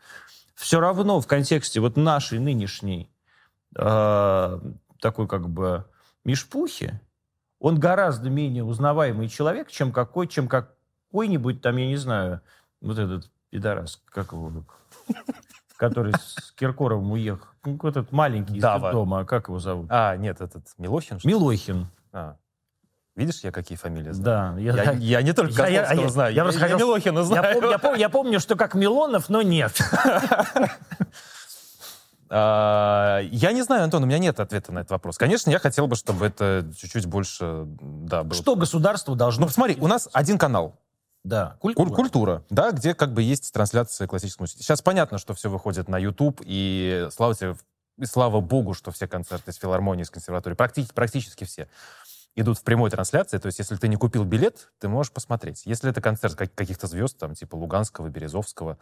все 0.54 0.80
равно 0.80 1.20
в 1.20 1.26
контексте 1.26 1.80
вот 1.80 1.96
нашей 1.96 2.38
нынешней 2.38 3.10
э, 3.76 4.60
такой 5.00 5.28
как 5.28 5.48
бы 5.48 5.84
мишпухи, 6.24 7.00
он 7.60 7.78
гораздо 7.78 8.30
менее 8.30 8.64
узнаваемый 8.64 9.28
человек, 9.28 9.70
чем 9.70 9.92
какой, 9.92 10.26
чем 10.26 10.48
какой-нибудь 11.18 11.61
там, 11.62 11.76
я 11.76 11.86
не 11.86 11.96
знаю, 11.96 12.40
вот 12.80 12.98
этот 12.98 13.30
пидорас, 13.50 14.00
как 14.06 14.32
его, 14.32 14.64
который 15.76 16.12
с 16.14 16.52
Киркоровым 16.52 17.12
уехал. 17.12 17.46
Ну, 17.64 17.78
этот 17.82 18.12
маленький 18.12 18.56
из 18.56 18.62
Дава. 18.62 18.92
дома, 18.92 19.24
как 19.24 19.48
его 19.48 19.59
зовут? 19.59 19.86
А, 19.90 20.16
нет, 20.16 20.40
этот 20.40 20.64
Милохин. 20.78 21.18
что? 21.18 21.28
Милохин. 21.28 21.86
А. 22.12 22.36
Видишь, 23.16 23.40
я 23.42 23.50
какие 23.50 23.76
фамилии 23.76 24.12
знаю? 24.12 24.54
Да. 24.54 24.61
Я, 24.61 24.92
я 24.92 25.22
не 25.22 25.32
только 25.32 25.62
Я- 25.62 25.68
я- 25.68 25.80
Козловского 25.80 26.04
я- 26.04 26.09
знаю, 26.11 26.34
я 26.34 26.44
я, 26.44 26.50
я 26.50 26.59
хотел- 26.59 26.78
Милохина 26.78 27.18
Я, 27.18 27.24
знаю. 27.24 27.61
пом- 27.61 27.70
я 27.70 27.76
пом- 27.78 27.98
я 27.98 28.09
помню, 28.09 28.38
что 28.40 28.54
как 28.56 28.74
Милонов, 28.74 29.28
но 29.28 29.42
нет. 29.42 29.76
А, 32.30 33.20
я 33.30 33.52
не 33.52 33.62
знаю, 33.62 33.84
Антон, 33.84 34.02
у 34.02 34.06
меня 34.06 34.18
нет 34.18 34.38
ответа 34.38 34.70
на 34.70 34.80
этот 34.80 34.90
вопрос. 34.90 35.16
Конечно, 35.16 35.48
я 35.50 35.59
хотел 35.59 35.86
бы, 35.86 35.96
чтобы 35.96 36.26
это 36.26 36.70
чуть-чуть 36.76 37.06
больше, 37.06 37.64
да, 37.66 38.22
было. 38.22 38.34
Что 38.34 38.54
государство 38.54 39.16
должно... 39.16 39.42
Ну, 39.42 39.46
посмотри, 39.46 39.78
у 39.80 39.86
нас 39.86 40.11
один 40.12 40.36
канал. 40.36 40.76
Да, 41.28 41.56
культура. 41.60 41.90
культура, 41.90 42.44
да, 42.48 42.72
где 42.72 42.94
как 42.94 43.12
бы 43.12 43.22
есть 43.22 43.52
трансляция 43.52 44.08
классической 44.08 44.42
музыки. 44.42 44.62
Сейчас 44.62 44.80
понятно, 44.80 45.18
что 45.18 45.34
все 45.34 45.50
выходит 45.50 45.86
на 45.86 45.98
YouTube, 45.98 46.40
и 46.42 47.08
слава 47.10 47.34
тебе, 47.34 47.54
и 47.98 48.06
слава 48.06 48.40
богу, 48.40 48.72
что 48.72 48.90
все 48.92 49.06
концерты 49.06 49.52
с 49.52 49.56
филармонии, 49.56 50.04
с 50.04 50.10
консерватории, 50.10 50.54
практически, 50.54 50.94
практически 50.94 51.44
все, 51.44 51.68
идут 52.34 52.56
в 52.56 52.62
прямой 52.62 52.90
трансляции. 52.90 53.36
То 53.36 53.46
есть, 53.46 53.58
если 53.58 53.76
ты 53.76 53.88
не 53.88 53.96
купил 53.96 54.24
билет, 54.24 54.72
ты 54.78 54.88
можешь 54.88 55.12
посмотреть. 55.12 55.66
Если 55.66 55.90
это 55.90 56.00
концерт 56.00 56.34
каких-то 56.34 56.86
звезд, 56.86 57.18
там, 57.18 57.34
типа 57.34 57.56
Луганского, 57.56 58.08
Березовского, 58.08 58.78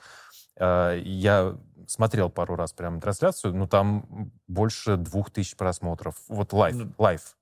э, 0.57 1.01
я 1.03 1.57
смотрел 1.88 2.30
пару 2.30 2.55
раз 2.55 2.72
прям 2.72 3.01
трансляцию, 3.01 3.55
ну, 3.57 3.66
там 3.66 4.30
больше 4.47 4.97
двух 4.97 5.32
тысяч 5.32 5.57
просмотров. 5.57 6.14
Вот 6.28 6.53
live, 6.53 6.77
ну, 6.76 6.92
live. 6.97 7.37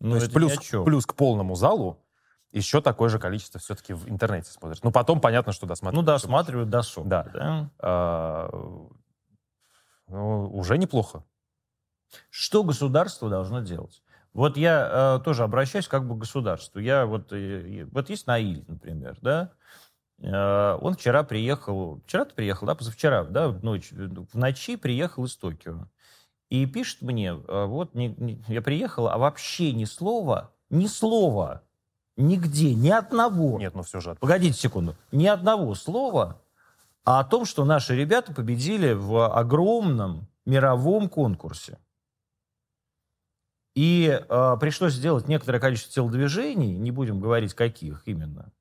Ну, 0.00 0.12
То 0.12 0.16
есть 0.16 0.32
плюс, 0.32 0.56
плюс 0.84 1.04
к 1.04 1.14
полному 1.14 1.54
залу 1.54 1.98
еще 2.52 2.80
такое 2.80 3.08
же 3.08 3.18
количество 3.18 3.58
все-таки 3.58 3.94
в 3.94 4.08
интернете 4.08 4.50
смотрят. 4.50 4.82
Ну, 4.84 4.92
потом 4.92 5.20
понятно, 5.20 5.52
что 5.52 5.66
досматривают. 5.66 6.06
Ну, 6.06 6.12
досматривают 6.12 6.70
досуг. 6.70 7.08
Да. 7.08 7.24
да? 7.32 7.70
А, 7.78 8.50
ну, 10.08 10.50
уже 10.52 10.78
неплохо. 10.78 11.24
Что 12.28 12.62
государство 12.62 13.30
должно 13.30 13.60
делать? 13.60 14.02
Вот 14.34 14.56
я 14.56 15.18
э, 15.20 15.24
тоже 15.24 15.44
обращаюсь 15.44 15.88
как 15.88 16.06
бы 16.06 16.14
к 16.14 16.18
государству. 16.18 16.78
Я 16.78 17.06
вот, 17.06 17.32
э, 17.32 17.86
вот 17.90 18.10
есть 18.10 18.26
Наиль, 18.26 18.64
например, 18.66 19.18
да, 19.20 19.52
э, 20.18 20.78
он 20.80 20.94
вчера 20.94 21.22
приехал, 21.22 22.00
вчера 22.06 22.24
ты 22.24 22.34
приехал, 22.34 22.66
да, 22.66 22.74
позавчера, 22.74 23.24
да, 23.24 23.48
в, 23.48 23.62
ночь, 23.62 23.90
в 23.90 24.34
ночи 24.34 24.76
приехал 24.76 25.24
из 25.24 25.36
Токио. 25.36 25.86
И 26.48 26.66
пишет 26.66 27.02
мне, 27.02 27.28
э, 27.28 27.64
вот 27.66 27.94
не, 27.94 28.08
не, 28.18 28.42
я 28.48 28.62
приехал, 28.62 29.08
а 29.08 29.18
вообще 29.18 29.72
ни 29.72 29.84
слова, 29.84 30.52
ни 30.70 30.86
слова, 30.86 31.62
нигде, 32.16 32.74
ни 32.74 32.90
одного. 32.90 33.58
Нет, 33.58 33.74
ну 33.74 33.82
все 33.82 34.00
же. 34.00 34.14
Погодите 34.16 34.58
секунду. 34.58 34.96
Ни 35.10 35.26
одного 35.26 35.74
слова 35.74 36.40
о 37.04 37.24
том, 37.24 37.44
что 37.44 37.64
наши 37.64 37.96
ребята 37.96 38.32
победили 38.32 38.92
в 38.92 39.26
огромном 39.34 40.28
мировом 40.44 41.08
конкурсе. 41.08 41.78
И 43.74 44.06
э, 44.06 44.56
пришлось 44.60 44.92
сделать 44.94 45.28
некоторое 45.28 45.58
количество 45.58 45.92
телодвижений, 45.92 46.76
не 46.76 46.90
будем 46.90 47.20
говорить 47.20 47.54
каких 47.54 48.02
именно, 48.06 48.52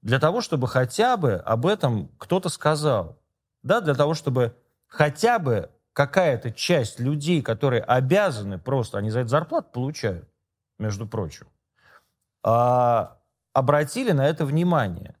для 0.00 0.18
того, 0.18 0.40
чтобы 0.40 0.66
хотя 0.66 1.16
бы 1.16 1.34
об 1.34 1.66
этом 1.66 2.08
кто-то 2.18 2.48
сказал. 2.48 3.20
Да, 3.62 3.80
для 3.80 3.94
того, 3.94 4.14
чтобы 4.14 4.56
хотя 4.86 5.38
бы 5.38 5.70
какая-то 5.92 6.52
часть 6.52 7.00
людей, 7.00 7.42
которые 7.42 7.82
обязаны 7.82 8.58
просто, 8.58 8.98
они 8.98 9.10
за 9.10 9.20
это 9.20 9.28
зарплату 9.28 9.70
получают, 9.72 10.28
между 10.78 11.06
прочим, 11.06 11.48
э, 12.44 13.06
обратили 13.52 14.12
на 14.12 14.26
это 14.26 14.44
внимание. 14.44 15.16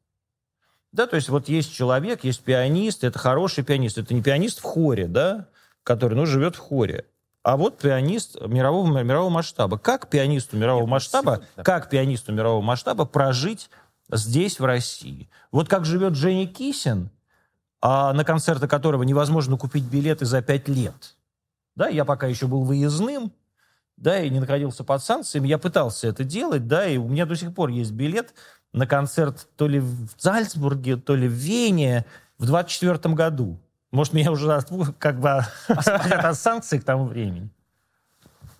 Да, 0.92 1.06
то 1.06 1.16
есть 1.16 1.28
вот 1.28 1.48
есть 1.48 1.74
человек, 1.74 2.24
есть 2.24 2.42
пианист, 2.42 3.04
это 3.04 3.18
хороший 3.18 3.64
пианист, 3.64 3.98
это 3.98 4.14
не 4.14 4.22
пианист 4.22 4.60
в 4.60 4.62
хоре, 4.62 5.06
да, 5.06 5.48
который, 5.82 6.14
ну, 6.14 6.26
живет 6.26 6.56
в 6.56 6.60
хоре 6.60 7.04
а 7.46 7.56
вот 7.56 7.78
пианист 7.78 8.40
мирового, 8.40 9.04
мирового 9.04 9.30
масштаба. 9.30 9.78
Как 9.78 10.08
пианисту 10.08 10.56
мирового 10.56 10.82
Нет, 10.82 10.90
масштаба, 10.90 11.42
да. 11.54 11.62
как 11.62 11.88
пианисту 11.88 12.32
мирового 12.32 12.60
масштаба 12.60 13.04
прожить 13.04 13.70
здесь, 14.10 14.58
в 14.58 14.64
России? 14.64 15.30
Вот 15.52 15.68
как 15.68 15.84
живет 15.84 16.16
Женя 16.16 16.48
Кисин, 16.48 17.08
а 17.80 18.12
на 18.14 18.24
концерты 18.24 18.66
которого 18.66 19.04
невозможно 19.04 19.56
купить 19.56 19.84
билеты 19.84 20.26
за 20.26 20.42
пять 20.42 20.66
лет. 20.66 21.14
Да, 21.76 21.86
я 21.86 22.04
пока 22.04 22.26
еще 22.26 22.48
был 22.48 22.64
выездным, 22.64 23.30
да, 23.96 24.20
и 24.20 24.30
не 24.30 24.40
находился 24.40 24.84
под 24.84 25.02
санкциями, 25.02 25.48
я 25.48 25.58
пытался 25.58 26.08
это 26.08 26.24
делать, 26.24 26.66
да, 26.66 26.86
и 26.86 26.96
у 26.96 27.08
меня 27.08 27.26
до 27.26 27.36
сих 27.36 27.54
пор 27.54 27.70
есть 27.70 27.92
билет 27.92 28.34
на 28.72 28.86
концерт 28.86 29.48
то 29.56 29.66
ли 29.68 29.80
в 29.80 30.08
Зальцбурге, 30.18 30.96
то 30.96 31.14
ли 31.14 31.28
в 31.28 31.32
Вене 31.32 32.04
в 32.38 32.46
24 32.46 33.14
году. 33.14 33.58
Может, 33.90 34.12
меня 34.12 34.30
уже 34.30 34.62
как 34.98 35.20
бы 35.20 35.40
освободят 35.68 36.24
от 36.24 36.36
санкций 36.36 36.78
к 36.78 36.84
тому 36.84 37.06
времени. 37.06 37.50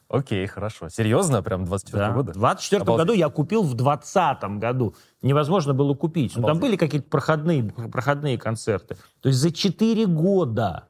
Окей, 0.09 0.47
хорошо. 0.47 0.89
Серьезно? 0.89 1.43
Прям 1.43 1.65
24 1.65 1.99
да. 1.99 2.13
года? 2.13 2.33
В 2.33 2.37
24 2.37 2.85
году 2.85 3.13
я 3.13 3.29
купил 3.29 3.65
в 3.65 3.75
20 3.75 4.43
году. 4.59 4.95
Невозможно 5.21 5.75
было 5.75 5.95
купить. 5.95 6.37
Ну, 6.37 6.47
там 6.47 6.61
были 6.61 6.77
какие-то 6.77 7.09
проходные, 7.09 7.65
проходные 7.65 8.39
концерты. 8.39 8.97
То 9.21 9.29
есть 9.29 9.41
за 9.41 9.51
4 9.51 10.07
года. 10.07 10.89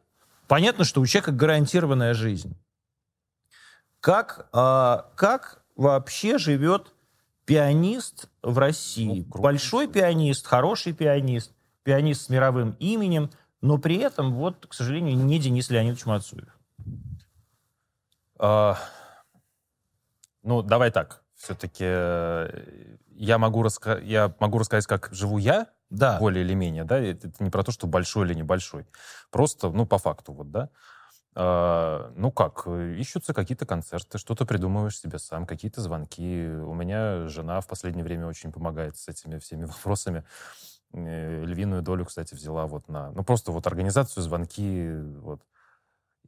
Понятно, 0.48 0.84
что 0.84 1.00
у 1.00 1.06
человека 1.06 1.32
гарантированная 1.32 2.12
жизнь. 2.12 2.56
Как, 4.06 4.48
а, 4.52 5.10
как 5.16 5.64
вообще 5.74 6.38
живет 6.38 6.94
пианист 7.44 8.28
в 8.40 8.56
России? 8.56 9.26
Ну, 9.34 9.42
Большой 9.42 9.88
пианист, 9.88 10.46
хороший 10.46 10.92
пианист, 10.92 11.52
пианист 11.82 12.22
с 12.22 12.28
мировым 12.28 12.76
именем– 12.78 13.30
но 13.66 13.78
при 13.78 13.96
этом, 13.96 14.32
вот, 14.34 14.66
к 14.66 14.74
сожалению, 14.74 15.16
не 15.16 15.38
Денис 15.38 15.70
Леонидович 15.70 16.06
Мацуев. 16.06 16.56
А, 18.38 18.78
ну, 20.42 20.62
давай 20.62 20.90
так. 20.90 21.22
Все-таки 21.34 21.84
э, 21.84 22.96
я 23.14 23.38
могу, 23.38 23.62
раска... 23.62 23.98
я 23.98 24.34
могу 24.38 24.58
рассказать, 24.58 24.86
как 24.86 25.08
живу 25.12 25.38
я, 25.38 25.68
да. 25.90 26.18
более 26.18 26.44
или 26.44 26.54
менее, 26.54 26.84
да, 26.84 26.98
это 26.98 27.30
не 27.40 27.50
про 27.50 27.62
то, 27.62 27.72
что 27.72 27.86
большой 27.86 28.26
или 28.26 28.34
небольшой. 28.34 28.86
Просто, 29.30 29.70
ну, 29.70 29.84
по 29.84 29.98
факту, 29.98 30.32
вот, 30.32 30.50
да. 30.50 30.70
А, 31.38 32.12
ну 32.16 32.30
как, 32.32 32.66
ищутся 32.66 33.34
какие-то 33.34 33.66
концерты, 33.66 34.16
что-то 34.16 34.46
придумываешь 34.46 34.98
себе 34.98 35.18
сам, 35.18 35.44
какие-то 35.44 35.82
звонки. 35.82 36.48
У 36.48 36.72
меня 36.72 37.28
жена 37.28 37.60
в 37.60 37.66
последнее 37.66 38.04
время 38.04 38.26
очень 38.26 38.50
помогает 38.50 38.96
с 38.96 39.06
этими 39.08 39.38
всеми 39.38 39.64
вопросами. 39.66 40.24
Э, 40.94 41.44
львиную 41.44 41.82
долю, 41.82 42.06
кстати, 42.06 42.34
взяла 42.34 42.66
вот 42.66 42.88
на... 42.88 43.10
Ну, 43.12 43.22
просто 43.22 43.52
вот 43.52 43.66
организацию, 43.66 44.22
звонки, 44.22 44.90
вот. 45.20 45.42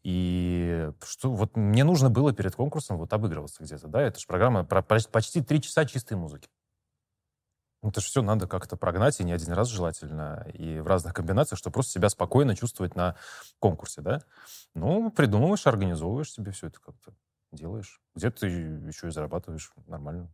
И 0.02 0.90
что 1.02 1.32
вот 1.32 1.56
мне 1.56 1.84
нужно 1.84 2.10
было 2.10 2.34
перед 2.34 2.54
конкурсом 2.54 2.98
вот 2.98 3.10
обыгрываться 3.14 3.64
где-то, 3.64 3.88
да? 3.88 4.02
Это 4.02 4.20
же 4.20 4.26
программа 4.26 4.62
про 4.62 4.82
почти 4.82 5.42
три 5.42 5.62
часа 5.62 5.86
чистой 5.86 6.18
музыки. 6.18 6.48
Ну, 7.82 7.90
это 7.90 8.00
же 8.00 8.06
все 8.08 8.22
надо 8.22 8.48
как-то 8.48 8.76
прогнать, 8.76 9.20
и 9.20 9.24
не 9.24 9.32
один 9.32 9.52
раз 9.52 9.68
желательно, 9.68 10.46
и 10.52 10.80
в 10.80 10.86
разных 10.86 11.14
комбинациях, 11.14 11.58
чтобы 11.58 11.74
просто 11.74 11.92
себя 11.92 12.08
спокойно 12.08 12.56
чувствовать 12.56 12.96
на 12.96 13.14
конкурсе, 13.60 14.00
да? 14.00 14.22
Ну, 14.74 15.10
придумываешь, 15.10 15.66
организовываешь 15.66 16.32
себе 16.32 16.50
все 16.50 16.66
это 16.68 16.80
как-то, 16.80 17.12
делаешь. 17.52 18.00
Где-то 18.16 18.46
еще 18.46 19.08
и 19.08 19.10
зарабатываешь 19.10 19.70
нормально. 19.86 20.28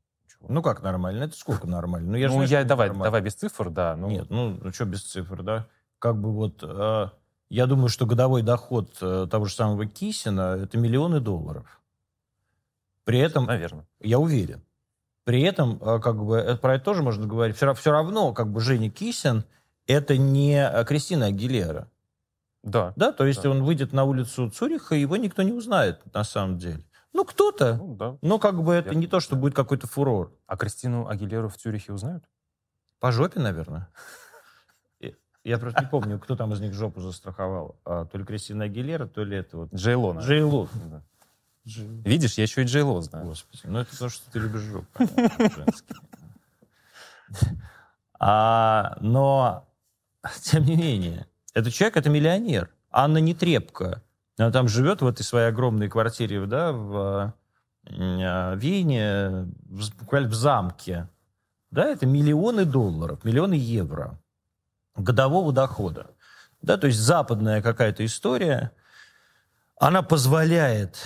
Ну 0.49 0.63
как 0.63 0.83
нормально? 0.83 1.25
Это 1.25 1.37
сколько 1.37 1.67
нормально? 1.67 2.13
Ну, 2.13 2.17
я 2.17 2.29
ну, 2.29 2.43
я, 2.43 2.65
давай, 2.65 2.91
давай 2.91 3.21
без 3.21 3.35
цифр, 3.35 3.71
да. 3.71 3.97
Ну... 3.97 4.09
Нет, 4.09 4.27
ну, 4.31 4.59
ну 4.61 4.73
что 4.73 4.85
без 4.85 5.03
цифр, 5.03 5.43
да? 5.43 5.67
Как 5.99 6.21
бы 6.21 6.33
вот... 6.33 6.63
Э, 6.63 7.09
я 7.49 7.67
думаю, 7.67 7.89
что 7.89 8.05
годовой 8.05 8.43
доход 8.43 8.97
э, 9.01 9.27
того 9.31 9.47
же 9.47 9.55
самого 9.55 9.87
Кисина 9.87 10.59
это 10.63 10.77
миллионы 10.77 11.21
долларов. 11.21 11.81
При 13.05 13.19
этом... 13.19 13.47
Наверное. 13.47 13.87
Я 14.01 14.19
уверен. 14.19 14.63
При 15.25 15.43
этом, 15.43 15.83
э, 15.83 16.01
как 16.01 16.23
бы, 16.23 16.37
это, 16.37 16.57
про 16.57 16.75
это 16.77 16.85
тоже 16.85 17.03
можно 17.03 17.27
говорить. 17.27 17.57
Все, 17.57 17.73
все 17.75 17.91
равно, 17.91 18.33
как 18.33 18.53
бы, 18.53 18.61
Женя 18.61 18.91
Кисин 18.91 19.45
это 19.87 20.17
не 20.17 20.57
э, 20.57 20.85
Кристина 20.85 21.27
Агилера. 21.27 21.91
Да. 22.63 22.93
Да, 22.97 23.13
то 23.13 23.27
есть 23.27 23.43
да. 23.43 23.51
он 23.51 23.63
выйдет 23.63 23.93
на 23.93 24.05
улицу 24.05 24.51
Цюриха, 24.51 24.95
его 24.95 25.17
никто 25.17 25.43
не 25.43 25.53
узнает 25.53 26.03
на 26.15 26.25
самом 26.25 26.59
деле. 26.59 26.85
Ну, 27.13 27.25
кто-то. 27.25 27.77
Ну, 27.77 27.95
да. 27.95 28.19
Но 28.23 28.39
как 28.39 28.63
бы 28.63 28.75
это 28.75 28.91
Я... 28.91 28.95
не 28.97 29.07
то, 29.07 29.21
что 29.21 29.37
будет 29.37 29.55
какой-то 29.55 29.87
фурор. 29.87 30.33
А 30.47 30.57
Кристину 30.57 31.09
Агилеру 31.09 31.49
в 31.49 31.57
Цюрихе 31.57 31.93
узнают? 31.93 32.25
По 33.01 33.13
жопе, 33.13 33.41
наверное. 33.41 33.89
Я 35.45 35.59
просто 35.59 35.83
не 35.83 35.89
помню, 35.89 36.19
кто 36.19 36.37
там 36.37 36.53
из 36.55 36.61
них 36.61 36.73
жопу 36.73 37.01
застраховал. 37.01 37.79
А, 37.85 38.07
то 38.07 38.17
ли 38.17 38.25
Кристина 38.25 38.65
Агилера, 38.65 39.07
то 39.07 39.23
ли 39.23 39.37
это 39.37 39.59
вот... 39.59 39.75
Джейло. 39.75 40.19
Джейло. 40.21 40.69
Да. 41.65 41.83
Видишь, 42.05 42.35
я 42.35 42.45
еще 42.45 42.63
и 42.63 42.67
Джейло 42.67 43.01
знаю. 43.01 43.27
Господи, 43.27 43.63
ну 43.65 43.79
это 43.79 43.99
то, 43.99 44.09
что 44.09 44.31
ты 44.31 44.39
любишь 44.39 44.61
жопу. 44.61 44.87
А, 48.21 48.97
но, 49.01 49.69
тем 50.43 50.65
не 50.65 50.77
менее, 50.77 51.27
этот 51.53 51.75
человек, 51.75 51.97
это 51.97 52.09
миллионер. 52.09 52.71
Анна 52.91 53.19
Нетребко, 53.19 54.03
она 54.39 54.51
там 54.51 54.69
живет 54.69 55.03
в 55.03 55.07
этой 55.07 55.23
своей 55.25 55.49
огромной 55.49 55.89
квартире, 55.89 56.47
да, 56.47 56.73
в 56.73 57.35
э, 57.87 58.57
Вене, 58.57 59.53
буквально 59.99 60.29
в 60.29 60.35
замке. 60.35 61.09
Да, 61.71 61.87
это 61.87 62.07
миллионы 62.07 62.65
долларов, 62.65 63.25
миллионы 63.25 63.55
евро 63.55 64.19
годового 64.97 65.53
дохода. 65.53 66.13
Да, 66.63 66.77
то 66.77 66.87
есть 66.87 67.01
западная 67.01 67.61
какая-то 67.63 68.05
история, 68.07 68.73
она 69.77 70.03
позволяет 70.03 71.05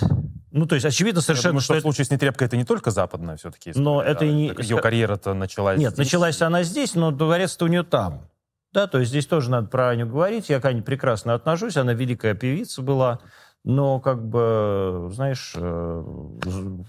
ну, 0.51 0.65
то 0.65 0.75
есть, 0.75 0.85
очевидно 0.85 1.21
совершенно, 1.21 1.51
думаю, 1.51 1.61
что, 1.61 1.73
что 1.73 1.79
в 1.79 1.81
случае 1.81 2.05
с 2.05 2.11
Нетребко 2.11 2.45
это 2.45 2.57
не 2.57 2.65
только 2.65 2.91
западная 2.91 3.37
все-таки 3.37 3.71
история. 3.71 3.85
Но 3.85 4.01
это 4.01 4.25
и 4.25 4.31
не... 4.31 4.47
Ее 4.47 4.81
карьера-то 4.81 5.33
началась 5.33 5.79
Нет, 5.79 5.93
здесь. 5.93 6.05
началась 6.05 6.41
она 6.41 6.63
здесь, 6.63 6.95
но 6.95 7.11
дворец-то 7.11 7.65
у 7.65 7.67
нее 7.67 7.83
там. 7.83 8.27
Да, 8.71 8.87
то 8.87 8.99
есть 8.99 9.09
здесь 9.09 9.25
тоже 9.25 9.49
надо 9.49 9.67
про 9.67 9.89
Аню 9.89 10.07
говорить. 10.07 10.49
Я 10.49 10.59
к 10.59 10.65
Ане 10.65 10.81
прекрасно 10.81 11.33
отношусь, 11.33 11.77
она 11.77 11.93
великая 11.93 12.35
певица 12.35 12.81
была. 12.81 13.19
Но, 13.65 13.99
как 13.99 14.25
бы, 14.25 15.09
знаешь, 15.11 15.53
э, 15.55 16.03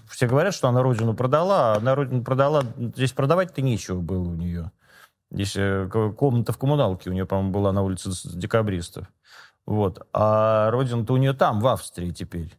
все 0.09 0.27
говорят, 0.27 0.53
что 0.53 0.69
она 0.69 0.81
родину 0.81 1.13
продала, 1.13 1.73
а 1.73 1.77
она 1.77 1.95
родину 1.95 2.23
продала, 2.23 2.63
здесь 2.77 3.11
продавать-то 3.11 3.61
нечего 3.61 3.99
было 3.99 4.29
у 4.29 4.35
нее. 4.35 4.71
Здесь 5.31 5.55
э, 5.57 5.89
комната 6.15 6.53
в 6.53 6.57
коммуналке 6.57 7.09
у 7.09 7.13
нее, 7.13 7.25
по-моему, 7.25 7.51
была 7.51 7.71
на 7.73 7.81
улице 7.81 8.11
декабристов. 8.35 9.07
Вот. 9.65 10.07
А 10.13 10.71
родина-то 10.71 11.13
у 11.13 11.17
нее 11.17 11.33
там, 11.33 11.59
в 11.59 11.67
Австрии 11.67 12.11
теперь. 12.11 12.57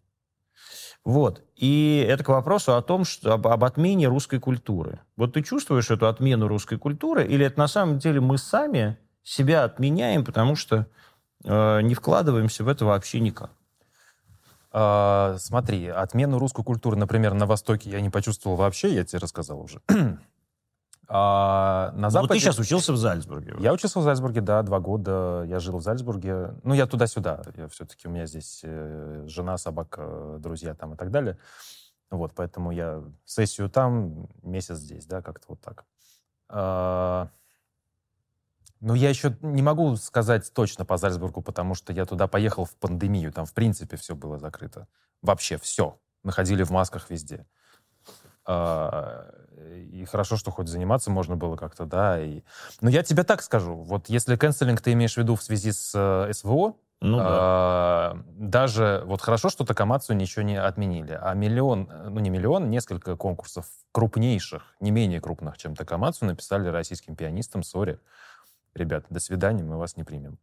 Вот. 1.04 1.42
И 1.56 2.04
это 2.08 2.22
к 2.22 2.28
вопросу 2.28 2.76
о 2.76 2.82
том, 2.82 3.04
что 3.04 3.34
об, 3.34 3.46
об 3.46 3.64
отмене 3.64 4.06
русской 4.06 4.38
культуры. 4.38 5.00
Вот 5.16 5.32
ты 5.34 5.42
чувствуешь 5.42 5.90
эту 5.90 6.06
отмену 6.06 6.46
русской 6.46 6.78
культуры, 6.78 7.26
или 7.26 7.44
это 7.44 7.58
на 7.58 7.68
самом 7.68 7.98
деле 7.98 8.20
мы 8.20 8.38
сами 8.38 8.98
себя 9.22 9.64
отменяем, 9.64 10.24
потому 10.24 10.54
что 10.54 10.86
э, 11.44 11.80
не 11.82 11.94
вкладываемся 11.94 12.62
в 12.64 12.68
это 12.68 12.84
вообще 12.84 13.20
никак? 13.20 13.50
А, 14.70 15.36
смотри, 15.38 15.86
отмену 15.88 16.38
русской 16.38 16.64
культуры, 16.64 16.96
например, 16.96 17.34
на 17.34 17.46
Востоке 17.46 17.90
я 17.90 18.00
не 18.00 18.08
почувствовал 18.08 18.56
вообще, 18.56 18.94
я 18.94 19.04
тебе 19.04 19.18
рассказал 19.18 19.60
уже. 19.60 19.80
А 21.14 21.92
на 21.92 22.06
Ну, 22.06 22.10
Западе... 22.10 22.34
ты 22.34 22.40
сейчас 22.40 22.58
учился 22.58 22.90
в 22.94 22.96
Зальцбурге. 22.96 23.54
Я 23.58 23.74
учился 23.74 23.98
в 24.00 24.02
Зальцбурге, 24.02 24.40
да, 24.40 24.62
два 24.62 24.80
года 24.80 25.44
я 25.46 25.58
жил 25.60 25.76
в 25.76 25.82
Зальцбурге. 25.82 26.54
Ну, 26.62 26.72
я 26.72 26.86
туда-сюда. 26.86 27.42
Я 27.54 27.68
все-таки, 27.68 28.08
у 28.08 28.10
меня 28.10 28.24
здесь 28.24 28.62
э, 28.64 29.24
жена, 29.28 29.58
собака, 29.58 30.38
друзья 30.38 30.74
там 30.74 30.94
и 30.94 30.96
так 30.96 31.10
далее. 31.10 31.36
Вот, 32.10 32.32
поэтому 32.34 32.70
я 32.70 33.04
сессию 33.26 33.68
там, 33.68 34.26
месяц 34.42 34.78
здесь, 34.78 35.04
да, 35.04 35.20
как-то 35.20 35.44
вот 35.48 35.60
так. 35.60 35.84
А, 36.48 37.28
Но 38.80 38.94
я 38.94 39.10
еще 39.10 39.36
не 39.42 39.60
могу 39.60 39.96
сказать 39.96 40.50
точно 40.54 40.86
по 40.86 40.96
Зальцбургу, 40.96 41.42
потому 41.42 41.74
что 41.74 41.92
я 41.92 42.06
туда 42.06 42.26
поехал 42.26 42.64
в 42.64 42.74
пандемию. 42.76 43.32
Там, 43.32 43.44
в 43.44 43.52
принципе, 43.52 43.98
все 43.98 44.14
было 44.14 44.38
закрыто. 44.38 44.88
Вообще 45.20 45.58
все. 45.58 45.98
Мы 46.22 46.32
ходили 46.32 46.62
в 46.62 46.70
масках 46.70 47.10
везде. 47.10 47.44
А, 48.44 49.26
И 49.92 50.04
хорошо, 50.04 50.36
что 50.36 50.50
хоть 50.50 50.68
заниматься 50.68 51.10
можно 51.10 51.36
было 51.36 51.56
как-то, 51.56 51.84
да. 51.84 52.20
И... 52.20 52.42
Но 52.80 52.90
я 52.90 53.02
тебе 53.02 53.24
так 53.24 53.42
скажу. 53.42 53.74
Вот 53.74 54.08
если 54.08 54.36
канцелинг 54.36 54.80
ты 54.80 54.92
имеешь 54.92 55.14
в 55.14 55.18
виду 55.18 55.36
в 55.36 55.42
связи 55.42 55.72
с 55.72 55.92
э, 55.94 56.32
СВО, 56.32 56.74
Ну 57.00 57.18
да. 57.18 57.24
а, 57.26 58.18
даже 58.26 59.02
вот 59.06 59.20
хорошо, 59.20 59.48
что 59.48 59.64
Токомацу 59.64 60.12
ничего 60.14 60.42
не 60.42 60.56
отменили, 60.60 61.18
а 61.20 61.34
миллион, 61.34 61.88
э, 61.90 62.08
ну 62.08 62.20
не 62.20 62.30
миллион, 62.30 62.70
несколько 62.70 63.16
конкурсов 63.16 63.66
крупнейших, 63.92 64.62
не 64.80 64.90
менее 64.90 65.20
крупных, 65.20 65.58
чем 65.58 65.76
Токомацу, 65.76 66.24
написали 66.24 66.68
российским 66.68 67.14
пианистам, 67.16 67.62
сори, 67.62 67.98
ребята, 68.74 69.06
до 69.10 69.20
свидания, 69.20 69.62
мы 69.62 69.78
вас 69.78 69.96
не 69.96 70.04
примем. 70.04 70.38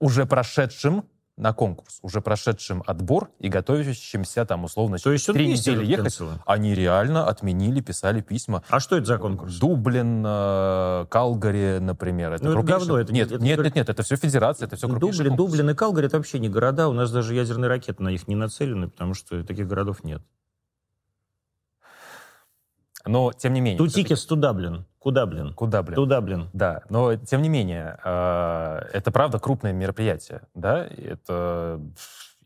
Уже 0.00 0.26
прошедшим 0.26 1.04
на 1.36 1.52
конкурс, 1.52 1.98
уже 2.02 2.20
прошедшим 2.20 2.82
отбор 2.86 3.30
и 3.40 3.48
готовящимся 3.48 4.44
там 4.44 4.64
условно 4.64 4.98
То 4.98 5.10
есть 5.10 5.26
три 5.26 5.48
недели 5.48 5.84
ехать, 5.84 6.04
канцелинг? 6.16 6.40
они 6.46 6.74
реально 6.74 7.26
отменили, 7.26 7.80
писали 7.80 8.20
письма. 8.20 8.62
А 8.68 8.78
что 8.78 8.96
это 8.96 9.06
за 9.06 9.18
конкурс? 9.18 9.58
Дублин, 9.58 10.22
э, 10.24 11.06
Калгари, 11.10 11.78
например. 11.80 12.32
Это 12.34 12.44
Ну, 12.44 12.50
это 12.50 12.58
крупнейшие- 12.60 12.78
говно, 12.78 12.98
это 13.00 13.12
нет, 13.12 13.30
не- 13.30 13.34
это 13.36 13.44
нет, 13.44 13.58
не- 13.58 13.64
нет, 13.64 13.74
нет, 13.74 13.88
это 13.88 14.02
все 14.04 14.16
федерация, 14.16 14.66
это 14.66 14.76
все 14.76 14.88
крупнейшие 14.88 15.30
Дублин. 15.30 15.36
Дублин 15.36 15.70
и 15.70 15.74
Калгари 15.74 16.06
это 16.06 16.18
вообще 16.18 16.38
не 16.38 16.48
города. 16.48 16.88
У 16.88 16.92
нас 16.92 17.10
даже 17.10 17.34
ядерные 17.34 17.68
ракеты 17.68 18.02
на 18.02 18.10
них 18.10 18.28
не 18.28 18.36
нацелены, 18.36 18.88
потому 18.88 19.14
что 19.14 19.42
таких 19.42 19.66
городов 19.66 20.04
нет. 20.04 20.22
Но, 23.06 23.32
тем 23.32 23.52
не 23.52 23.60
менее... 23.60 23.78
Тутикис, 23.78 24.24
туда, 24.24 24.52
блин. 24.54 24.86
Куда, 24.98 25.26
блин? 25.26 25.52
Куда, 25.52 25.82
блин? 25.82 25.94
Туда, 25.96 26.20
блин. 26.22 26.48
Да, 26.54 26.82
но, 26.88 27.16
тем 27.16 27.42
не 27.42 27.50
менее, 27.50 27.98
э, 28.02 28.78
это, 28.94 29.10
правда, 29.12 29.38
крупное 29.38 29.72
мероприятие, 29.72 30.42
да? 30.54 30.86
Это... 30.86 31.80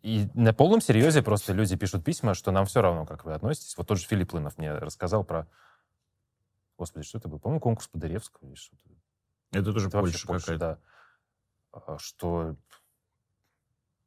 И 0.03 0.29
на 0.35 0.53
полном 0.53 0.81
серьезе 0.81 1.23
просто 1.23 1.53
люди 1.53 1.77
пишут 1.77 2.05
письма, 2.05 2.35
что 2.35 2.51
нам 2.51 2.67
все 2.67 2.83
равно, 2.83 3.05
как 3.05 3.25
вы 3.25 3.35
относитесь. 3.35 3.77
Вот 3.77 3.87
тот 3.87 3.99
же 3.99 4.07
Филипп 4.07 4.33
Лынов 4.33 4.57
мне 4.59 4.73
рассказал 4.73 5.25
про... 5.25 5.47
Господи, 6.77 7.05
что 7.05 7.19
это 7.19 7.29
был? 7.29 7.39
По-моему, 7.39 7.61
конкурс 7.61 7.89
Подыревского 7.89 8.47
или 8.47 8.55
что-то. 8.55 8.89
Это 9.53 9.73
тоже 9.73 9.89
Это 9.89 10.01
Польша 10.01 10.27
Польша, 10.27 10.47
какая-то. 10.53 10.81
да. 11.73 11.83
А, 11.87 11.99
Что... 11.99 12.57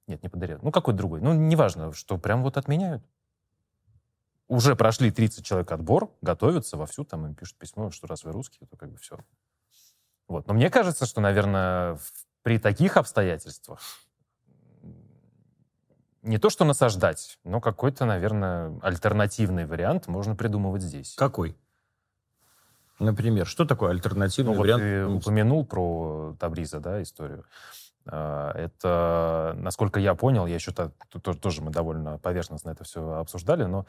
Нет, 0.08 0.24
не 0.24 0.30
Подыревский. 0.30 0.66
Ну, 0.66 0.72
какой-то 0.72 0.98
другой. 0.98 1.22
Ну, 1.22 1.34
неважно, 1.34 1.94
что 1.94 2.18
прям 2.18 2.44
вот 2.44 2.58
отменяют. 2.58 3.04
Уже 4.52 4.76
прошли 4.76 5.12
30 5.12 5.46
человек 5.46 5.72
отбор, 5.72 6.12
готовятся 6.22 6.76
вовсю, 6.76 7.06
там 7.06 7.26
им 7.26 7.36
пишут 7.36 7.58
письмо, 7.58 7.90
что 7.90 8.06
раз 8.08 8.26
вы 8.26 8.34
русские, 8.34 8.68
то 8.68 8.76
как 8.76 8.92
бы 8.92 8.98
все. 8.98 9.18
Вот. 10.28 10.46
Но 10.48 10.54
мне 10.54 10.70
кажется, 10.70 11.06
что, 11.06 11.22
наверное, 11.22 11.98
при 12.44 12.60
таких 12.60 12.98
обстоятельствах 12.98 13.80
не 16.22 16.38
то, 16.38 16.50
что 16.50 16.66
насаждать, 16.66 17.40
но 17.46 17.62
какой-то, 17.62 18.04
наверное, 18.04 18.78
альтернативный 18.82 19.66
вариант 19.66 20.08
можно 20.08 20.36
придумывать 20.36 20.82
здесь. 20.82 21.16
Какой? 21.16 21.56
Например, 23.00 23.48
что 23.48 23.64
такое 23.64 23.92
альтернативный 23.92 24.52
Ну, 24.52 24.58
вот 24.58 24.64
вариант? 24.64 24.84
ты 24.84 25.08
Ну, 25.08 25.16
упомянул 25.16 25.66
про 25.66 26.36
Табриза, 26.38 26.82
да, 26.82 27.02
историю. 27.02 27.46
А, 28.06 28.52
Это, 28.52 29.54
насколько 29.56 30.02
я 30.02 30.14
понял, 30.14 30.46
я 30.46 30.56
еще 30.56 30.74
тут 30.74 31.40
тоже, 31.40 31.62
мы 31.62 31.72
довольно 31.72 32.18
поверхностно 32.18 32.72
это 32.72 32.84
все 32.84 33.14
обсуждали, 33.14 33.64
но 33.64 33.86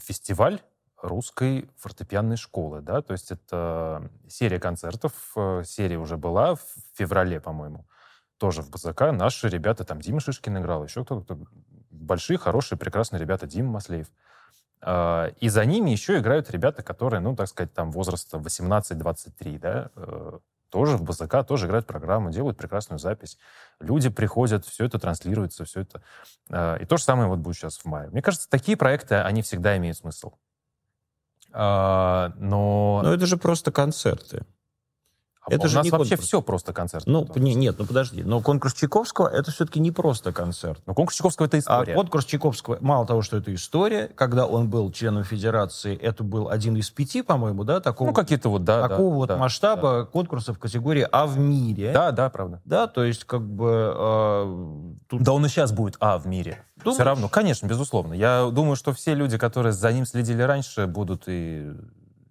фестиваль 0.00 0.60
русской 1.02 1.70
фортепианной 1.76 2.36
школы, 2.36 2.80
да, 2.80 3.02
то 3.02 3.12
есть 3.12 3.30
это 3.30 4.10
серия 4.28 4.58
концертов, 4.58 5.12
э, 5.36 5.62
серия 5.64 5.98
уже 5.98 6.16
была 6.16 6.56
в 6.56 6.62
феврале, 6.94 7.40
по-моему, 7.40 7.86
тоже 8.38 8.62
в 8.62 8.70
БЗК. 8.70 9.12
Наши 9.12 9.48
ребята, 9.48 9.84
там 9.84 10.00
Дима 10.00 10.20
Шишкин 10.20 10.58
играл, 10.58 10.84
еще 10.84 11.04
кто-то, 11.04 11.38
большие, 11.90 12.38
хорошие, 12.38 12.78
прекрасные 12.78 13.20
ребята, 13.20 13.46
Дима 13.46 13.72
Маслеев. 13.72 14.08
А, 14.80 15.26
И 15.40 15.48
за 15.48 15.64
ними 15.64 15.90
еще 15.90 16.18
играют 16.18 16.50
ребята, 16.50 16.82
которые, 16.82 17.20
ну, 17.20 17.36
так 17.36 17.48
сказать, 17.48 17.72
там 17.72 17.90
возраста 17.90 18.38
18-23, 18.38 19.58
да, 19.58 19.90
э, 19.94 20.38
тоже 20.70 20.96
в 20.96 21.02
БЗК, 21.02 21.44
тоже 21.46 21.66
играют 21.66 21.86
программу, 21.86 22.30
делают 22.30 22.56
прекрасную 22.56 22.98
запись. 22.98 23.38
Люди 23.80 24.08
приходят, 24.08 24.64
все 24.66 24.84
это 24.84 24.98
транслируется, 24.98 25.64
все 25.64 25.80
это. 25.80 26.02
э, 26.50 26.82
И 26.82 26.86
то 26.86 26.96
же 26.96 27.04
самое 27.04 27.28
вот 27.28 27.38
будет 27.38 27.56
сейчас 27.56 27.78
в 27.78 27.84
мае. 27.84 28.10
Мне 28.10 28.22
кажется, 28.22 28.48
такие 28.48 28.76
проекты, 28.76 29.16
они 29.16 29.42
всегда 29.42 29.76
имеют 29.76 29.96
смысл. 29.98 30.32
А, 31.52 32.32
Но, 32.36 33.00
Ну, 33.02 33.12
это 33.12 33.26
же 33.26 33.36
просто 33.36 33.72
концерты. 33.72 34.44
А 35.50 35.54
это 35.54 35.66
у 35.66 35.68
же 35.68 35.76
нас 35.76 35.84
не 35.84 35.90
вообще 35.90 36.10
конкурс. 36.10 36.28
все 36.28 36.42
просто 36.42 36.72
концерт. 36.72 37.04
Ну, 37.06 37.26
не- 37.36 37.54
нет, 37.54 37.76
ну 37.78 37.86
подожди. 37.86 38.22
Но 38.22 38.40
конкурс 38.40 38.74
Чайковского 38.74 39.28
это 39.28 39.50
все-таки 39.50 39.80
не 39.80 39.90
просто 39.90 40.32
концерт. 40.32 40.80
Но 40.86 40.94
конкурс 40.94 41.16
Чайковского— 41.16 41.46
это 41.48 41.56
А 41.56 41.60
история. 41.60 41.94
конкурс 41.94 42.24
Чайковского, 42.24 42.78
мало 42.80 43.06
того, 43.06 43.22
что 43.22 43.36
это 43.36 43.54
история, 43.54 44.08
когда 44.14 44.46
он 44.46 44.68
был 44.70 44.90
членом 44.92 45.24
Федерации, 45.24 45.96
это 45.96 46.22
был 46.24 46.48
один 46.48 46.76
из 46.76 46.90
пяти, 46.90 47.22
по-моему, 47.22 47.64
да, 47.64 47.80
такого, 47.80 48.08
ну, 48.08 48.14
какие-то 48.14 48.48
вот, 48.48 48.64
да, 48.64 48.82
да, 48.82 48.88
такого 48.88 49.14
вот 49.14 49.28
да, 49.28 49.36
масштаба 49.36 50.04
конкурсов 50.04 50.58
категории 50.58 51.06
А 51.10 51.26
в 51.26 51.38
мире. 51.38 51.92
Да, 51.92 52.10
да, 52.12 52.30
правда. 52.30 52.60
Да, 52.64 52.86
то 52.86 53.04
есть 53.04 53.24
как 53.24 53.42
бы 53.42 53.94
э, 53.96 54.92
тут 55.08 55.22
Да 55.22 55.32
он 55.32 55.44
и 55.46 55.48
сейчас 55.48 55.72
будет 55.72 55.96
А 56.00 56.18
в 56.18 56.26
мире. 56.26 56.64
Думаешь? 56.76 56.94
Все 56.96 57.04
равно, 57.04 57.28
конечно, 57.28 57.66
безусловно. 57.66 58.14
Я 58.14 58.48
думаю, 58.52 58.76
что 58.76 58.92
все 58.92 59.14
люди, 59.14 59.36
которые 59.38 59.72
за 59.72 59.92
ним 59.92 60.06
следили 60.06 60.42
раньше, 60.42 60.86
будут 60.86 61.24
и 61.26 61.72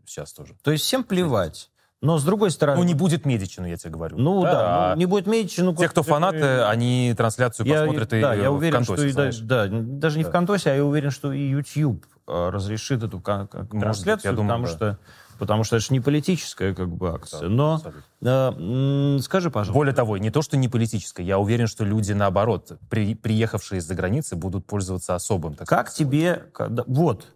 сейчас 0.06 0.32
тоже. 0.34 0.56
То 0.64 0.72
есть 0.72 0.86
всем 0.86 1.04
плевать. 1.04 1.70
Но 2.02 2.20
с 2.20 2.24
другой 2.24 2.52
стороны... 2.52 2.78
Ну, 2.80 2.84
не 2.84 2.94
будет 2.94 3.26
Медичи, 3.26 3.60
ну, 3.60 3.66
я 3.66 3.76
тебе 3.76 3.92
говорю. 3.92 4.18
Ну 4.18 4.44
да, 4.44 4.92
а 4.92 4.94
ну, 4.94 5.00
не 5.00 5.08
будет 5.08 5.26
Медичи. 5.26 5.62
Ну, 5.62 5.76
те, 5.76 5.90
кто 5.90 6.04
фанаты, 6.04 6.38
э, 6.38 6.66
они 6.66 7.14
трансляцию 7.18 7.66
я, 7.66 7.80
посмотрят 7.82 8.14
и 8.14 8.22
да, 8.22 8.34
я 8.36 8.52
в 8.52 8.56
уверен, 8.56 8.86
Контосе, 8.86 9.10
что 9.10 9.26
и 9.26 9.32
да, 9.42 9.68
да, 9.68 9.78
даже 9.82 10.18
не 10.20 10.24
в 10.24 10.28
Да. 10.28 10.32
Контосе, 10.34 10.72
а 10.72 10.76
я 10.76 10.86
уверен, 10.86 11.10
что 11.10 11.32
и 11.32 11.42
YouTube 11.50 12.06
э, 12.28 12.50
разрешит 12.50 13.02
эту 13.02 13.20
кон- 13.20 13.50
быть, 13.52 13.82
трансляцию, 13.82 14.32
я 14.32 14.36
думаю, 14.36 14.50
потому 14.64 14.66
да. 14.68 14.94
что 14.94 15.00
потому 15.40 15.64
что 15.64 15.76
это 15.76 15.86
же 15.86 15.94
не 15.94 16.00
политическая 16.00 16.74
как 16.74 16.90
бы 16.90 17.10
акция. 17.14 17.42
Да, 17.42 17.48
Но 17.50 17.82
э, 18.22 19.20
скажи, 19.22 19.50
пожалуйста, 19.50 19.74
Более 19.74 19.94
того, 19.94 20.18
не 20.18 20.30
то, 20.30 20.42
что 20.44 20.56
не 20.58 20.68
политическое, 20.68 21.24
я 21.24 21.40
уверен, 21.40 21.66
что 21.68 21.84
люди, 21.84 22.12
наоборот, 22.12 22.74
при- 22.90 23.16
приехавшие 23.16 23.80
из-за 23.80 23.96
границы, 23.96 24.36
будут 24.36 24.66
пользоваться 24.68 25.16
особым. 25.16 25.56
так 25.56 25.68
как 25.68 25.90
сказать, 25.90 25.98
тебе, 25.98 26.44
когда- 26.54 26.84
вот, 26.88 27.28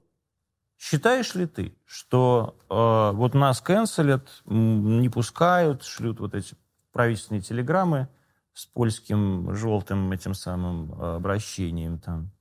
считаешь 0.82 1.36
ли 1.36 1.45
ты, 1.45 1.77
что 1.86 2.57
э, 2.67 3.15
вот 3.15 3.36
нас 3.36 3.61
канцелят, 3.61 4.41
не 4.45 5.09
пускают, 5.09 5.84
шлют 5.84 6.19
вот 6.19 6.34
эти 6.34 6.55
правительственные 6.91 7.43
телеграммы 7.43 8.07
с 8.53 8.65
польским 8.65 9.53
желтым 9.53 10.11
этим 10.11 10.34
самым 10.34 10.91
э, 10.93 11.15
обращением 11.17 11.99
там 11.99 12.32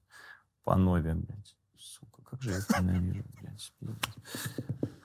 по 0.64 0.74
нове, 0.74 1.14
блядь. 1.14 1.54
Сука, 1.78 2.22
как 2.22 2.40
же 2.40 2.52
я 2.52 2.58
их 2.58 2.70
ненавижу, 2.80 3.24
блядь. 3.40 3.72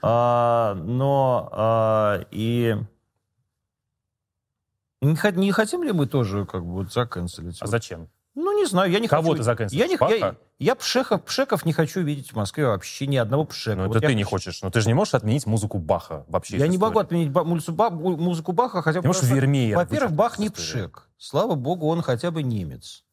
А, 0.02 0.76
но 0.76 1.50
а, 1.52 2.26
и 2.32 2.78
не, 5.02 5.32
не 5.38 5.52
хотим 5.52 5.84
ли 5.84 5.92
мы 5.92 6.08
тоже 6.08 6.46
как 6.46 6.64
бы 6.64 6.72
вот 6.72 6.94
заканцелить? 6.94 7.62
А 7.62 7.66
Вот 7.66 7.72
зачем? 7.72 8.08
Ну, 8.36 8.52
не 8.58 8.66
знаю, 8.66 8.92
я 8.92 9.00
не 9.00 9.08
Кого 9.08 9.30
хочу... 9.30 9.38
ты 9.38 9.44
заканцелишь? 9.44 9.82
Я, 9.82 9.88
не, 9.88 10.20
я, 10.20 10.36
я 10.60 10.76
пшеков, 10.76 11.24
пшеков 11.24 11.66
не 11.66 11.72
хочу 11.72 12.02
видеть 12.02 12.34
в 12.34 12.36
Москве 12.36 12.68
вообще 12.68 13.08
ни 13.08 13.16
одного 13.16 13.46
пшека. 13.46 13.78
Ну, 13.84 13.88
Вот 13.88 13.98
это 13.98 14.08
ты 14.08 14.14
не 14.14 14.24
хочу- 14.24 14.32
хочешь. 14.36 14.62
Но 14.62 14.70
ты 14.70 14.82
же 14.82 14.88
не 14.88 14.94
можешь 14.94 15.14
отменить 15.14 15.46
музыку 15.46 15.78
Баха 15.80 16.26
вообще. 16.28 16.58
Я 16.58 16.68
не 16.68 16.78
могу 16.78 17.00
отменить 17.00 17.32
ба- 17.32 17.46
музыку, 17.46 17.72
Ба- 17.72 17.90
му- 17.90 18.18
музыку 18.18 18.52
Баха, 18.52 18.82
хотя 18.82 19.00
Не 19.00 19.08
можешь 19.08 19.24
Вермеера 19.24 19.78
Во-первых, 19.78 20.12
Бах 20.12 20.38
не 20.38 20.50
пшек. 20.50 21.08
Слава 21.18 21.56
богу, 21.56 21.88
он 21.88 22.02
хотя 22.02 22.30
бы 22.30 22.44
немец. 22.44 23.06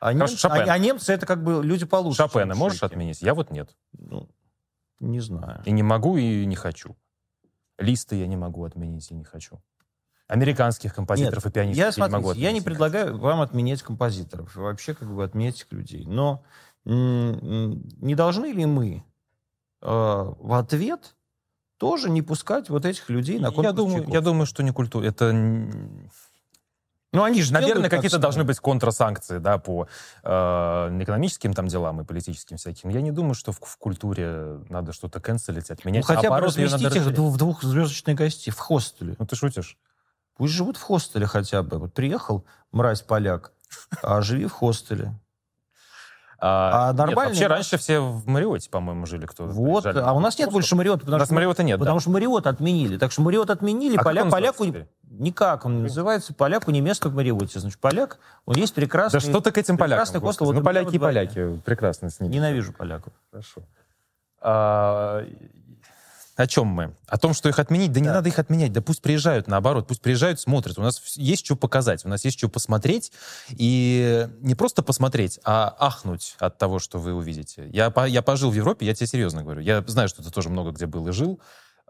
А, 0.00 0.06
Хорошо, 0.12 0.18
немцы, 0.32 0.36
Шопен. 0.38 0.70
а- 0.70 0.72
а 0.72 0.78
немцы 0.78 1.12
это 1.12 1.26
как 1.26 1.42
бы 1.44 1.60
люди 1.62 1.84
получше. 1.84 2.22
Шопена 2.22 2.54
можешь 2.54 2.82
отменить? 2.82 3.20
Я 3.20 3.34
вот 3.34 3.50
нет. 3.50 3.76
Ну, 3.92 4.28
не 5.00 5.20
знаю. 5.20 5.60
И 5.66 5.70
не 5.70 5.82
могу, 5.82 6.16
и 6.16 6.46
не 6.46 6.56
хочу. 6.56 6.96
Листы 7.78 8.16
я 8.16 8.26
не 8.26 8.36
могу 8.36 8.64
отменить 8.64 9.10
и 9.10 9.14
не 9.14 9.24
хочу. 9.24 9.60
Американских 10.28 10.94
композиторов 10.94 11.42
Нет, 11.44 11.46
и 11.46 11.54
пианистов 11.54 11.78
я, 11.78 12.04
я, 12.04 12.08
не 12.08 12.12
могу 12.12 12.24
смотрите, 12.26 12.44
я 12.46 12.52
не 12.52 12.60
предлагаю 12.60 13.18
вам 13.18 13.40
отменять 13.40 13.82
композиторов, 13.82 14.54
вообще 14.56 14.94
как 14.94 15.08
бы 15.10 15.24
отменять 15.24 15.56
этих 15.56 15.72
людей. 15.72 16.04
Но 16.06 16.44
не 16.84 18.14
должны 18.14 18.46
ли 18.52 18.66
мы 18.66 19.04
э, 19.80 19.86
в 19.88 20.52
ответ 20.52 21.16
тоже 21.78 22.10
не 22.10 22.20
пускать 22.22 22.68
вот 22.68 22.84
этих 22.84 23.08
людей 23.08 23.38
на 23.38 23.46
Я 23.46 23.52
конкурс 23.52 23.74
думаю, 23.76 23.92
Чайковского? 23.94 24.14
я 24.14 24.20
думаю, 24.20 24.46
что 24.46 24.62
не 24.62 24.70
культура. 24.72 25.04
Это, 25.06 25.32
Ну, 25.32 27.22
они 27.22 27.40
же 27.42 27.54
наверное, 27.54 27.88
какие-то 27.88 28.18
должны 28.18 28.44
быть 28.44 28.58
контрсанкции, 28.58 29.38
да, 29.38 29.56
по 29.56 29.88
э, 30.24 30.28
экономическим 30.28 31.54
там 31.54 31.68
делам 31.68 32.02
и 32.02 32.04
политическим 32.04 32.58
всяким. 32.58 32.90
Я 32.90 33.00
не 33.00 33.12
думаю, 33.12 33.34
что 33.34 33.52
в, 33.52 33.60
в 33.62 33.78
культуре 33.78 34.60
надо 34.68 34.92
что-то 34.92 35.20
канцелить, 35.20 35.70
Ну, 35.70 35.74
отменять. 35.74 36.04
хотя 36.04 36.20
бы 36.20 36.28
Наоборот, 36.28 36.56
её 36.56 36.70
надо 36.70 36.84
разместить 36.84 37.12
их 37.12 37.18
в 37.18 37.36
двухзвездочной 37.38 38.14
гости, 38.14 38.50
в 38.50 38.58
хостеле. 38.58 39.16
Ну, 39.18 39.24
ты 39.26 39.34
шутишь? 39.36 39.78
Пусть 40.38 40.54
живут 40.54 40.76
в 40.78 40.82
хостеле 40.82 41.26
хотя 41.26 41.62
бы. 41.62 41.78
Вот 41.78 41.92
приехал 41.92 42.44
мразь-поляк, 42.72 43.52
а 44.02 44.22
живи 44.22 44.46
в 44.46 44.52
хостеле. 44.52 45.12
А 46.40 46.86
нет, 46.90 46.96
нормальные 46.98 47.26
вообще 47.30 47.46
раньше 47.48 47.78
все 47.78 47.98
в 47.98 48.28
Мариоте, 48.28 48.70
по-моему, 48.70 49.06
жили 49.06 49.26
кто 49.26 49.46
Вот. 49.46 49.82
приезжали. 49.82 50.04
А 50.06 50.12
у 50.12 50.20
нас 50.20 50.38
нет 50.38 50.52
больше 50.52 50.76
Мариота, 50.76 50.98
У 50.98 51.06
потому 51.06 51.18
нас 51.18 51.26
что 51.26 51.34
Мариота 51.34 51.62
нет, 51.64 51.80
Потому 51.80 51.96
да. 51.98 52.00
что 52.00 52.10
Мариот 52.10 52.46
отменили. 52.46 52.96
Так 52.96 53.10
что 53.10 53.22
Мариот 53.22 53.50
отменили, 53.50 53.96
А 53.96 53.98
как 53.98 54.06
поля- 54.06 54.22
он 54.22 54.30
поляку... 54.30 54.64
Никак 55.10 55.64
он 55.64 55.82
называется. 55.82 56.32
Поляку 56.34 56.70
не 56.70 56.80
место 56.80 57.08
в 57.08 57.14
Мариоте. 57.14 57.58
Значит, 57.58 57.80
поляк, 57.80 58.20
он 58.44 58.54
есть 58.54 58.72
прекрасный... 58.72 59.18
Да 59.18 59.26
что 59.26 59.40
ты 59.40 59.50
к 59.50 59.58
этим 59.58 59.76
полякам? 59.76 60.02
хостел. 60.04 60.20
господи? 60.20 60.46
Вот 60.48 60.54
Ну, 60.56 60.62
поляки 60.62 60.94
и 60.94 60.98
поляки. 61.00 61.60
Прекрасно 61.64 62.08
с 62.08 62.20
ними. 62.20 62.34
Ненавижу 62.34 62.72
поляков. 62.72 63.12
Хорошо. 63.32 63.62
А, 64.40 65.24
о 66.38 66.46
чем 66.46 66.68
мы? 66.68 66.94
О 67.08 67.18
том, 67.18 67.34
что 67.34 67.48
их 67.48 67.58
отменить? 67.58 67.92
Да 67.92 67.98
не 67.98 68.06
Да. 68.06 68.14
надо 68.14 68.28
их 68.28 68.38
отменять. 68.38 68.72
Да 68.72 68.80
пусть 68.80 69.02
приезжают, 69.02 69.48
наоборот. 69.48 69.88
Пусть 69.88 70.00
приезжают, 70.00 70.38
смотрят. 70.38 70.78
У 70.78 70.82
нас 70.82 71.02
есть 71.16 71.44
что 71.44 71.56
показать. 71.56 72.04
У 72.04 72.08
нас 72.08 72.24
есть 72.24 72.38
что 72.38 72.48
посмотреть. 72.48 73.10
И 73.50 74.28
не 74.40 74.54
просто 74.54 74.84
посмотреть, 74.84 75.40
а 75.44 75.74
ахнуть 75.80 76.36
от 76.38 76.56
того, 76.56 76.78
что 76.78 77.00
вы 77.00 77.12
увидите. 77.12 77.68
Я, 77.72 77.92
я 78.06 78.22
пожил 78.22 78.50
в 78.50 78.54
Европе, 78.54 78.86
я 78.86 78.94
тебе 78.94 79.08
серьезно 79.08 79.42
говорю. 79.42 79.62
Я 79.62 79.82
знаю, 79.88 80.08
что 80.08 80.22
ты 80.22 80.30
тоже 80.30 80.48
много 80.48 80.70
где 80.70 80.86
был 80.86 81.08
и 81.08 81.12
жил. 81.12 81.40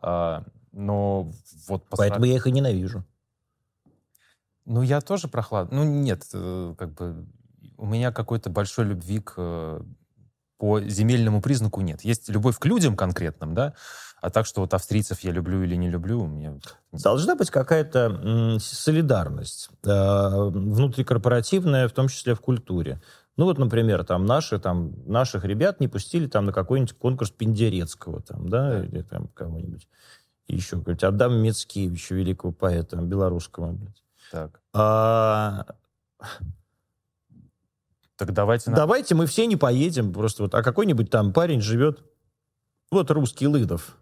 а, 0.01 0.45
но 0.73 1.31
вот... 1.67 1.87
по 1.89 1.99
Поэтому 1.99 2.25
я 2.25 2.37
их 2.37 2.47
и 2.47 2.53
ненавижу. 2.53 3.05
Ну, 4.65 4.81
я 4.83 5.01
тоже 5.03 5.29
прохлад. 5.29 5.73
Ну, 5.73 5.85
нет, 5.85 6.25
э, 6.33 6.75
как 6.79 6.95
бы 6.95 7.27
у 7.77 7.85
меня 7.87 8.13
какой-то 8.13 8.49
большой 8.51 8.87
любви 8.87 9.21
к 9.21 9.35
э, 9.37 9.81
по 10.59 10.81
земельному 10.81 11.41
признаку 11.41 11.81
нет. 11.81 12.03
Есть 12.05 12.29
любовь 12.29 12.59
к 12.59 12.67
людям 12.67 12.97
конкретным, 12.97 13.55
да, 13.55 13.75
а 14.21 14.31
так, 14.31 14.47
что 14.47 14.61
вот 14.63 14.75
австрийцев 14.75 15.21
я 15.21 15.31
люблю 15.31 15.63
или 15.63 15.77
не 15.77 15.89
люблю, 15.89 16.27
мне... 16.27 16.61
Должна 16.93 17.37
быть 17.37 17.51
какая-то 17.51 18.59
солидарность 18.61 19.71
э, 19.85 19.89
внутрикорпоративная, 19.91 21.89
в 21.89 21.93
том 21.93 22.09
числе 22.09 22.35
в 22.35 22.41
культуре. 22.41 23.01
Ну 23.37 23.45
вот, 23.45 23.59
например, 23.59 24.05
там 24.05 24.27
наши, 24.27 24.59
там, 24.59 24.93
наших 25.07 25.45
ребят 25.45 25.79
не 25.79 25.87
пустили 25.87 26.27
там 26.27 26.47
на 26.47 26.53
какой-нибудь 26.53 26.95
конкурс 26.95 27.31
Пендерецкого, 27.31 28.21
там, 28.21 28.49
да, 28.49 28.85
или 28.85 29.03
там 29.03 29.29
кого-нибудь 29.29 29.87
еще, 30.49 30.79
какой-нибудь 30.79 31.05
Адам 31.05 31.37
Мицкевича, 31.41 32.15
великого 32.15 32.53
поэта 32.53 32.97
белорусского. 32.97 33.73
блядь. 33.73 34.03
Так, 34.33 34.61
А, 34.73 35.67
так 38.17 38.33
давайте... 38.33 38.73
Давайте 38.73 39.15
мы 39.15 39.27
все 39.27 39.47
не 39.47 39.57
поедем, 39.57 40.13
просто 40.13 40.43
вот, 40.43 40.55
а 40.55 40.63
какой-нибудь 40.63 41.09
там 41.09 41.33
парень 41.33 41.61
живет, 41.61 42.03
вот 42.91 43.11
русский 43.11 43.47
Лыдов, 43.47 43.97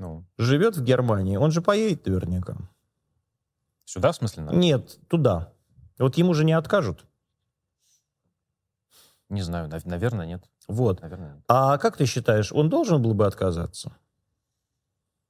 Ну, 0.00 0.24
живет 0.38 0.76
в 0.76 0.82
Германии, 0.82 1.36
он 1.36 1.50
же 1.50 1.60
поедет 1.60 2.06
наверняка. 2.06 2.56
сюда, 3.84 4.12
в 4.12 4.16
смысле, 4.16 4.44
надо? 4.44 4.56
Нет, 4.56 4.98
туда. 5.08 5.52
Вот 5.98 6.16
ему 6.16 6.32
же 6.32 6.46
не 6.46 6.54
откажут. 6.54 7.04
Не 9.28 9.42
знаю, 9.42 9.68
нав- 9.68 9.84
наверное, 9.84 10.24
нет. 10.24 10.42
Вот. 10.68 11.02
Наверное, 11.02 11.34
нет. 11.34 11.44
А 11.48 11.76
как 11.76 11.98
ты 11.98 12.06
считаешь, 12.06 12.50
он 12.50 12.70
должен 12.70 13.02
был 13.02 13.12
бы 13.12 13.26
отказаться? 13.26 13.92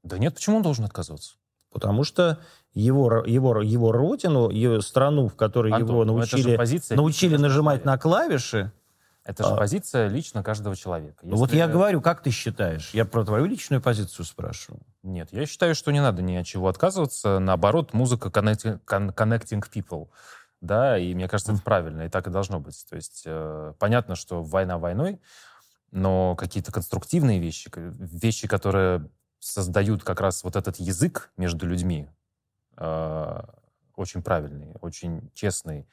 Да 0.04 0.18
нет, 0.18 0.36
почему 0.36 0.58
он 0.58 0.62
должен 0.62 0.84
отказываться? 0.84 1.34
Потому 1.72 2.04
что 2.04 2.38
его, 2.72 3.24
его, 3.26 3.60
его 3.62 3.90
родину, 3.90 4.50
его 4.50 4.80
страну, 4.82 5.26
в 5.26 5.34
которой 5.34 5.72
Антон, 5.72 5.88
его 5.88 6.04
ну 6.04 6.16
научили, 6.16 6.56
позиция 6.56 6.96
научили 6.96 7.36
нажимать 7.36 7.84
на 7.84 7.98
клавиши, 7.98 8.72
Это 9.24 9.44
же 9.44 9.50
а- 9.50 9.56
позиция 9.56 10.08
лично 10.08 10.42
каждого 10.42 10.74
человека. 10.74 11.18
ну 11.22 11.36
вот 11.36 11.50
Если- 11.50 11.58
я 11.58 11.68
говорю, 11.68 12.00
как 12.00 12.22
ты 12.22 12.30
считаешь? 12.30 12.90
Я 12.94 13.04
про 13.04 13.24
твою 13.24 13.44
личную 13.44 13.82
позицию 13.82 14.24
спрашиваю. 14.24 14.80
Нет, 15.02 15.28
я 15.32 15.46
считаю, 15.46 15.74
что 15.74 15.90
не 15.90 16.00
надо 16.00 16.22
ни 16.22 16.36
от 16.36 16.46
чего 16.46 16.68
отказываться. 16.68 17.38
Наоборот, 17.38 17.92
музыка 17.92 18.28
connecting, 18.28 18.80
con- 18.84 19.14
connecting 19.14 19.62
people. 19.72 20.08
Да, 20.60 20.98
и 20.98 21.14
мне 21.14 21.28
кажется, 21.28 21.52
это 21.52 21.62
правильно, 21.62 22.02
и 22.02 22.08
так 22.08 22.26
и 22.26 22.30
должно 22.30 22.60
быть. 22.60 22.84
То 22.88 22.96
есть 22.96 23.22
э, 23.24 23.72
понятно, 23.78 24.14
что 24.14 24.42
война 24.42 24.78
войной, 24.78 25.20
но 25.90 26.36
какие-то 26.36 26.70
конструктивные 26.70 27.40
вещи, 27.40 27.70
вещи, 27.74 28.46
которые 28.46 29.08
создают 29.38 30.04
как 30.04 30.20
раз 30.20 30.44
вот 30.44 30.56
этот 30.56 30.76
язык 30.76 31.30
между 31.36 31.66
людьми, 31.66 32.08
э, 32.76 33.42
очень 33.96 34.22
правильный, 34.22 34.74
очень 34.80 35.30
честный 35.34 35.86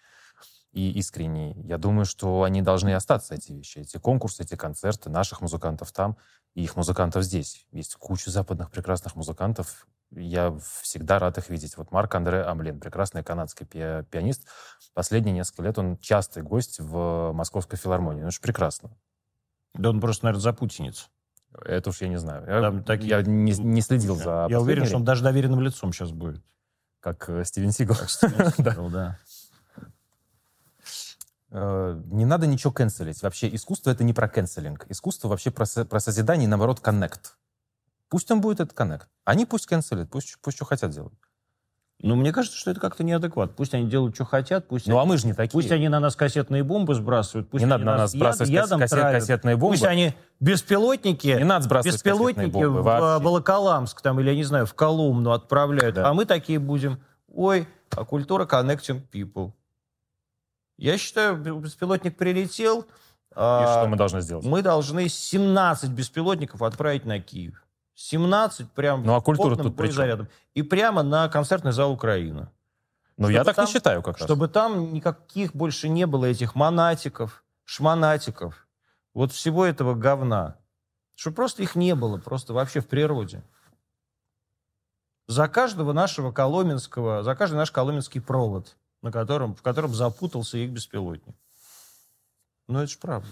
и 0.78 0.91
искренний. 0.99 1.55
Я 1.67 1.78
думаю, 1.80 2.05
что 2.05 2.43
они 2.43 2.61
должны 2.61 2.93
остаться, 2.93 3.34
эти 3.34 3.51
вещи. 3.51 3.80
Эти 3.80 3.97
конкурсы, 3.97 4.43
эти 4.43 4.55
концерты 4.55 5.09
наших 5.09 5.41
музыкантов 5.41 5.91
там 5.91 6.17
и 6.53 6.63
их 6.63 6.75
музыкантов 6.75 7.23
здесь. 7.23 7.65
Есть 7.71 7.95
куча 7.95 8.30
западных 8.30 8.69
прекрасных 8.69 9.15
музыкантов. 9.15 9.88
Я 10.11 10.55
всегда 10.82 11.17
рад 11.19 11.38
их 11.39 11.49
видеть. 11.49 11.78
Вот 11.78 11.91
Марк 11.91 12.13
Андре 12.15 12.41
Амлин, 12.43 12.80
прекрасный 12.80 13.23
канадский 13.23 13.65
пи- 13.65 14.03
пианист. 14.11 14.45
Последние 14.93 15.34
несколько 15.34 15.63
лет 15.63 15.78
он 15.80 15.97
частый 15.97 16.43
гость 16.43 16.80
в 16.80 17.32
Московской 17.34 17.78
филармонии. 17.80 18.21
Ну, 18.21 18.28
это 18.28 18.36
же 18.36 18.41
прекрасно. 18.41 18.91
Да 19.73 19.89
он 19.89 19.99
просто, 19.99 20.25
наверное, 20.25 20.41
запутинец. 20.43 21.09
Это 21.65 21.89
уж 21.89 22.01
я 22.01 22.07
не 22.07 22.17
знаю. 22.17 22.45
Я, 22.47 22.61
Там 22.61 22.84
такие- 22.84 23.09
я 23.09 23.21
не, 23.23 23.51
не 23.53 23.82
следил 23.82 24.15
за 24.15 24.47
Я 24.49 24.59
уверен, 24.61 24.86
что 24.86 24.97
он 24.97 25.03
даже 25.05 25.23
доверенным 25.23 25.59
лицом 25.61 25.91
сейчас 25.91 26.11
будет. 26.11 26.43
как 26.99 27.30
э, 27.30 27.43
Стивен 27.45 27.71
Сигал. 27.71 27.97
Да. 28.57 29.17
Э, 31.52 32.00
Не 32.08 32.26
надо 32.26 32.45
ничего 32.48 32.74
канцелить. 32.74 33.22
Вообще 33.24 33.54
искусство 33.56 33.91
это 33.91 34.04
не 34.04 34.14
про 34.14 34.28
канцелинг. 34.28 34.86
Искусство 34.89 35.28
вообще 35.30 35.50
про, 35.52 35.66
со- 35.66 35.86
про 35.86 36.00
созидание, 36.00 36.48
наоборот, 36.48 36.80
коннект. 36.80 37.38
Пусть 38.10 38.30
он 38.32 38.41
будет 38.41 38.60
этот 38.60 38.76
коннект. 38.76 39.08
Они 39.26 39.45
пусть 39.45 39.66
канцелят, 39.66 40.10
пусть, 40.10 40.38
пусть 40.41 40.58
что 40.58 40.66
хотят 40.66 40.91
делать. 40.91 41.14
Но 42.00 42.16
мне 42.16 42.32
кажется, 42.32 42.56
что 42.58 42.70
это 42.70 42.80
как-то 42.80 43.04
неадекватно. 43.04 43.56
Пусть 43.58 43.74
они 43.74 43.89
делают, 43.89 44.14
что 44.14 44.24
хотят, 44.24 44.68
пусть, 44.68 44.86
Ну 44.88 44.98
а 44.98 45.02
они, 45.02 45.10
мы 45.10 45.18
же 45.18 45.26
не 45.26 45.34
такие. 45.34 45.52
пусть 45.52 45.72
они 45.72 45.89
на 45.89 46.00
нас 46.00 46.16
кассетные 46.16 46.64
бомбы 46.64 46.93
сбрасывают, 46.93 47.50
пусть 47.50 47.64
не 47.64 47.70
надо 47.70 47.86
на 47.86 47.98
нас 47.98 48.14
яд- 48.14 48.20
сбрасывать 48.20 48.50
ядом 48.52 48.80
кассет- 48.82 48.89
травят. 49.00 49.20
кассетные 49.22 49.56
бомбы. 49.56 49.74
Пусть 49.74 49.84
они 49.86 50.14
беспилотники, 50.39 51.28
Не 51.28 51.43
надо 51.43 51.66
сбрасывать 51.66 51.95
беспилотники 51.95 52.50
бомбы 52.52 52.84
в 52.84 52.88
а, 52.88 53.00
вообще. 53.00 53.26
Волоколамск 53.26 54.02
там, 54.02 54.20
или, 54.20 54.30
я 54.30 54.36
не 54.36 54.43
знаю, 54.43 54.66
в 54.68 54.74
Коломну 54.76 55.32
отправляют, 55.32 55.95
Да. 55.95 56.08
а 56.10 56.14
мы 56.14 56.26
такие 56.26 56.60
будем, 56.60 57.00
ой, 57.34 57.68
а 57.89 58.06
культура 58.06 58.45
connecting 58.45 59.02
people. 59.12 59.54
Я 60.78 60.97
считаю, 60.97 61.38
беспилотник 61.38 62.15
прилетел, 62.17 62.82
И 62.82 62.86
а, 63.36 63.80
что 63.82 63.88
мы 63.89 63.97
должны 63.97 64.21
сделать? 64.21 64.45
мы 64.45 64.61
должны 64.61 65.09
17 65.09 65.89
беспилотников 65.89 66.61
отправить 66.61 67.05
на 67.05 67.19
Киев. 67.19 67.63
17 67.95 68.71
прям 68.71 69.03
Ну, 69.03 69.15
а 69.15 69.21
культура 69.21 69.55
тут 69.55 69.75
при 69.75 69.88
чем? 69.88 69.95
боезарядом. 69.97 70.28
И 70.53 70.61
прямо 70.61 71.01
на 71.01 71.28
концертный 71.30 71.71
зал 71.71 71.91
Украины. 71.91 72.47
Ну, 73.17 73.28
я 73.30 73.38
чтобы 73.39 73.45
так 73.45 73.55
там- 73.55 73.65
не 73.65 73.71
считаю 73.71 74.03
как 74.03 74.17
раз. 74.19 74.25
Чтобы 74.28 74.47
там 74.47 74.93
никаких 74.93 75.55
больше 75.55 75.89
не 75.89 76.05
было 76.05 76.25
этих 76.25 76.53
монатиков, 76.53 77.43
шмонатиков, 77.63 78.67
вот 79.15 79.32
всего 79.32 79.65
этого 79.65 79.95
говна. 79.95 80.57
Чтобы 81.15 81.38
просто 81.38 81.63
их 81.63 81.75
не 81.75 81.95
было, 81.95 82.19
просто 82.19 82.53
вообще 82.53 82.80
в 82.82 82.88
природе. 82.88 83.41
За 85.25 85.47
каждого 85.47 85.91
нашего 85.93 86.32
коломенского, 86.32 87.23
за 87.23 87.36
каждый 87.36 87.55
наш 87.55 87.71
коломенский 87.71 88.21
провод, 88.21 88.78
на 89.02 89.12
котором, 89.12 89.56
в 89.56 89.62
котором 89.62 89.93
запутался 89.93 90.58
их 90.58 90.72
беспилотник. 90.72 91.36
Ну, 92.68 92.80
это 92.80 92.91
же 92.91 92.98
правда. 92.98 93.30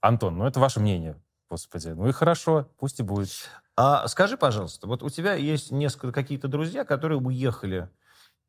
Антон, 0.00 0.38
ну 0.38 0.46
это 0.46 0.60
ваше 0.60 0.80
мнение. 0.80 1.20
Господи, 1.48 1.88
ну 1.88 2.08
и 2.08 2.12
хорошо, 2.12 2.70
пусть 2.78 3.00
и 3.00 3.02
будет. 3.02 3.50
А 3.76 4.06
скажи, 4.08 4.36
пожалуйста, 4.36 4.86
вот 4.86 5.02
у 5.02 5.10
тебя 5.10 5.34
есть 5.34 5.70
несколько 5.70 6.12
какие-то 6.12 6.48
друзья, 6.48 6.84
которые 6.84 7.18
уехали, 7.18 7.90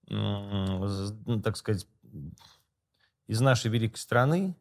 ну, 0.07 1.41
так 1.41 1.57
сказать, 1.57 1.87
из 3.27 3.41
нашей 3.41 3.71
великой 3.71 3.97
страны, 3.97 4.55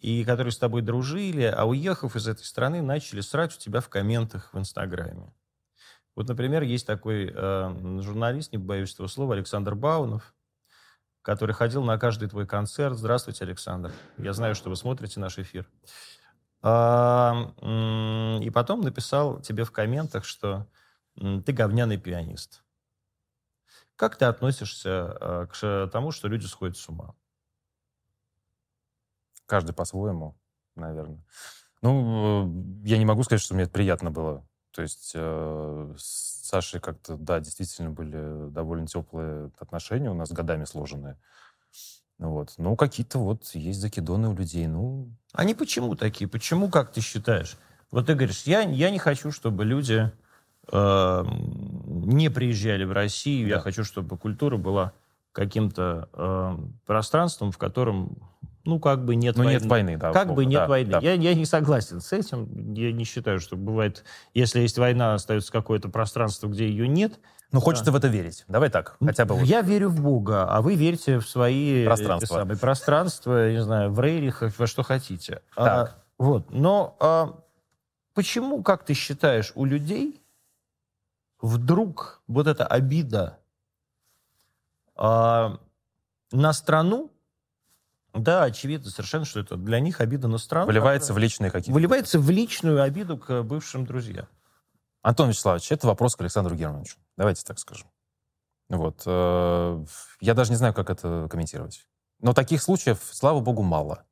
и 0.00 0.24
которые 0.24 0.52
с 0.52 0.58
тобой 0.58 0.82
дружили, 0.82 1.44
а 1.44 1.64
уехав 1.64 2.16
из 2.16 2.26
этой 2.26 2.44
страны, 2.44 2.82
начали 2.82 3.20
срать 3.20 3.54
у 3.54 3.58
тебя 3.58 3.80
в 3.80 3.88
комментах 3.88 4.52
в 4.52 4.58
Инстаграме. 4.58 5.32
Вот, 6.14 6.28
например, 6.28 6.62
есть 6.62 6.86
такой 6.86 7.32
э, 7.34 8.00
журналист, 8.00 8.52
не 8.52 8.58
боюсь 8.58 8.94
этого 8.94 9.08
слова, 9.08 9.34
Александр 9.34 9.74
Баунов, 9.74 10.34
который 11.22 11.54
ходил 11.54 11.82
на 11.82 11.98
каждый 11.98 12.28
твой 12.28 12.46
концерт. 12.46 12.96
Здравствуйте, 12.96 13.44
Александр. 13.44 13.92
Я 14.18 14.32
знаю, 14.32 14.54
что 14.54 14.70
вы 14.70 14.76
смотрите 14.76 15.18
наш 15.18 15.38
эфир. 15.38 15.68
А, 16.62 17.52
И 18.40 18.50
потом 18.50 18.80
написал 18.82 19.40
тебе 19.40 19.64
в 19.64 19.72
комментах, 19.72 20.24
что 20.24 20.66
ты 21.14 21.52
говняный 21.52 21.98
пианист. 21.98 22.64
Как 23.96 24.16
ты 24.16 24.24
относишься 24.24 25.16
э, 25.20 25.46
к 25.52 25.90
тому, 25.92 26.10
что 26.10 26.26
люди 26.26 26.46
сходят 26.46 26.76
с 26.76 26.88
ума? 26.88 27.14
Каждый 29.46 29.72
по-своему, 29.72 30.36
наверное. 30.74 31.24
Ну, 31.80 32.82
э, 32.84 32.88
я 32.88 32.98
не 32.98 33.04
могу 33.04 33.22
сказать, 33.22 33.40
что 33.40 33.54
мне 33.54 33.64
это 33.64 33.72
приятно 33.72 34.10
было. 34.10 34.44
То 34.74 34.82
есть 34.82 35.12
э, 35.14 35.94
с 35.96 36.48
Сашей 36.48 36.80
как-то, 36.80 37.16
да, 37.16 37.38
действительно 37.38 37.90
были 37.90 38.50
довольно 38.50 38.86
теплые 38.86 39.50
отношения 39.58 40.10
у 40.10 40.14
нас 40.14 40.32
годами 40.32 40.64
сложенные. 40.64 41.16
Вот. 42.18 42.54
Ну, 42.58 42.76
какие-то 42.76 43.18
вот 43.18 43.46
есть 43.54 43.80
закидоны 43.80 44.28
у 44.28 44.34
людей. 44.34 44.66
Ну... 44.66 45.08
Они 45.32 45.54
почему 45.54 45.94
такие? 45.94 46.28
Почему, 46.28 46.68
как 46.70 46.92
ты 46.92 47.00
считаешь? 47.00 47.56
Вот 47.90 48.06
ты 48.06 48.14
говоришь, 48.14 48.42
я, 48.44 48.62
я 48.62 48.90
не 48.90 48.98
хочу, 48.98 49.30
чтобы 49.30 49.64
люди 49.64 50.10
э, 50.72 51.24
не 51.26 52.28
приезжали 52.30 52.84
в 52.84 52.92
Россию. 52.92 53.48
Да. 53.48 53.54
Я 53.56 53.60
хочу, 53.60 53.84
чтобы 53.84 54.18
культура 54.18 54.56
была 54.56 54.92
каким-то 55.32 56.08
э, 56.12 56.56
пространством, 56.86 57.52
в 57.52 57.58
котором, 57.58 58.18
ну, 58.64 58.80
как 58.80 59.04
бы 59.04 59.14
нет 59.14 59.36
ну, 59.36 59.44
войны. 59.44 59.58
нет 59.58 59.66
войны, 59.66 59.96
да. 59.96 60.12
Как 60.12 60.32
бы 60.32 60.44
нет 60.46 60.60
да, 60.60 60.66
войны. 60.66 60.90
Да. 60.92 60.98
Я, 61.00 61.12
я 61.12 61.34
не 61.34 61.44
согласен 61.44 62.00
с 62.00 62.12
этим. 62.12 62.72
Я 62.74 62.92
не 62.92 63.04
считаю, 63.04 63.38
что 63.40 63.56
бывает, 63.56 64.04
если 64.32 64.60
есть 64.60 64.78
война, 64.78 65.14
остается 65.14 65.52
какое-то 65.52 65.88
пространство, 65.88 66.48
где 66.48 66.68
ее 66.68 66.88
нет. 66.88 67.20
Ну, 67.52 67.60
хочется 67.60 67.86
да. 67.86 67.92
в 67.92 67.96
это 67.96 68.08
верить. 68.08 68.44
Давай 68.48 68.70
так, 68.70 68.96
хотя 69.04 69.26
бы. 69.26 69.36
Вот. 69.36 69.44
Я 69.44 69.60
верю 69.60 69.90
в 69.90 70.00
Бога, 70.00 70.44
а 70.48 70.60
вы 70.62 70.74
верите 70.74 71.18
в 71.18 71.28
свои 71.28 71.84
пространства, 71.84 72.38
самые, 72.38 72.58
пространства 72.58 73.52
не 73.52 73.62
знаю, 73.62 73.92
в 73.92 74.00
Рейрихах, 74.00 74.58
во 74.58 74.66
что 74.66 74.82
хотите. 74.82 75.42
А, 75.56 75.90
вот. 76.18 76.50
Но 76.50 76.96
а, 76.98 77.38
почему, 78.14 78.62
как 78.62 78.84
ты 78.84 78.94
считаешь, 78.94 79.52
у 79.54 79.66
людей 79.66 80.20
вдруг 81.40 82.22
вот 82.26 82.46
эта 82.46 82.66
обида 82.66 83.38
а, 84.96 85.58
на 86.32 86.52
страну, 86.52 87.10
да, 88.14 88.44
очевидно 88.44 88.90
совершенно, 88.90 89.24
что 89.24 89.40
это 89.40 89.56
для 89.56 89.80
них 89.80 90.00
обида 90.00 90.28
на 90.28 90.38
страну. 90.38 90.66
Выливается 90.66 91.12
в 91.12 91.18
личные 91.18 91.50
какие-то. 91.50 91.72
Выливается 91.72 92.20
в 92.20 92.30
личную 92.30 92.82
обиду 92.82 93.18
к 93.18 93.42
бывшим 93.42 93.84
друзьям. 93.84 94.28
Антон 95.02 95.28
Вячеславович, 95.28 95.72
это 95.72 95.86
вопрос 95.86 96.14
к 96.16 96.20
Александру 96.20 96.54
Германовичу. 96.54 96.96
Давайте 97.16 97.44
так 97.44 97.58
скажем. 97.58 97.88
Вот. 98.68 99.02
Э, 99.04 99.84
я 100.20 100.34
даже 100.34 100.50
не 100.50 100.56
знаю, 100.56 100.72
как 100.72 100.90
это 100.90 101.26
комментировать. 101.30 101.86
Но 102.20 102.32
таких 102.32 102.62
случаев, 102.62 103.00
слава 103.10 103.40
богу, 103.40 103.62
мало. 103.62 104.04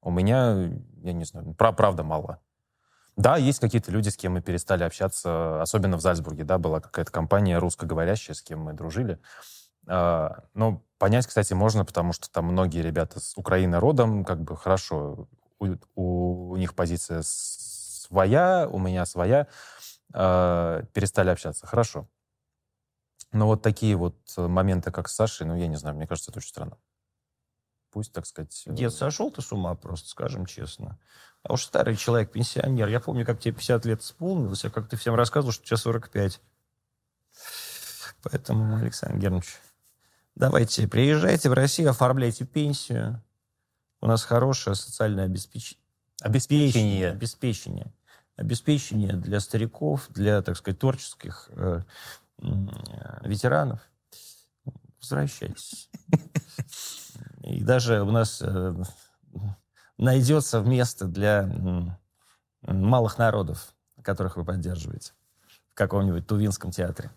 У 0.00 0.10
меня, 0.10 0.70
я 1.02 1.12
не 1.12 1.24
знаю, 1.24 1.54
правда 1.54 2.02
мало. 2.02 2.40
Да, 3.16 3.36
есть 3.36 3.60
какие-то 3.60 3.92
люди, 3.92 4.08
с 4.08 4.16
кем 4.16 4.32
мы 4.32 4.40
перестали 4.40 4.82
общаться, 4.82 5.60
особенно 5.60 5.98
в 5.98 6.00
Зальцбурге, 6.00 6.44
да, 6.44 6.56
была 6.56 6.80
какая-то 6.80 7.12
компания 7.12 7.58
русскоговорящая, 7.58 8.34
с 8.34 8.40
кем 8.40 8.60
мы 8.60 8.72
дружили. 8.72 9.20
А, 9.86 10.44
но 10.54 10.82
понять, 11.00 11.26
кстати, 11.26 11.54
можно, 11.54 11.86
потому 11.86 12.12
что 12.12 12.30
там 12.30 12.44
многие 12.44 12.82
ребята 12.82 13.20
с 13.20 13.32
Украины 13.36 13.80
родом, 13.80 14.22
как 14.22 14.42
бы 14.42 14.54
хорошо, 14.54 15.28
у, 15.58 15.74
у, 15.94 16.56
них 16.56 16.74
позиция 16.74 17.22
своя, 17.24 18.68
у 18.70 18.78
меня 18.78 19.06
своя, 19.06 19.46
а, 20.12 20.82
перестали 20.92 21.30
общаться, 21.30 21.66
хорошо. 21.66 22.06
Но 23.32 23.46
вот 23.46 23.62
такие 23.62 23.96
вот 23.96 24.16
моменты, 24.36 24.90
как 24.90 25.08
с 25.08 25.14
Сашей, 25.14 25.46
ну, 25.46 25.56
я 25.56 25.68
не 25.68 25.76
знаю, 25.76 25.96
мне 25.96 26.06
кажется, 26.06 26.30
это 26.30 26.38
очень 26.40 26.50
странно. 26.50 26.76
Пусть, 27.90 28.12
так 28.12 28.26
сказать... 28.26 28.62
Дед, 28.66 28.92
сошел 28.92 29.30
ты 29.30 29.40
с 29.40 29.50
ума 29.52 29.74
просто, 29.76 30.08
скажем 30.10 30.44
честно. 30.44 30.98
А 31.42 31.54
уж 31.54 31.64
старый 31.64 31.96
человек, 31.96 32.30
пенсионер. 32.30 32.88
Я 32.88 33.00
помню, 33.00 33.24
как 33.24 33.40
тебе 33.40 33.54
50 33.54 33.86
лет 33.86 34.02
исполнилось, 34.02 34.64
а 34.66 34.70
как 34.70 34.88
ты 34.88 34.98
всем 34.98 35.14
рассказывал, 35.14 35.52
что 35.52 35.64
тебе 35.64 35.78
45. 35.78 36.40
Поэтому, 38.22 38.76
Александр 38.76 39.16
Германович, 39.16 39.58
давайте, 40.40 40.88
приезжайте 40.88 41.50
в 41.50 41.52
Россию, 41.52 41.90
оформляйте 41.90 42.46
пенсию. 42.46 43.22
У 44.00 44.06
нас 44.06 44.24
хорошее 44.24 44.74
социальное 44.74 45.26
обеспеч... 45.26 45.78
обеспечение. 46.22 47.10
Обеспечение. 47.10 47.92
Обеспечение 48.36 49.12
для 49.12 49.38
стариков, 49.40 50.08
для, 50.08 50.40
так 50.40 50.56
сказать, 50.56 50.80
творческих 50.80 51.50
э, 51.52 51.82
э, 52.38 52.44
ветеранов. 53.22 53.80
Возвращайтесь. 55.02 55.90
И 57.42 57.62
даже 57.62 58.02
у 58.02 58.10
нас 58.10 58.40
э, 58.40 58.74
найдется 59.98 60.60
место 60.60 61.04
для 61.04 61.50
малых 62.62 63.18
народов, 63.18 63.74
которых 64.02 64.38
вы 64.38 64.46
поддерживаете. 64.46 65.12
В 65.72 65.74
каком-нибудь 65.74 66.26
Тувинском 66.26 66.70
театре 66.70 67.10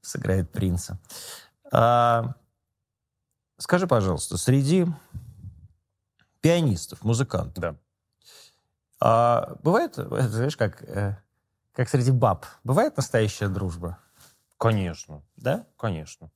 сыграет 0.00 0.50
принца. 0.50 0.98
А, 1.70 2.34
скажи, 3.58 3.86
пожалуйста, 3.86 4.36
среди 4.36 4.86
пианистов, 6.40 7.02
музыкантов, 7.02 7.58
да. 7.58 7.76
а, 9.00 9.56
бывает, 9.62 9.94
знаешь, 9.96 10.56
как, 10.56 10.82
э, 10.82 11.16
как 11.72 11.88
среди 11.88 12.10
баб, 12.10 12.46
бывает 12.64 12.96
настоящая 12.96 13.48
дружба? 13.48 13.98
Конечно. 14.58 15.22
Да? 15.36 15.66
Конечно. 15.76 16.30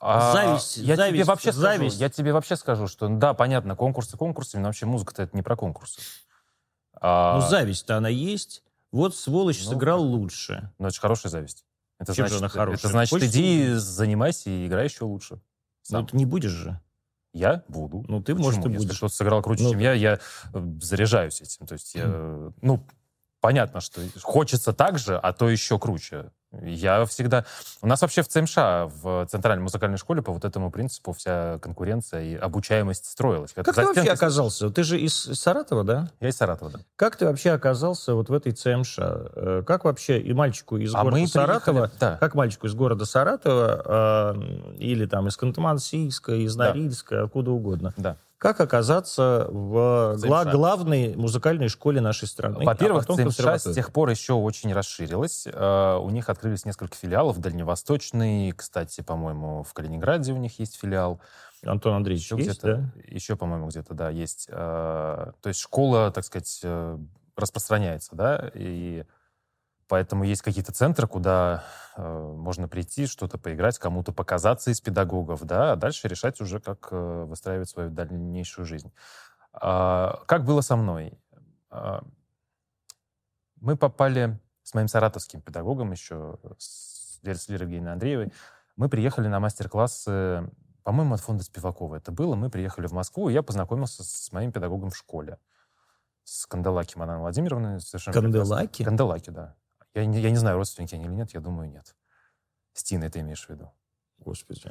А, 0.00 0.32
зависть, 0.32 0.76
я 0.76 0.96
зависть, 0.96 1.14
тебе 1.14 1.24
вообще 1.24 1.52
зависть. 1.52 1.96
Скажу, 1.96 2.04
я 2.04 2.10
тебе 2.10 2.32
вообще 2.34 2.56
скажу, 2.56 2.88
что 2.88 3.08
да, 3.08 3.32
понятно, 3.32 3.74
конкурсы 3.74 4.18
конкурсами, 4.18 4.60
но 4.60 4.68
вообще 4.68 4.84
музыка-то 4.84 5.22
это 5.22 5.34
не 5.34 5.42
про 5.42 5.56
конкурсы. 5.56 6.02
А... 7.00 7.36
Ну, 7.36 7.48
зависть-то 7.48 7.96
она 7.96 8.10
есть. 8.10 8.62
Вот 8.92 9.16
сволочь 9.16 9.64
ну, 9.64 9.70
сыграл 9.70 10.02
лучше. 10.02 10.70
Ну, 10.78 10.88
это 10.88 10.94
же 10.94 11.00
хорошая 11.00 11.30
зависть. 11.30 11.64
Это 12.04 12.14
Чем 12.14 12.26
значит, 12.28 12.38
она 12.38 12.48
хорошая? 12.48 12.78
Это 12.78 12.88
значит, 12.88 13.10
Хочешь 13.10 13.28
иди, 13.30 13.74
занимайся 13.74 14.50
и 14.50 14.66
играй 14.66 14.84
еще 14.84 15.04
лучше. 15.04 15.40
Сам. 15.82 16.02
Ну, 16.02 16.06
ты 16.06 16.16
не 16.16 16.26
будешь 16.26 16.50
же. 16.50 16.80
Я 17.32 17.64
буду. 17.68 18.04
Ну, 18.08 18.22
ты, 18.22 18.32
Почему? 18.32 18.44
может, 18.44 18.60
и 18.60 18.68
будешь. 18.68 18.82
Если 18.82 18.96
кто-то 18.96 19.14
сыграл 19.14 19.42
круче, 19.42 19.64
ну, 19.64 19.70
чем 19.72 19.80
я, 19.80 19.92
я 19.92 20.20
э, 20.52 20.72
заряжаюсь 20.80 21.40
этим. 21.40 21.66
То 21.66 21.72
есть 21.72 21.94
я, 21.94 22.52
ну, 22.62 22.86
понятно, 23.44 23.82
что 23.82 24.00
хочется 24.22 24.72
так 24.72 24.98
же, 24.98 25.18
а 25.18 25.34
то 25.34 25.50
еще 25.50 25.78
круче. 25.78 26.30
Я 26.62 27.04
всегда... 27.04 27.44
У 27.82 27.86
нас 27.86 28.00
вообще 28.00 28.22
в 28.22 28.28
ЦМШ, 28.28 28.56
в 28.56 29.26
Центральной 29.30 29.62
музыкальной 29.62 29.98
школе, 29.98 30.22
по 30.22 30.32
вот 30.32 30.46
этому 30.46 30.70
принципу 30.70 31.12
вся 31.12 31.58
конкуренция 31.58 32.22
и 32.22 32.36
обучаемость 32.36 33.04
строилась. 33.04 33.52
Как 33.52 33.66
ты 33.66 33.84
вообще 33.84 34.10
оказался? 34.12 34.70
Ты 34.70 34.82
же 34.82 34.98
из 34.98 35.14
Саратова, 35.14 35.84
да? 35.84 36.10
Я 36.20 36.28
из 36.28 36.38
Саратова, 36.38 36.70
да. 36.70 36.78
Как 36.96 37.16
ты 37.16 37.26
вообще 37.26 37.50
оказался 37.50 38.14
вот 38.14 38.30
в 38.30 38.32
этой 38.32 38.52
ЦМШ? 38.52 38.96
Э, 38.98 39.62
как 39.66 39.84
вообще 39.84 40.20
и 40.20 40.32
мальчику 40.32 40.78
из 40.78 40.94
а 40.94 41.02
города 41.02 41.26
Саратова, 41.26 41.90
да. 42.00 42.16
как 42.16 42.34
мальчику 42.34 42.66
из 42.66 42.74
города 42.74 43.04
Саратова, 43.04 44.34
э, 44.34 44.76
или 44.78 45.04
там 45.04 45.28
из 45.28 45.36
Кантамансийска, 45.36 46.32
из 46.32 46.56
Норильска, 46.56 47.16
да. 47.16 47.24
откуда 47.24 47.50
угодно, 47.50 47.92
да 47.98 48.16
как 48.38 48.60
оказаться 48.60 49.46
в 49.50 50.16
гла- 50.18 50.44
главной 50.44 51.16
музыкальной 51.16 51.68
школе 51.68 52.00
нашей 52.00 52.28
страны. 52.28 52.58
А 52.60 52.64
Во-первых, 52.64 53.04
а 53.08 53.14
ЦМШ 53.14 53.38
с 53.38 53.72
тех 53.74 53.92
пор 53.92 54.10
еще 54.10 54.34
очень 54.34 54.72
расширилась. 54.72 55.46
Uh, 55.46 55.98
у 56.00 56.10
них 56.10 56.28
открылись 56.28 56.64
несколько 56.64 56.96
филиалов. 56.96 57.38
Дальневосточный, 57.38 58.52
кстати, 58.52 59.00
по-моему, 59.00 59.62
в 59.62 59.72
Калининграде 59.72 60.32
у 60.32 60.36
них 60.36 60.58
есть 60.58 60.78
филиал. 60.78 61.20
Антон 61.64 61.94
Андреевич 61.94 62.24
еще 62.24 62.36
есть, 62.36 62.50
где-то, 62.50 62.76
да? 62.76 63.02
Еще, 63.08 63.36
по-моему, 63.36 63.68
где-то, 63.68 63.94
да, 63.94 64.10
есть. 64.10 64.48
Uh, 64.50 65.32
то 65.40 65.48
есть 65.48 65.60
школа, 65.60 66.10
так 66.10 66.24
сказать, 66.24 66.60
uh, 66.64 67.02
распространяется, 67.36 68.14
да, 68.14 68.50
и 68.54 69.04
Поэтому 69.94 70.24
есть 70.24 70.42
какие-то 70.42 70.72
центры, 70.72 71.06
куда 71.06 71.62
э, 71.96 72.02
можно 72.02 72.66
прийти, 72.66 73.06
что-то 73.06 73.38
поиграть, 73.38 73.78
кому-то 73.78 74.12
показаться 74.12 74.72
из 74.72 74.80
педагогов, 74.80 75.44
да, 75.44 75.70
а 75.70 75.76
дальше 75.76 76.08
решать 76.08 76.40
уже, 76.40 76.58
как 76.58 76.88
э, 76.90 77.24
выстраивать 77.28 77.68
свою 77.68 77.90
дальнейшую 77.90 78.66
жизнь. 78.66 78.92
А, 79.52 80.20
как 80.26 80.44
было 80.44 80.62
со 80.62 80.74
мной? 80.74 81.16
А, 81.70 82.02
мы 83.60 83.76
попали 83.76 84.40
с 84.64 84.74
моим 84.74 84.88
саратовским 84.88 85.40
педагогом 85.40 85.92
еще, 85.92 86.40
с 86.58 87.20
Лерой 87.22 87.38
Евгенией 87.60 87.92
Андреевой, 87.92 88.32
мы 88.74 88.88
приехали 88.88 89.28
на 89.28 89.38
мастер-классы, 89.38 90.50
по-моему, 90.82 91.14
от 91.14 91.20
фонда 91.20 91.44
Спивакова 91.44 91.94
это 91.94 92.10
было. 92.10 92.34
Мы 92.34 92.50
приехали 92.50 92.88
в 92.88 92.92
Москву, 92.92 93.28
и 93.28 93.32
я 93.32 93.44
познакомился 93.44 94.02
с 94.02 94.32
моим 94.32 94.50
педагогом 94.50 94.90
в 94.90 94.96
школе. 94.96 95.38
С 96.24 96.46
Канделаки 96.46 96.98
Мананой 96.98 97.20
Владимировной. 97.20 97.78
Совершенно 97.78 98.20
Канделаки? 98.20 98.82
Канделаки, 98.82 99.30
да. 99.30 99.54
Я 99.94 100.06
не, 100.06 100.20
я 100.20 100.30
не 100.30 100.36
знаю, 100.36 100.56
родственники 100.56 100.94
они 100.94 101.04
или 101.04 101.12
нет, 101.12 101.32
я 101.34 101.40
думаю, 101.40 101.70
нет. 101.70 101.94
С 102.72 102.82
Тиной 102.82 103.10
ты 103.10 103.20
имеешь 103.20 103.46
в 103.46 103.50
виду? 103.50 103.70
Господи, 104.18 104.62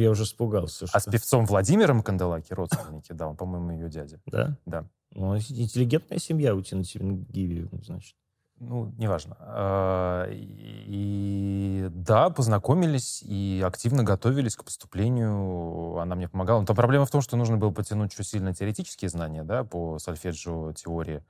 я 0.00 0.10
уже 0.10 0.24
испугался. 0.24 0.86
Что... 0.86 0.96
А 0.96 1.00
с 1.00 1.04
певцом 1.04 1.46
Владимиром 1.46 2.02
Канделаки 2.02 2.52
родственники, 2.52 3.12
да, 3.12 3.28
он, 3.28 3.36
по-моему, 3.36 3.72
ее 3.72 3.88
дядя. 3.88 4.20
Да? 4.26 4.56
Да. 4.66 4.86
Ну, 5.12 5.36
интеллигентная 5.36 6.18
семья 6.18 6.54
у 6.54 6.62
Тины 6.62 6.84
Тимгиевны, 6.84 7.82
значит. 7.82 8.16
Ну, 8.60 8.94
неважно. 8.98 9.36
А, 9.40 10.28
и 10.30 11.88
да, 11.90 12.30
познакомились 12.30 13.22
и 13.22 13.62
активно 13.64 14.04
готовились 14.04 14.56
к 14.56 14.64
поступлению. 14.64 15.98
Она 15.98 16.14
мне 16.14 16.28
помогала. 16.28 16.60
Но 16.60 16.66
там 16.66 16.76
проблема 16.76 17.04
в 17.04 17.10
том, 17.10 17.20
что 17.20 17.36
нужно 17.36 17.56
было 17.56 17.70
потянуть 17.70 18.14
чуть 18.14 18.26
сильно 18.26 18.54
теоретические 18.54 19.08
знания, 19.08 19.42
да, 19.42 19.64
по 19.64 19.98
сольфеджио 19.98 20.72
теории. 20.72 21.24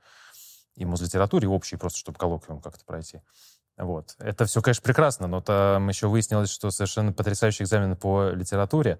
И 0.75 0.85
музлитературе 0.85 1.47
общей, 1.47 1.77
просто 1.77 1.99
чтобы 1.99 2.17
коллоквиум 2.17 2.61
как-то 2.61 2.83
пройти. 2.85 3.21
Вот. 3.77 4.15
Это 4.19 4.45
все, 4.45 4.61
конечно, 4.61 4.83
прекрасно, 4.83 5.27
но 5.27 5.41
там 5.41 5.87
еще 5.89 6.07
выяснилось, 6.07 6.49
что 6.49 6.71
совершенно 6.71 7.11
потрясающий 7.11 7.63
экзамен 7.63 7.95
по 7.95 8.29
литературе. 8.29 8.99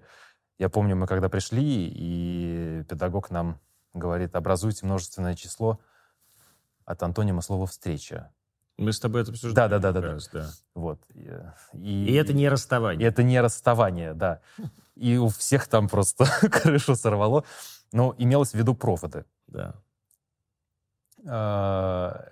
Я 0.58 0.68
помню, 0.68 0.96
мы 0.96 1.06
когда 1.06 1.28
пришли, 1.28 1.90
и 1.94 2.82
педагог 2.88 3.30
нам 3.30 3.60
говорит, 3.94 4.34
образуйте 4.36 4.84
множественное 4.86 5.34
число 5.34 5.80
от 6.84 7.02
антонима 7.02 7.40
слова 7.42 7.66
«встреча». 7.66 8.32
Мы 8.78 8.92
с 8.92 9.00
тобой 9.00 9.22
это 9.22 9.30
обсуждали. 9.30 9.70
Да, 9.70 9.78
да, 9.78 9.92
да, 9.92 10.00
да, 10.00 10.06
раз, 10.12 10.28
да. 10.28 10.50
Вот. 10.74 11.00
И, 11.14 11.30
и 11.72 12.12
это 12.12 12.34
не 12.34 12.44
И 12.44 12.48
расставание. 12.48 13.08
это 13.08 13.22
не 13.22 13.40
расставание, 13.40 14.12
да. 14.12 14.40
И 14.94 15.16
у 15.16 15.28
всех 15.28 15.66
там 15.68 15.88
просто 15.88 16.26
крышу 16.50 16.94
сорвало. 16.94 17.44
Но 17.92 18.14
имелось 18.18 18.50
в 18.50 18.54
виду 18.54 18.74
проводы. 18.74 19.24
Да. 19.46 19.76
А, 21.28 22.24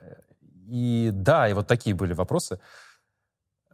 И 0.69 1.11
да, 1.13 1.49
и 1.49 1.53
вот 1.53 1.67
такие 1.67 1.95
были 1.95 2.13
вопросы. 2.15 2.59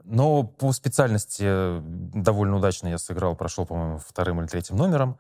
Но 0.04 0.42
по 0.44 0.72
специальности 0.72 1.80
довольно 1.80 2.56
удачно 2.56 2.88
я 2.88 2.98
сыграл, 2.98 3.36
прошел, 3.36 3.66
по-моему, 3.66 3.98
вторым 3.98 4.40
или 4.40 4.48
третьим 4.48 4.76
номером. 4.76 5.18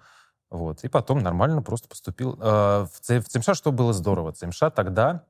Вот. 0.50 0.82
И 0.84 0.88
потом 0.88 1.18
нормально 1.20 1.62
просто 1.62 1.86
поступил. 1.88 2.36
А, 2.40 2.86
В 2.86 3.00
ЦМШ 3.00 3.56
что 3.56 3.72
было 3.72 3.92
здорово? 3.92 4.32
ЦМШ 4.32 4.60
тогда, 4.74 5.24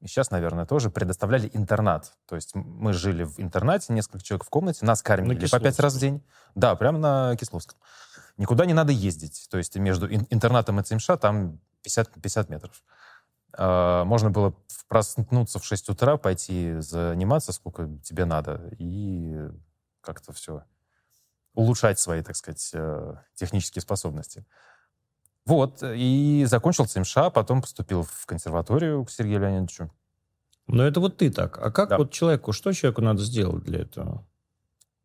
и 0.00 0.06
сейчас, 0.06 0.30
наверное, 0.30 0.66
тоже 0.66 0.90
предоставляли 0.90 1.50
интернат. 1.54 2.12
То 2.26 2.36
есть 2.36 2.54
мы 2.54 2.92
жили 2.92 3.24
в 3.24 3.40
интернате, 3.40 3.92
несколько 3.92 4.22
человек 4.22 4.44
в 4.44 4.50
комнате, 4.50 4.84
нас 4.84 5.00
кормили 5.02 5.46
по 5.46 5.58
пять 5.60 5.78
раз 5.80 5.94
в 5.94 6.00
день. 6.00 6.22
Да, 6.54 6.74
прямо 6.76 6.98
на 6.98 7.36
Кисловском. 7.36 7.78
Никуда 8.36 8.66
не 8.66 8.74
надо 8.74 8.92
ездить. 8.92 9.48
То 9.50 9.58
есть 9.58 9.74
между 9.76 10.06
ин- 10.06 10.26
интернатом 10.30 10.78
и 10.78 10.82
ЦМШ 10.82 11.06
там 11.20 11.58
50, 11.82 12.10
50 12.20 12.48
метров. 12.50 12.82
А, 13.52 14.04
Можно 14.04 14.30
было 14.30 14.54
проснуться 14.88 15.58
в 15.58 15.64
6 15.64 15.88
утра, 15.90 16.16
пойти 16.16 16.76
заниматься, 16.80 17.52
сколько 17.52 17.88
тебе 18.02 18.24
надо, 18.24 18.70
и 18.78 19.48
как-то 20.00 20.32
все 20.32 20.64
улучшать 21.54 21.98
свои, 21.98 22.22
так 22.22 22.36
сказать, 22.36 22.70
э, 22.72 23.14
технические 23.34 23.82
способности. 23.82 24.44
Вот, 25.44 25.82
и 25.82 26.44
закончил 26.46 26.86
ЦМШ, 26.86 27.16
потом 27.34 27.62
поступил 27.62 28.02
в 28.04 28.26
консерваторию 28.26 29.04
к 29.04 29.10
Сергею 29.10 29.40
Леонидовичу. 29.40 29.90
Но 30.66 30.84
это 30.84 31.00
вот 31.00 31.16
ты 31.16 31.30
так. 31.30 31.58
А 31.58 31.70
как 31.72 31.88
Да. 31.88 31.98
вот 31.98 32.12
человеку, 32.12 32.52
что 32.52 32.72
человеку 32.72 33.00
надо 33.00 33.22
сделать 33.22 33.64
для 33.64 33.80
этого? 33.80 34.24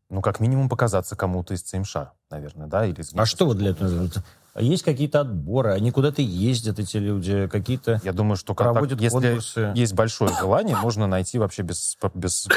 Ну, 0.09 0.21
как 0.21 0.39
минимум, 0.39 0.69
показаться 0.69 1.15
кому-то 1.15 1.53
из 1.53 1.63
ЦМШ, 1.63 1.95
наверное, 2.29 2.67
да? 2.67 2.85
Или 2.85 3.01
из 3.01 3.13
А 3.15 3.25
что 3.25 3.45
вот 3.45 3.57
для 3.57 3.71
этого? 3.71 4.09
Есть 4.55 4.83
какие-то 4.83 5.21
отборы, 5.21 5.71
они 5.71 5.91
куда-то 5.91 6.21
ездят, 6.21 6.77
эти 6.77 6.97
люди, 6.97 7.47
какие-то 7.47 7.99
Я 8.03 8.13
думаю, 8.13 8.35
что 8.37 8.53
контакт- 8.53 8.73
проводят 8.73 9.01
если 9.01 9.19
конкурсы. 9.29 9.71
есть 9.75 9.93
большое 9.93 10.31
желание, 10.35 10.75
можно 10.75 11.07
найти 11.07 11.39
вообще 11.39 11.63
без, 11.63 11.97
без 12.13 12.47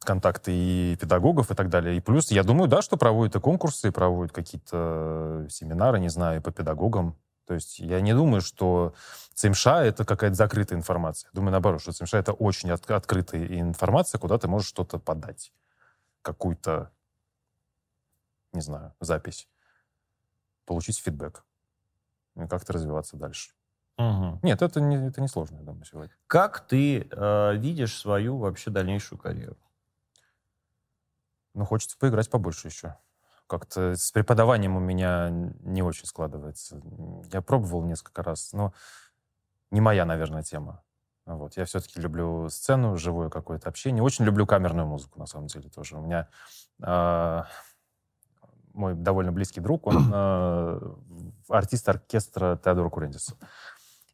контакты 0.00 0.52
и 0.54 0.96
педагогов 0.98 1.50
и 1.50 1.54
так 1.54 1.68
далее. 1.68 1.96
И 1.96 2.00
плюс, 2.00 2.30
я 2.30 2.42
думаю, 2.42 2.68
да, 2.68 2.80
что 2.80 2.96
проводят 2.96 3.36
и 3.36 3.40
конкурсы, 3.40 3.88
и 3.88 3.90
проводят 3.90 4.32
какие-то 4.32 5.46
семинары, 5.50 6.00
не 6.00 6.08
знаю, 6.08 6.40
по 6.40 6.50
педагогам. 6.50 7.16
То 7.46 7.54
есть 7.54 7.78
я 7.78 8.00
не 8.00 8.14
думаю, 8.14 8.40
что 8.40 8.94
ЦМШ— 9.34 9.66
это 9.66 10.04
какая-то 10.06 10.36
закрытая 10.36 10.78
информация. 10.78 11.28
Думаю, 11.34 11.52
наоборот, 11.52 11.82
что 11.82 11.92
ЦМШ— 11.92 12.14
это 12.14 12.32
очень 12.32 12.70
от- 12.70 12.90
открытая 12.90 13.44
информация, 13.60 14.18
куда 14.18 14.38
ты 14.38 14.48
можешь 14.48 14.68
что-то 14.68 14.98
подать. 14.98 15.52
Какую-то, 16.22 16.90
не 18.52 18.60
знаю, 18.62 18.94
запись. 19.00 19.48
Получить 20.64 20.98
фидбэк. 20.98 21.44
И 22.36 22.46
как-то 22.46 22.72
развиваться 22.72 23.16
дальше. 23.16 23.52
Мгм. 23.98 24.40
Нет, 24.42 24.62
это 24.62 24.80
не, 24.80 25.08
это 25.08 25.20
не 25.20 25.28
сложно, 25.28 25.58
я 25.58 25.62
думаю, 25.62 25.84
сегодня. 25.84 26.14
Как 26.26 26.66
ты 26.66 27.06
э, 27.10 27.56
видишь 27.56 27.98
свою 27.98 28.38
вообще 28.38 28.70
дальнейшую 28.70 29.18
карьеру? 29.18 29.58
Ну, 31.54 31.64
хочется 31.64 31.98
поиграть 31.98 32.30
побольше 32.30 32.68
еще. 32.68 32.96
Как-то 33.46 33.94
с 33.94 34.10
преподаванием 34.12 34.76
у 34.76 34.80
меня 34.80 35.28
не 35.30 35.82
очень 35.82 36.06
складывается. 36.06 36.80
Я 37.30 37.42
пробовал 37.42 37.84
несколько 37.84 38.22
раз, 38.22 38.52
но 38.54 38.72
не 39.70 39.80
моя, 39.80 40.06
наверное, 40.06 40.42
тема. 40.42 40.82
Вот. 41.26 41.56
Я 41.56 41.66
все-таки 41.66 42.00
люблю 42.00 42.48
сцену, 42.48 42.96
живое 42.96 43.28
какое-то 43.28 43.68
общение. 43.68 44.02
Очень 44.02 44.24
люблю 44.24 44.46
камерную 44.46 44.86
музыку, 44.86 45.18
на 45.18 45.26
самом 45.26 45.46
деле, 45.46 45.68
тоже. 45.68 45.96
У 45.96 46.00
меня 46.00 46.28
а, 46.80 47.46
мой 48.74 48.94
довольно 48.94 49.32
близкий 49.32 49.60
друг, 49.60 49.86
он 49.86 50.10
а, 50.14 50.94
артист 51.48 51.88
оркестра 51.88 52.58
Теодора 52.62 52.88
Курендиса. 52.90 53.34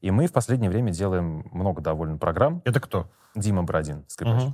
И 0.00 0.10
мы 0.10 0.26
в 0.26 0.32
последнее 0.32 0.70
время 0.70 0.92
делаем 0.92 1.48
много 1.52 1.80
довольно 1.80 2.18
программ. 2.18 2.62
Это 2.64 2.80
кто? 2.80 3.10
Дима 3.34 3.64
Бородин, 3.64 4.04
скрипач. 4.08 4.44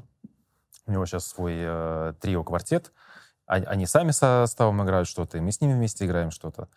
У 0.87 0.93
него 0.93 1.07
сейчас 1.07 1.27
свой 1.27 1.55
э, 1.57 2.15
трио-квартет. 2.21 2.93
А- 3.47 3.55
Они 3.57 3.87
сами 3.87 4.11
составом 4.11 4.83
играют 4.83 5.07
что-то, 5.09 5.39
и 5.39 5.41
мы 5.41 5.53
с 5.53 5.61
ними 5.61 5.73
вместе 5.75 6.05
играем 6.07 6.31
что-то. 6.31 6.69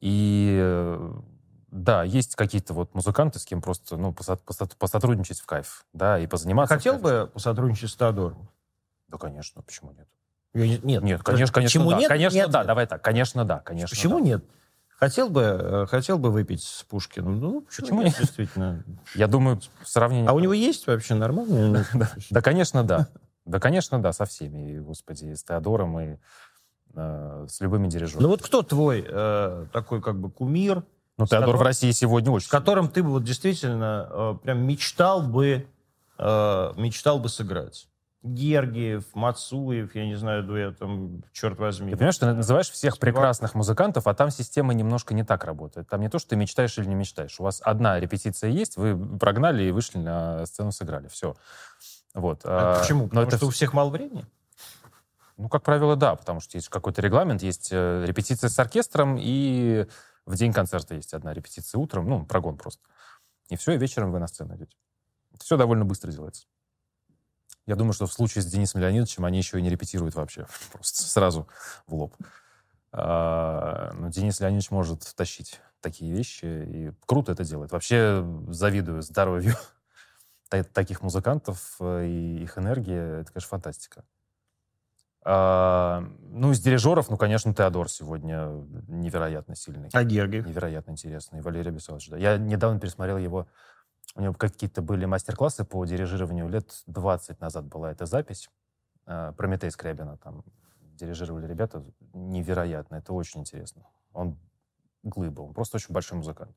И 0.00 0.58
э, 0.60 1.12
да, 1.70 2.02
есть 2.02 2.34
какие-то 2.34 2.74
вот 2.74 2.94
музыканты, 2.94 3.38
с 3.38 3.44
кем 3.44 3.62
просто 3.62 3.96
ну, 3.96 4.10
посо- 4.10 4.40
посо- 4.44 4.74
посотрудничать 4.78 5.40
в 5.40 5.46
кайф, 5.46 5.84
да, 5.92 6.18
и 6.18 6.26
позаниматься. 6.26 6.74
Хотел 6.74 6.98
бы 6.98 7.30
сотрудничать 7.36 7.90
с 7.90 7.96
Теодором? 7.96 8.48
Да, 9.08 9.16
конечно, 9.18 9.62
почему 9.62 9.92
нет? 9.92 10.08
Я 10.54 10.66
не- 10.68 10.80
Нет, 10.82 11.02
Нет, 11.02 11.22
конечно, 11.22 11.54
конечно, 11.54 11.80
Почему 11.80 11.90
да. 11.90 11.98
нет? 11.98 12.08
Конечно, 12.08 12.36
Нет, 12.36 12.50
да, 12.50 12.58
нет. 12.58 12.66
давай 12.66 12.86
так, 12.86 13.02
конечно, 13.02 13.44
да, 13.44 13.60
конечно. 13.60 13.94
Почему 13.96 14.18
да. 14.18 14.24
нет? 14.26 14.44
Хотел 14.98 15.30
бы, 15.30 15.40
э, 15.42 15.86
хотел 15.88 16.18
бы 16.18 16.30
выпить 16.30 16.62
с 16.62 16.84
Пушкиным. 16.84 17.40
Ну, 17.40 17.60
почему, 17.62 17.86
Почему 17.86 18.02
нет, 18.02 18.12
нет? 18.12 18.18
действительно. 18.20 18.84
Я 19.14 19.26
думаю, 19.26 19.60
сравнение... 19.84 20.28
А 20.28 20.32
у 20.32 20.38
него 20.38 20.52
есть 20.52 20.86
вообще 20.86 21.14
нормально? 21.14 21.84
Да, 22.30 22.40
конечно, 22.40 22.84
да. 22.84 23.08
Да, 23.44 23.58
конечно, 23.58 24.00
да, 24.00 24.12
со 24.12 24.24
всеми, 24.26 24.74
и, 24.74 24.78
господи, 24.78 25.24
и 25.24 25.34
с 25.34 25.42
Теодором, 25.42 25.98
и 25.98 26.16
э, 26.94 27.46
с 27.48 27.60
любыми 27.60 27.88
дирижерами. 27.88 28.22
Ну 28.22 28.28
вот 28.28 28.42
кто 28.42 28.62
твой 28.62 29.04
э, 29.04 29.66
такой 29.72 30.00
как 30.00 30.20
бы 30.20 30.30
кумир, 30.30 30.84
Ну, 31.18 31.26
Теодор 31.26 31.56
в 31.56 31.62
России 31.62 31.90
сегодня 31.90 32.30
очень... 32.30 32.46
с 32.46 32.50
которым 32.50 32.88
ты 32.88 33.02
бы 33.02 33.10
вот 33.10 33.24
действительно 33.24 34.08
э, 34.08 34.34
прям 34.44 34.64
мечтал 34.64 35.22
бы, 35.22 35.66
э, 36.18 36.72
мечтал 36.76 37.18
бы 37.18 37.28
сыграть? 37.28 37.88
Гергиев, 38.22 39.04
Мацуев, 39.14 39.94
я 39.96 40.06
не 40.06 40.14
знаю, 40.14 40.44
дуэтом, 40.44 41.24
черт 41.32 41.58
возьми. 41.58 41.90
Ты 41.90 41.96
понимаешь, 41.96 42.18
ты 42.18 42.26
называешь 42.32 42.70
всех 42.70 42.98
прекрасных 42.98 43.54
музыкантов, 43.54 44.06
а 44.06 44.14
там 44.14 44.30
система 44.30 44.74
немножко 44.74 45.12
не 45.12 45.24
так 45.24 45.44
работает. 45.44 45.88
Там 45.88 46.00
не 46.00 46.08
то, 46.08 46.18
что 46.20 46.30
ты 46.30 46.36
мечтаешь 46.36 46.78
или 46.78 46.86
не 46.86 46.94
мечтаешь. 46.94 47.40
У 47.40 47.42
вас 47.42 47.60
одна 47.64 47.98
репетиция 47.98 48.50
есть, 48.50 48.76
вы 48.76 48.96
прогнали 49.18 49.64
и 49.64 49.70
вышли 49.72 49.98
на 49.98 50.46
сцену, 50.46 50.70
сыграли. 50.70 51.08
Все. 51.08 51.34
Вот. 52.14 52.42
А 52.44 52.76
А, 52.76 52.80
Почему? 52.80 53.04
Но 53.04 53.08
Потому 53.08 53.26
это, 53.26 53.36
что 53.38 53.46
у 53.46 53.50
всех 53.50 53.72
мало 53.72 53.90
времени? 53.90 54.24
ну, 55.36 55.48
как 55.48 55.62
правило, 55.64 55.96
да, 55.96 56.14
потому 56.14 56.38
что 56.40 56.56
есть 56.56 56.68
какой-то 56.68 57.02
регламент, 57.02 57.42
есть 57.42 57.70
э, 57.72 58.04
репетиция 58.06 58.48
с 58.48 58.58
оркестром, 58.58 59.16
и 59.18 59.86
в 60.26 60.36
день 60.36 60.52
концерта 60.52 60.94
есть 60.94 61.12
одна 61.14 61.34
репетиция 61.34 61.78
утром, 61.80 62.08
ну, 62.08 62.24
прогон 62.24 62.56
просто. 62.56 62.82
И 63.48 63.56
все, 63.56 63.72
и 63.72 63.78
вечером 63.78 64.12
вы 64.12 64.20
на 64.20 64.28
сцену 64.28 64.54
идете. 64.54 64.76
Все 65.40 65.56
довольно 65.56 65.84
быстро 65.84 66.12
делается. 66.12 66.46
Я 67.66 67.76
думаю, 67.76 67.92
что 67.92 68.06
в 68.06 68.12
случае 68.12 68.42
с 68.42 68.46
Денисом 68.46 68.80
Леонидовичем 68.80 69.24
они 69.24 69.38
еще 69.38 69.58
и 69.58 69.62
не 69.62 69.70
репетируют 69.70 70.14
вообще. 70.14 70.46
Просто 70.72 71.02
сразу 71.02 71.48
в 71.86 71.94
лоб. 71.94 72.14
А, 72.92 73.92
Но 73.94 74.08
Денис 74.08 74.40
Леонидович 74.40 74.70
может 74.70 75.02
втащить 75.04 75.60
такие 75.80 76.12
вещи, 76.12 76.44
и 76.44 76.92
круто 77.06 77.32
это 77.32 77.44
делает. 77.44 77.72
Вообще 77.72 78.24
завидую 78.48 79.02
здоровью 79.02 79.54
та- 80.48 80.64
таких 80.64 81.02
музыкантов 81.02 81.76
э, 81.80 82.06
и 82.06 82.42
их 82.42 82.58
энергии. 82.58 83.20
Это, 83.20 83.32
конечно, 83.32 83.48
фантастика. 83.48 84.04
А, 85.24 86.00
Ну, 86.20 86.50
из 86.52 86.60
дирижеров, 86.60 87.08
ну, 87.10 87.16
конечно, 87.16 87.54
Теодор 87.54 87.88
сегодня 87.88 88.48
невероятно 88.88 89.54
сильный. 89.54 89.88
А 89.92 90.02
Гергиев? 90.04 90.46
Невероятно 90.46 90.92
интересный. 90.92 91.40
Валерий 91.40 91.70
Бесович, 91.70 92.08
да. 92.10 92.16
Я 92.16 92.36
недавно 92.38 92.80
пересмотрел 92.80 93.18
его. 93.18 93.46
У 94.14 94.20
него 94.20 94.34
какие-то 94.34 94.82
были 94.82 95.06
мастер-классы 95.06 95.64
по 95.64 95.84
дирижированию. 95.84 96.48
Лет 96.48 96.82
20 96.86 97.40
назад 97.40 97.66
была 97.66 97.90
эта 97.90 98.06
запись. 98.06 98.50
Э, 99.06 99.32
Прометей 99.36 99.70
Скрябина 99.70 100.18
там 100.18 100.44
дирижировали 100.94 101.46
ребята. 101.46 101.84
Невероятно. 102.12 102.96
Это 102.96 103.12
очень 103.12 103.40
интересно. 103.40 103.86
Он 104.12 104.38
глыба. 105.02 105.40
Он 105.40 105.54
просто 105.54 105.76
очень 105.76 105.92
большой 105.94 106.18
музыкант. 106.18 106.54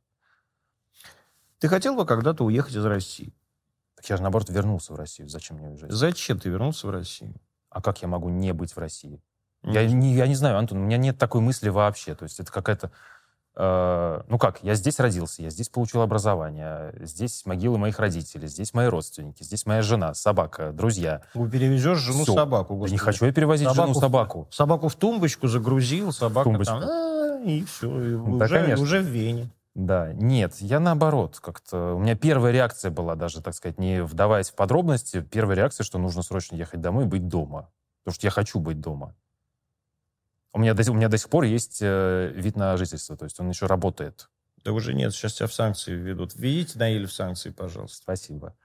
Ты 1.60 1.70
хотел 1.70 1.96
бы 1.96 2.06
когда-то 2.06 2.44
уехать 2.44 2.76
из 2.76 2.86
России? 2.86 3.34
Так 3.96 4.10
я 4.10 4.18
же, 4.18 4.24
наоборот, 4.24 4.50
вернулся 4.50 4.94
в 4.94 4.98
Россию. 4.98 5.30
Зачем 5.30 5.58
мне 5.58 5.70
уезжать? 5.70 5.92
Зачем 5.92 6.40
ты 6.40 6.50
вернулся 6.50 6.88
в 6.88 6.90
Россию? 6.90 7.36
А 7.70 7.82
как 7.82 8.02
я 8.02 8.08
могу 8.08 8.30
не 8.30 8.54
быть 8.54 8.76
в 8.76 8.78
России? 8.78 9.22
Я 9.64 9.86
не, 9.88 10.14
я 10.14 10.28
не 10.28 10.36
знаю, 10.36 10.58
Антон, 10.58 10.78
у 10.78 10.82
меня 10.82 10.98
нет 10.98 11.18
такой 11.18 11.42
мысли 11.42 11.70
вообще. 11.70 12.14
То 12.14 12.24
есть 12.24 12.40
это 12.40 12.52
какая-то... 12.52 12.92
э, 13.56 14.22
ну 14.28 14.38
как, 14.38 14.64
я 14.64 14.76
здесь 14.76 15.00
родился, 15.00 15.42
я 15.42 15.50
здесь 15.50 15.70
получил 15.70 16.02
образование, 16.02 16.94
здесь 17.02 17.46
могилы 17.46 17.78
моих 17.78 18.00
родителей, 18.00 18.48
здесь 18.48 18.74
мои 18.74 18.88
родственники, 18.88 19.44
здесь 19.44 19.66
моя 19.66 19.82
жена, 19.82 20.14
собака, 20.14 20.72
друзья. 20.72 21.22
Ну, 21.34 21.50
перевезешь 21.50 22.00
жену 22.00 22.24
Всё. 22.24 22.34
собаку. 22.34 22.74
Да 22.74 22.78
господи. 22.80 22.92
не 22.94 22.98
хочу 22.98 23.26
я 23.26 23.32
перевозить 23.32 23.68
Собаку 23.68 23.88
жену 23.88 24.00
в- 24.00 24.02
собаку. 24.02 24.48
Собаку 24.52 24.88
в 24.90 24.96
тумбочку 24.96 25.48
загрузил, 25.48 26.12
собака 26.12 26.50
Тумбочку. 26.50 26.80
там, 26.80 26.84
«А, 26.90 27.42
и 27.46 27.64
все, 27.66 27.88
Да, 27.90 28.46
уже, 28.46 28.60
конечно. 28.60 28.84
уже 28.84 29.00
в 29.02 29.06
Вене. 29.06 29.50
Да, 29.76 30.14
нет, 30.14 30.56
я 30.62 30.80
наоборот, 30.80 31.40
как-то... 31.42 31.96
У 31.96 32.00
меня 32.00 32.16
первая 32.16 32.54
реакция 32.54 32.92
была 32.92 33.16
даже, 33.16 33.42
так 33.42 33.54
сказать, 33.54 33.78
не 33.78 34.04
вдаваясь 34.04 34.50
в 34.50 34.56
подробности, 34.56 35.20
первая 35.20 35.58
реакция, 35.58 35.84
что 35.84 36.00
нужно 36.00 36.22
срочно 36.24 36.56
ехать 36.56 36.80
домой 36.80 37.04
и 37.04 37.08
быть 37.08 37.28
дома. 37.28 37.68
Потому 38.04 38.16
что 38.16 38.28
я 38.28 38.32
хочу 38.32 38.60
быть 38.60 38.80
дома. 38.80 39.14
У 40.56 40.60
меня 40.60 40.74
до, 40.74 40.90
у 40.90 40.94
меня 40.94 41.10
до 41.10 41.18
сих 41.18 41.30
пор 41.30 41.44
есть 41.44 41.80
э, 41.82 42.32
вид 42.34 42.56
на 42.56 42.78
жительство, 42.78 43.18
то 43.18 43.26
есть 43.26 43.38
он 43.42 43.50
еще 43.50 43.66
работает. 43.66 44.30
Да 44.64 44.72
уже 44.72 44.94
нет, 44.94 45.14
сейчас 45.14 45.34
тебя 45.34 45.48
в 45.48 45.54
санкции 45.54 45.92
ведут. 45.92 46.34
Введите 46.34 46.80
Наиль 46.80 47.08
в 47.08 47.12
санкции, 47.12 47.50
пожалуйста. 47.50 47.98
Спасибо. 47.98 48.56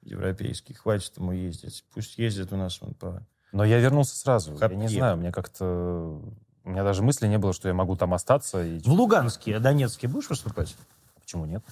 Европейские. 0.00 0.78
Хватит 0.78 1.16
ему 1.16 1.32
ездить. 1.32 1.84
Пусть 1.92 2.18
ездит 2.18 2.52
у 2.52 2.56
нас 2.56 2.80
вон 2.80 2.94
по... 2.94 3.26
Но 3.50 3.64
я 3.64 3.80
вернулся 3.80 4.14
сразу. 4.14 4.56
Хапье. 4.56 4.78
Я 4.78 4.82
не 4.84 4.88
знаю, 4.88 5.16
мне 5.16 5.32
как-то... 5.32 6.22
У 6.62 6.70
меня 6.70 6.84
даже 6.84 7.02
мысли 7.02 7.26
не 7.26 7.36
было, 7.36 7.52
что 7.52 7.66
я 7.66 7.74
могу 7.74 7.96
там 7.96 8.14
остаться. 8.14 8.64
И... 8.64 8.78
В 8.78 8.92
Луганске, 8.92 9.58
Донецке 9.58 10.06
будешь 10.06 10.30
выступать? 10.30 10.76
Почему 11.20 11.46
нет? 11.46 11.64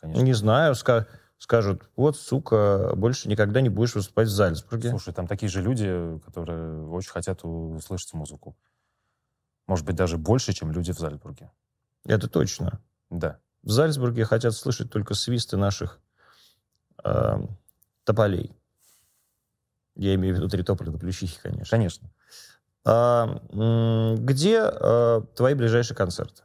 Конечно. 0.00 0.22
Не 0.22 0.32
знаю, 0.32 0.72
ска- 0.72 1.04
скажут, 1.36 1.90
вот, 1.94 2.16
сука, 2.16 2.94
больше 2.96 3.28
никогда 3.28 3.60
не 3.60 3.68
будешь 3.68 3.94
выступать 3.94 4.28
в 4.28 4.32
Зальцбурге. 4.32 4.88
Слушай, 4.88 5.12
там 5.12 5.26
такие 5.26 5.50
же 5.50 5.60
люди, 5.60 6.18
которые 6.24 6.88
очень 6.88 7.10
хотят 7.10 7.44
услышать 7.44 8.14
музыку. 8.14 8.56
Может 9.68 9.84
быть, 9.84 9.94
даже 9.94 10.16
больше, 10.16 10.52
чем 10.52 10.72
люди 10.72 10.92
в 10.92 10.98
Зальцбурге. 10.98 11.52
Это 12.04 12.28
точно. 12.28 12.80
Да. 13.10 13.38
В 13.62 13.70
Зальцбурге 13.70 14.24
хотят 14.24 14.54
слышать 14.54 14.90
только 14.90 15.14
свисты 15.14 15.58
наших 15.58 16.00
э, 17.04 17.36
тополей. 18.04 18.56
Я 19.94 20.14
имею 20.14 20.34
в 20.34 20.38
виду 20.38 20.48
три 20.48 20.62
тополя 20.62 20.90
до 20.90 20.98
плющихи, 20.98 21.38
конечно. 21.42 21.70
Конечно. 21.70 22.10
А, 22.84 23.26
где 24.16 24.60
э, 24.62 25.20
твои 25.36 25.52
ближайшие 25.52 25.96
концерты? 25.96 26.44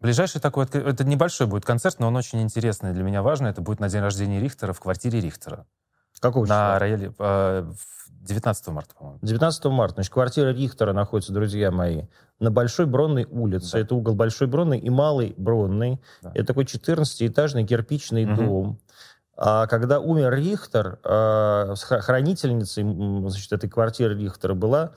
Ближайший 0.00 0.40
такой, 0.40 0.64
это 0.66 1.04
небольшой 1.04 1.46
будет 1.46 1.64
концерт, 1.64 2.00
но 2.00 2.08
он 2.08 2.16
очень 2.16 2.42
интересный, 2.42 2.92
для 2.92 3.04
меня 3.04 3.22
важный. 3.22 3.50
Это 3.50 3.60
будет 3.62 3.78
на 3.78 3.88
день 3.88 4.00
рождения 4.00 4.40
Рихтера 4.40 4.72
в 4.72 4.80
квартире 4.80 5.20
Рихтера. 5.20 5.66
Какого 6.24 6.46
На 6.46 6.78
числа? 6.80 7.12
э, 7.18 7.62
в 7.62 8.26
19 8.26 8.68
марта, 8.68 8.94
по-моему. 8.94 9.18
19 9.20 9.64
марта. 9.66 9.94
Значит, 9.96 10.12
квартира 10.12 10.48
Рихтера 10.48 10.94
находится, 10.94 11.34
друзья 11.34 11.70
мои, 11.70 12.04
на 12.40 12.50
Большой 12.50 12.86
Бронной 12.86 13.26
улице. 13.30 13.72
Да. 13.72 13.78
Это 13.80 13.94
угол 13.94 14.14
Большой 14.14 14.48
Бронной 14.48 14.78
и 14.78 14.88
Малой 14.88 15.34
Бронной. 15.36 16.00
Да. 16.22 16.30
Это 16.34 16.46
такой 16.46 16.64
14-этажный 16.64 17.66
кирпичный 17.66 18.24
Мгм. 18.24 18.36
дом. 18.36 18.78
А 19.36 19.66
когда 19.66 20.00
умер 20.00 20.32
Рихтер, 20.34 20.98
э, 21.04 21.74
хранительницей 21.76 22.84
значит, 23.28 23.52
этой 23.52 23.68
квартиры 23.68 24.18
Рихтера 24.18 24.54
была 24.54 24.92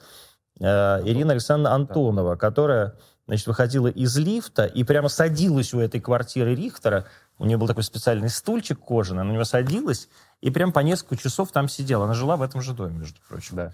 э, 0.60 0.64
Ирина 1.04 1.32
Александровна 1.32 1.74
Антонова, 1.74 2.36
которая 2.36 2.94
значит, 3.26 3.46
выходила 3.46 3.88
из 3.88 4.16
лифта 4.16 4.64
и 4.64 4.82
прямо 4.84 5.08
садилась 5.08 5.74
у 5.74 5.80
этой 5.80 6.00
квартиры 6.00 6.54
Рихтера. 6.54 7.04
У 7.36 7.44
нее 7.44 7.58
был 7.58 7.66
такой 7.66 7.82
специальный 7.84 8.30
стульчик 8.30 8.80
кожаный, 8.80 9.20
она 9.20 9.30
на 9.30 9.34
него 9.34 9.44
садилась 9.44 10.08
и 10.40 10.50
прям 10.50 10.72
по 10.72 10.80
несколько 10.80 11.16
часов 11.16 11.50
там 11.52 11.68
сидела. 11.68 12.04
Она 12.04 12.14
жила 12.14 12.36
в 12.36 12.42
этом 12.42 12.60
же 12.62 12.72
доме, 12.74 12.98
между 12.98 13.18
прочим. 13.28 13.56
Да. 13.56 13.72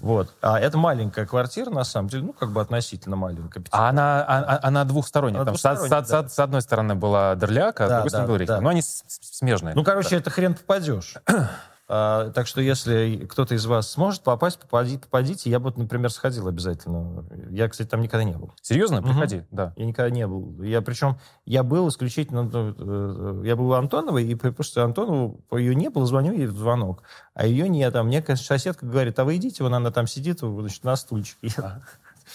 Вот. 0.00 0.32
А 0.42 0.60
это 0.60 0.78
маленькая 0.78 1.26
квартира, 1.26 1.70
на 1.70 1.82
самом 1.82 2.08
деле, 2.08 2.22
ну, 2.24 2.32
как 2.32 2.52
бы 2.52 2.60
относительно 2.60 3.16
маленькая. 3.16 3.64
А 3.70 3.88
она, 3.88 4.22
а- 4.22 4.44
а- 4.44 4.60
она 4.68 4.84
двухсторонняя. 4.84 5.40
Она 5.40 5.46
Там 5.46 5.56
с, 5.58 5.62
двухсторонняя, 5.62 6.28
с- 6.28 6.34
с 6.34 6.38
одной 6.38 6.62
стороны 6.62 6.94
была 6.94 7.34
Дерляк, 7.34 7.80
а 7.80 7.86
с 7.86 7.88
Да, 7.88 7.94
другой 7.96 8.10
стороны 8.10 8.26
да, 8.26 8.32
был 8.32 8.36
Рихтер. 8.38 8.56
да. 8.56 8.60
Но 8.62 8.68
они 8.68 8.82
с- 8.82 9.04
с- 9.08 9.38
смежные. 9.38 9.74
Ну, 9.74 9.82
короче, 9.84 10.16
это 10.16 10.30
хрен 10.30 10.54
попадешь. 10.54 11.14
А, 11.90 12.30
так 12.32 12.46
что, 12.46 12.60
если 12.60 13.26
кто-то 13.26 13.54
из 13.54 13.64
вас 13.64 13.90
сможет 13.90 14.22
попасть, 14.22 14.60
попади- 14.60 14.98
попадите. 14.98 15.48
Я 15.48 15.58
бы, 15.58 15.72
например, 15.74 16.10
сходил 16.10 16.46
обязательно. 16.46 17.24
Я, 17.50 17.66
кстати, 17.68 17.88
там 17.88 18.02
никогда 18.02 18.24
не 18.24 18.36
был. 18.36 18.52
Серьезно? 18.60 19.02
Приходи, 19.02 19.44
да. 19.50 19.72
Я 19.76 19.86
никогда 19.86 20.10
не 20.10 20.26
был. 20.26 20.62
Я 20.62 20.82
причем, 20.82 21.18
я 21.46 21.62
был 21.62 21.88
исключительно, 21.88 22.42
ну, 22.42 22.74
э, 22.76 23.46
я 23.46 23.56
был 23.56 23.70
у 23.70 23.72
Антоновой, 23.72 24.26
и 24.26 24.34
потому 24.34 24.62
что 24.62 24.84
Антонову, 24.84 25.40
ее 25.52 25.74
не 25.74 25.88
было, 25.88 26.04
звоню 26.04 26.34
ей 26.34 26.46
в 26.46 26.58
звонок, 26.58 27.04
а 27.32 27.46
ее 27.46 27.70
нет. 27.70 27.96
А 27.96 28.02
мне, 28.02 28.20
конечно, 28.20 28.44
соседка 28.44 28.84
говорит, 28.84 29.18
а 29.18 29.24
вы 29.24 29.36
идите, 29.36 29.62
вон 29.62 29.74
она 29.74 29.90
там 29.90 30.06
сидит, 30.06 30.40
значит, 30.40 30.84
на 30.84 30.94
стульчике. 30.94 31.54
Я 31.56 31.82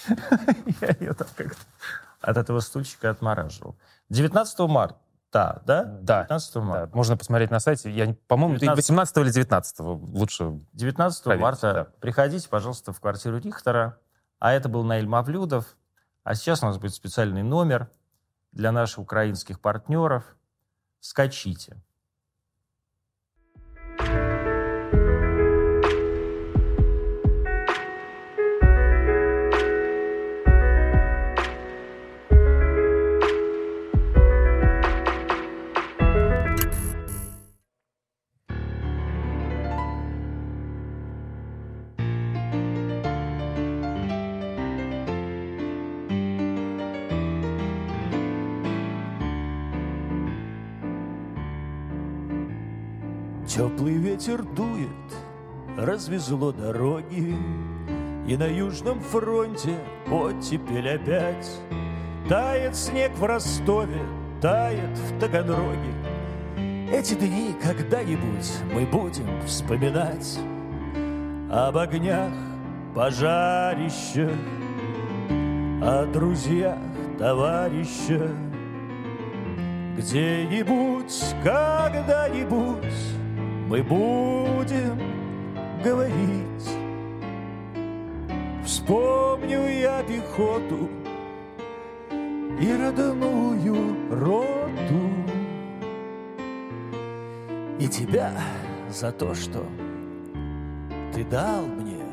ее 1.00 1.14
там 1.14 1.28
как-то 1.36 1.56
от 2.20 2.36
этого 2.36 2.58
стульчика 2.58 3.10
отмораживал. 3.10 3.76
19 4.10 4.58
марта, 4.60 4.98
да? 5.34 5.84
Да. 5.84 6.22
19 6.22 6.54
марта. 6.56 6.86
Да, 6.86 6.96
можно 6.96 7.16
посмотреть 7.16 7.50
на 7.50 7.58
сайте. 7.58 7.90
Я, 7.90 8.14
по-моему, 8.28 8.54
19. 8.56 8.76
18 8.76 9.16
или 9.18 9.30
19 9.30 9.80
лучше. 9.80 10.60
19 10.72 11.24
Проверьте, 11.24 11.42
марта 11.42 11.72
да. 11.72 11.84
приходите, 12.00 12.48
пожалуйста, 12.48 12.92
в 12.92 13.00
квартиру 13.00 13.38
Рихтера. 13.38 13.98
А 14.38 14.52
это 14.52 14.68
был 14.68 14.84
Наиль 14.84 15.08
Мавлюдов. 15.08 15.76
А 16.22 16.34
сейчас 16.34 16.62
у 16.62 16.66
нас 16.66 16.78
будет 16.78 16.94
специальный 16.94 17.42
номер 17.42 17.90
для 18.52 18.70
наших 18.72 18.98
украинских 19.00 19.60
партнеров. 19.60 20.24
Скачите. 21.00 21.82
Ветер 54.24 54.42
дует, 54.42 54.88
развезло 55.76 56.52
дороги, 56.52 57.36
И 58.26 58.36
на 58.38 58.46
Южном 58.46 59.00
фронте 59.00 59.76
оттепель 60.10 60.88
опять. 60.88 61.50
Тает 62.26 62.74
снег 62.74 63.12
в 63.18 63.24
Ростове, 63.24 64.00
тает 64.40 64.96
в 64.96 65.20
Таганроге. 65.20 65.92
Эти 66.90 67.14
дни 67.14 67.54
когда-нибудь 67.62 68.50
мы 68.72 68.86
будем 68.86 69.26
вспоминать 69.46 70.38
Об 71.50 71.76
огнях, 71.76 72.32
пожарищах, 72.94 74.32
О 75.82 76.06
друзьях, 76.10 76.78
товарищах. 77.18 78.30
Где-нибудь, 79.98 81.12
когда-нибудь 81.42 83.23
мы 83.74 83.82
будем 83.82 85.00
говорить. 85.82 86.68
Вспомню 88.64 89.68
я 89.68 90.00
пехоту 90.04 90.88
и 92.60 92.72
родную 92.72 93.96
роту. 94.12 95.10
И 97.80 97.88
тебя 97.88 98.30
за 98.90 99.10
то, 99.10 99.34
что 99.34 99.64
ты 101.12 101.24
дал 101.24 101.66
мне 101.66 102.06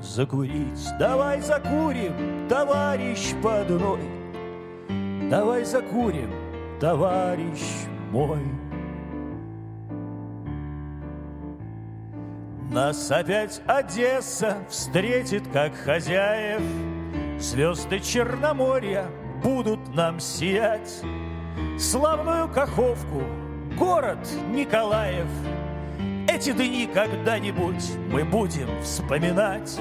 закурить. 0.00 0.88
Давай 0.98 1.40
закурим, 1.40 2.48
товарищ 2.48 3.32
по 3.40 3.60
одной. 3.60 4.00
Давай 5.30 5.64
закурим, 5.64 6.32
товарищ 6.80 7.86
мой. 8.10 8.67
Нас 12.70 13.10
опять 13.10 13.62
Одесса 13.66 14.58
встретит 14.68 15.42
как 15.54 15.74
хозяев. 15.74 16.60
Звезды 17.38 17.98
Черноморья 17.98 19.06
будут 19.42 19.94
нам 19.94 20.20
сиять. 20.20 21.00
Славную 21.78 22.46
Каховку, 22.48 23.22
город 23.78 24.18
Николаев. 24.50 25.28
Эти 26.28 26.52
дни 26.52 26.86
когда-нибудь 26.92 27.90
мы 28.12 28.22
будем 28.24 28.68
вспоминать 28.82 29.80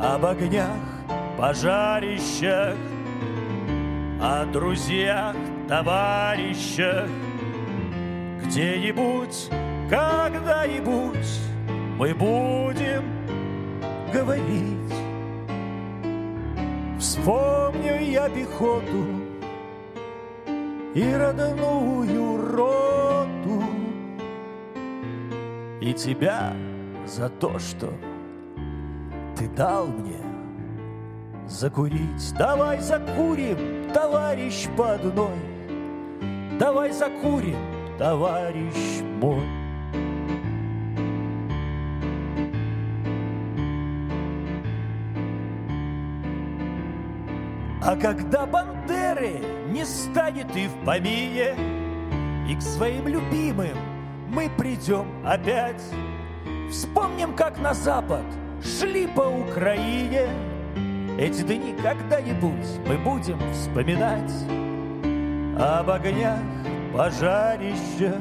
Об 0.00 0.24
огнях, 0.24 0.80
пожарищах, 1.36 2.76
О 4.22 4.46
друзьях, 4.46 5.36
товарищах. 5.68 7.10
Где-нибудь, 8.42 9.50
когда-нибудь 9.90 11.53
мы 11.96 12.14
будем 12.14 13.04
говорить. 14.12 14.94
Вспомню 16.98 18.00
я 18.00 18.28
пехоту 18.28 19.04
и 20.94 21.12
родную 21.12 22.52
роту, 22.52 23.64
и 25.80 25.92
тебя 25.92 26.54
за 27.06 27.28
то, 27.28 27.58
что 27.58 27.92
ты 29.36 29.48
дал 29.48 29.86
мне 29.86 30.20
закурить. 31.46 32.34
Давай 32.38 32.80
закурим, 32.80 33.90
товарищ 33.92 34.66
по 34.76 34.94
одной. 34.94 35.38
Давай 36.58 36.92
закурим, 36.92 37.58
товарищ 37.98 39.02
мой. 39.20 39.63
А 47.94 47.96
когда 47.96 48.44
Бандеры 48.44 49.38
не 49.68 49.84
станет 49.84 50.56
и 50.56 50.66
в 50.66 50.84
помине, 50.84 51.54
И 52.48 52.56
к 52.56 52.60
своим 52.60 53.06
любимым 53.06 53.78
мы 54.28 54.50
придем 54.58 55.06
опять, 55.24 55.80
Вспомним, 56.72 57.36
как 57.36 57.56
на 57.58 57.72
запад 57.72 58.24
шли 58.60 59.06
по 59.06 59.20
Украине, 59.20 60.26
Эти 61.20 61.42
дни 61.42 61.76
когда-нибудь 61.80 62.66
мы 62.84 62.98
будем 62.98 63.38
вспоминать. 63.52 64.32
Об 65.56 65.88
огнях 65.88 66.40
пожарища, 66.92 68.20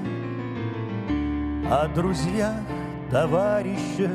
О 1.72 1.88
друзьях 1.88 2.62
товарища, 3.10 4.12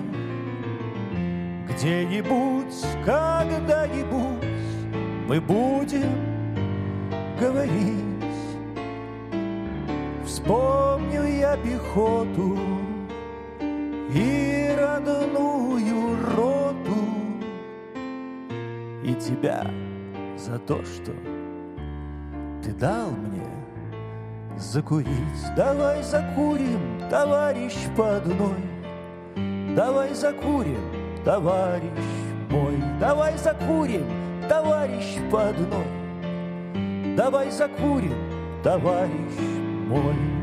Где-нибудь, 1.68 2.76
когда-нибудь 3.04 4.57
мы 5.28 5.42
будем 5.42 6.10
говорить. 7.38 8.04
Вспомню 10.24 11.22
я 11.24 11.56
пехоту 11.58 12.58
и 14.10 14.74
родную 14.78 16.16
роту 16.34 17.04
и 19.04 19.14
тебя 19.14 19.70
за 20.38 20.58
то, 20.60 20.82
что 20.82 21.12
ты 22.64 22.72
дал 22.72 23.10
мне 23.10 23.46
закурить. 24.56 25.08
Давай 25.54 26.02
закурим, 26.02 26.80
товарищ 27.10 27.74
по 27.94 28.16
одной. 28.16 28.64
Давай 29.76 30.14
закурим, 30.14 30.80
товарищ 31.22 31.82
мой. 32.50 32.82
Давай 32.98 33.36
закурим, 33.36 34.06
товарищ 34.48 35.18
по 35.30 35.48
одной. 35.48 35.84
Давай 37.16 37.50
закурим, 37.50 38.14
товарищ 38.62 39.38
мой. 39.88 40.37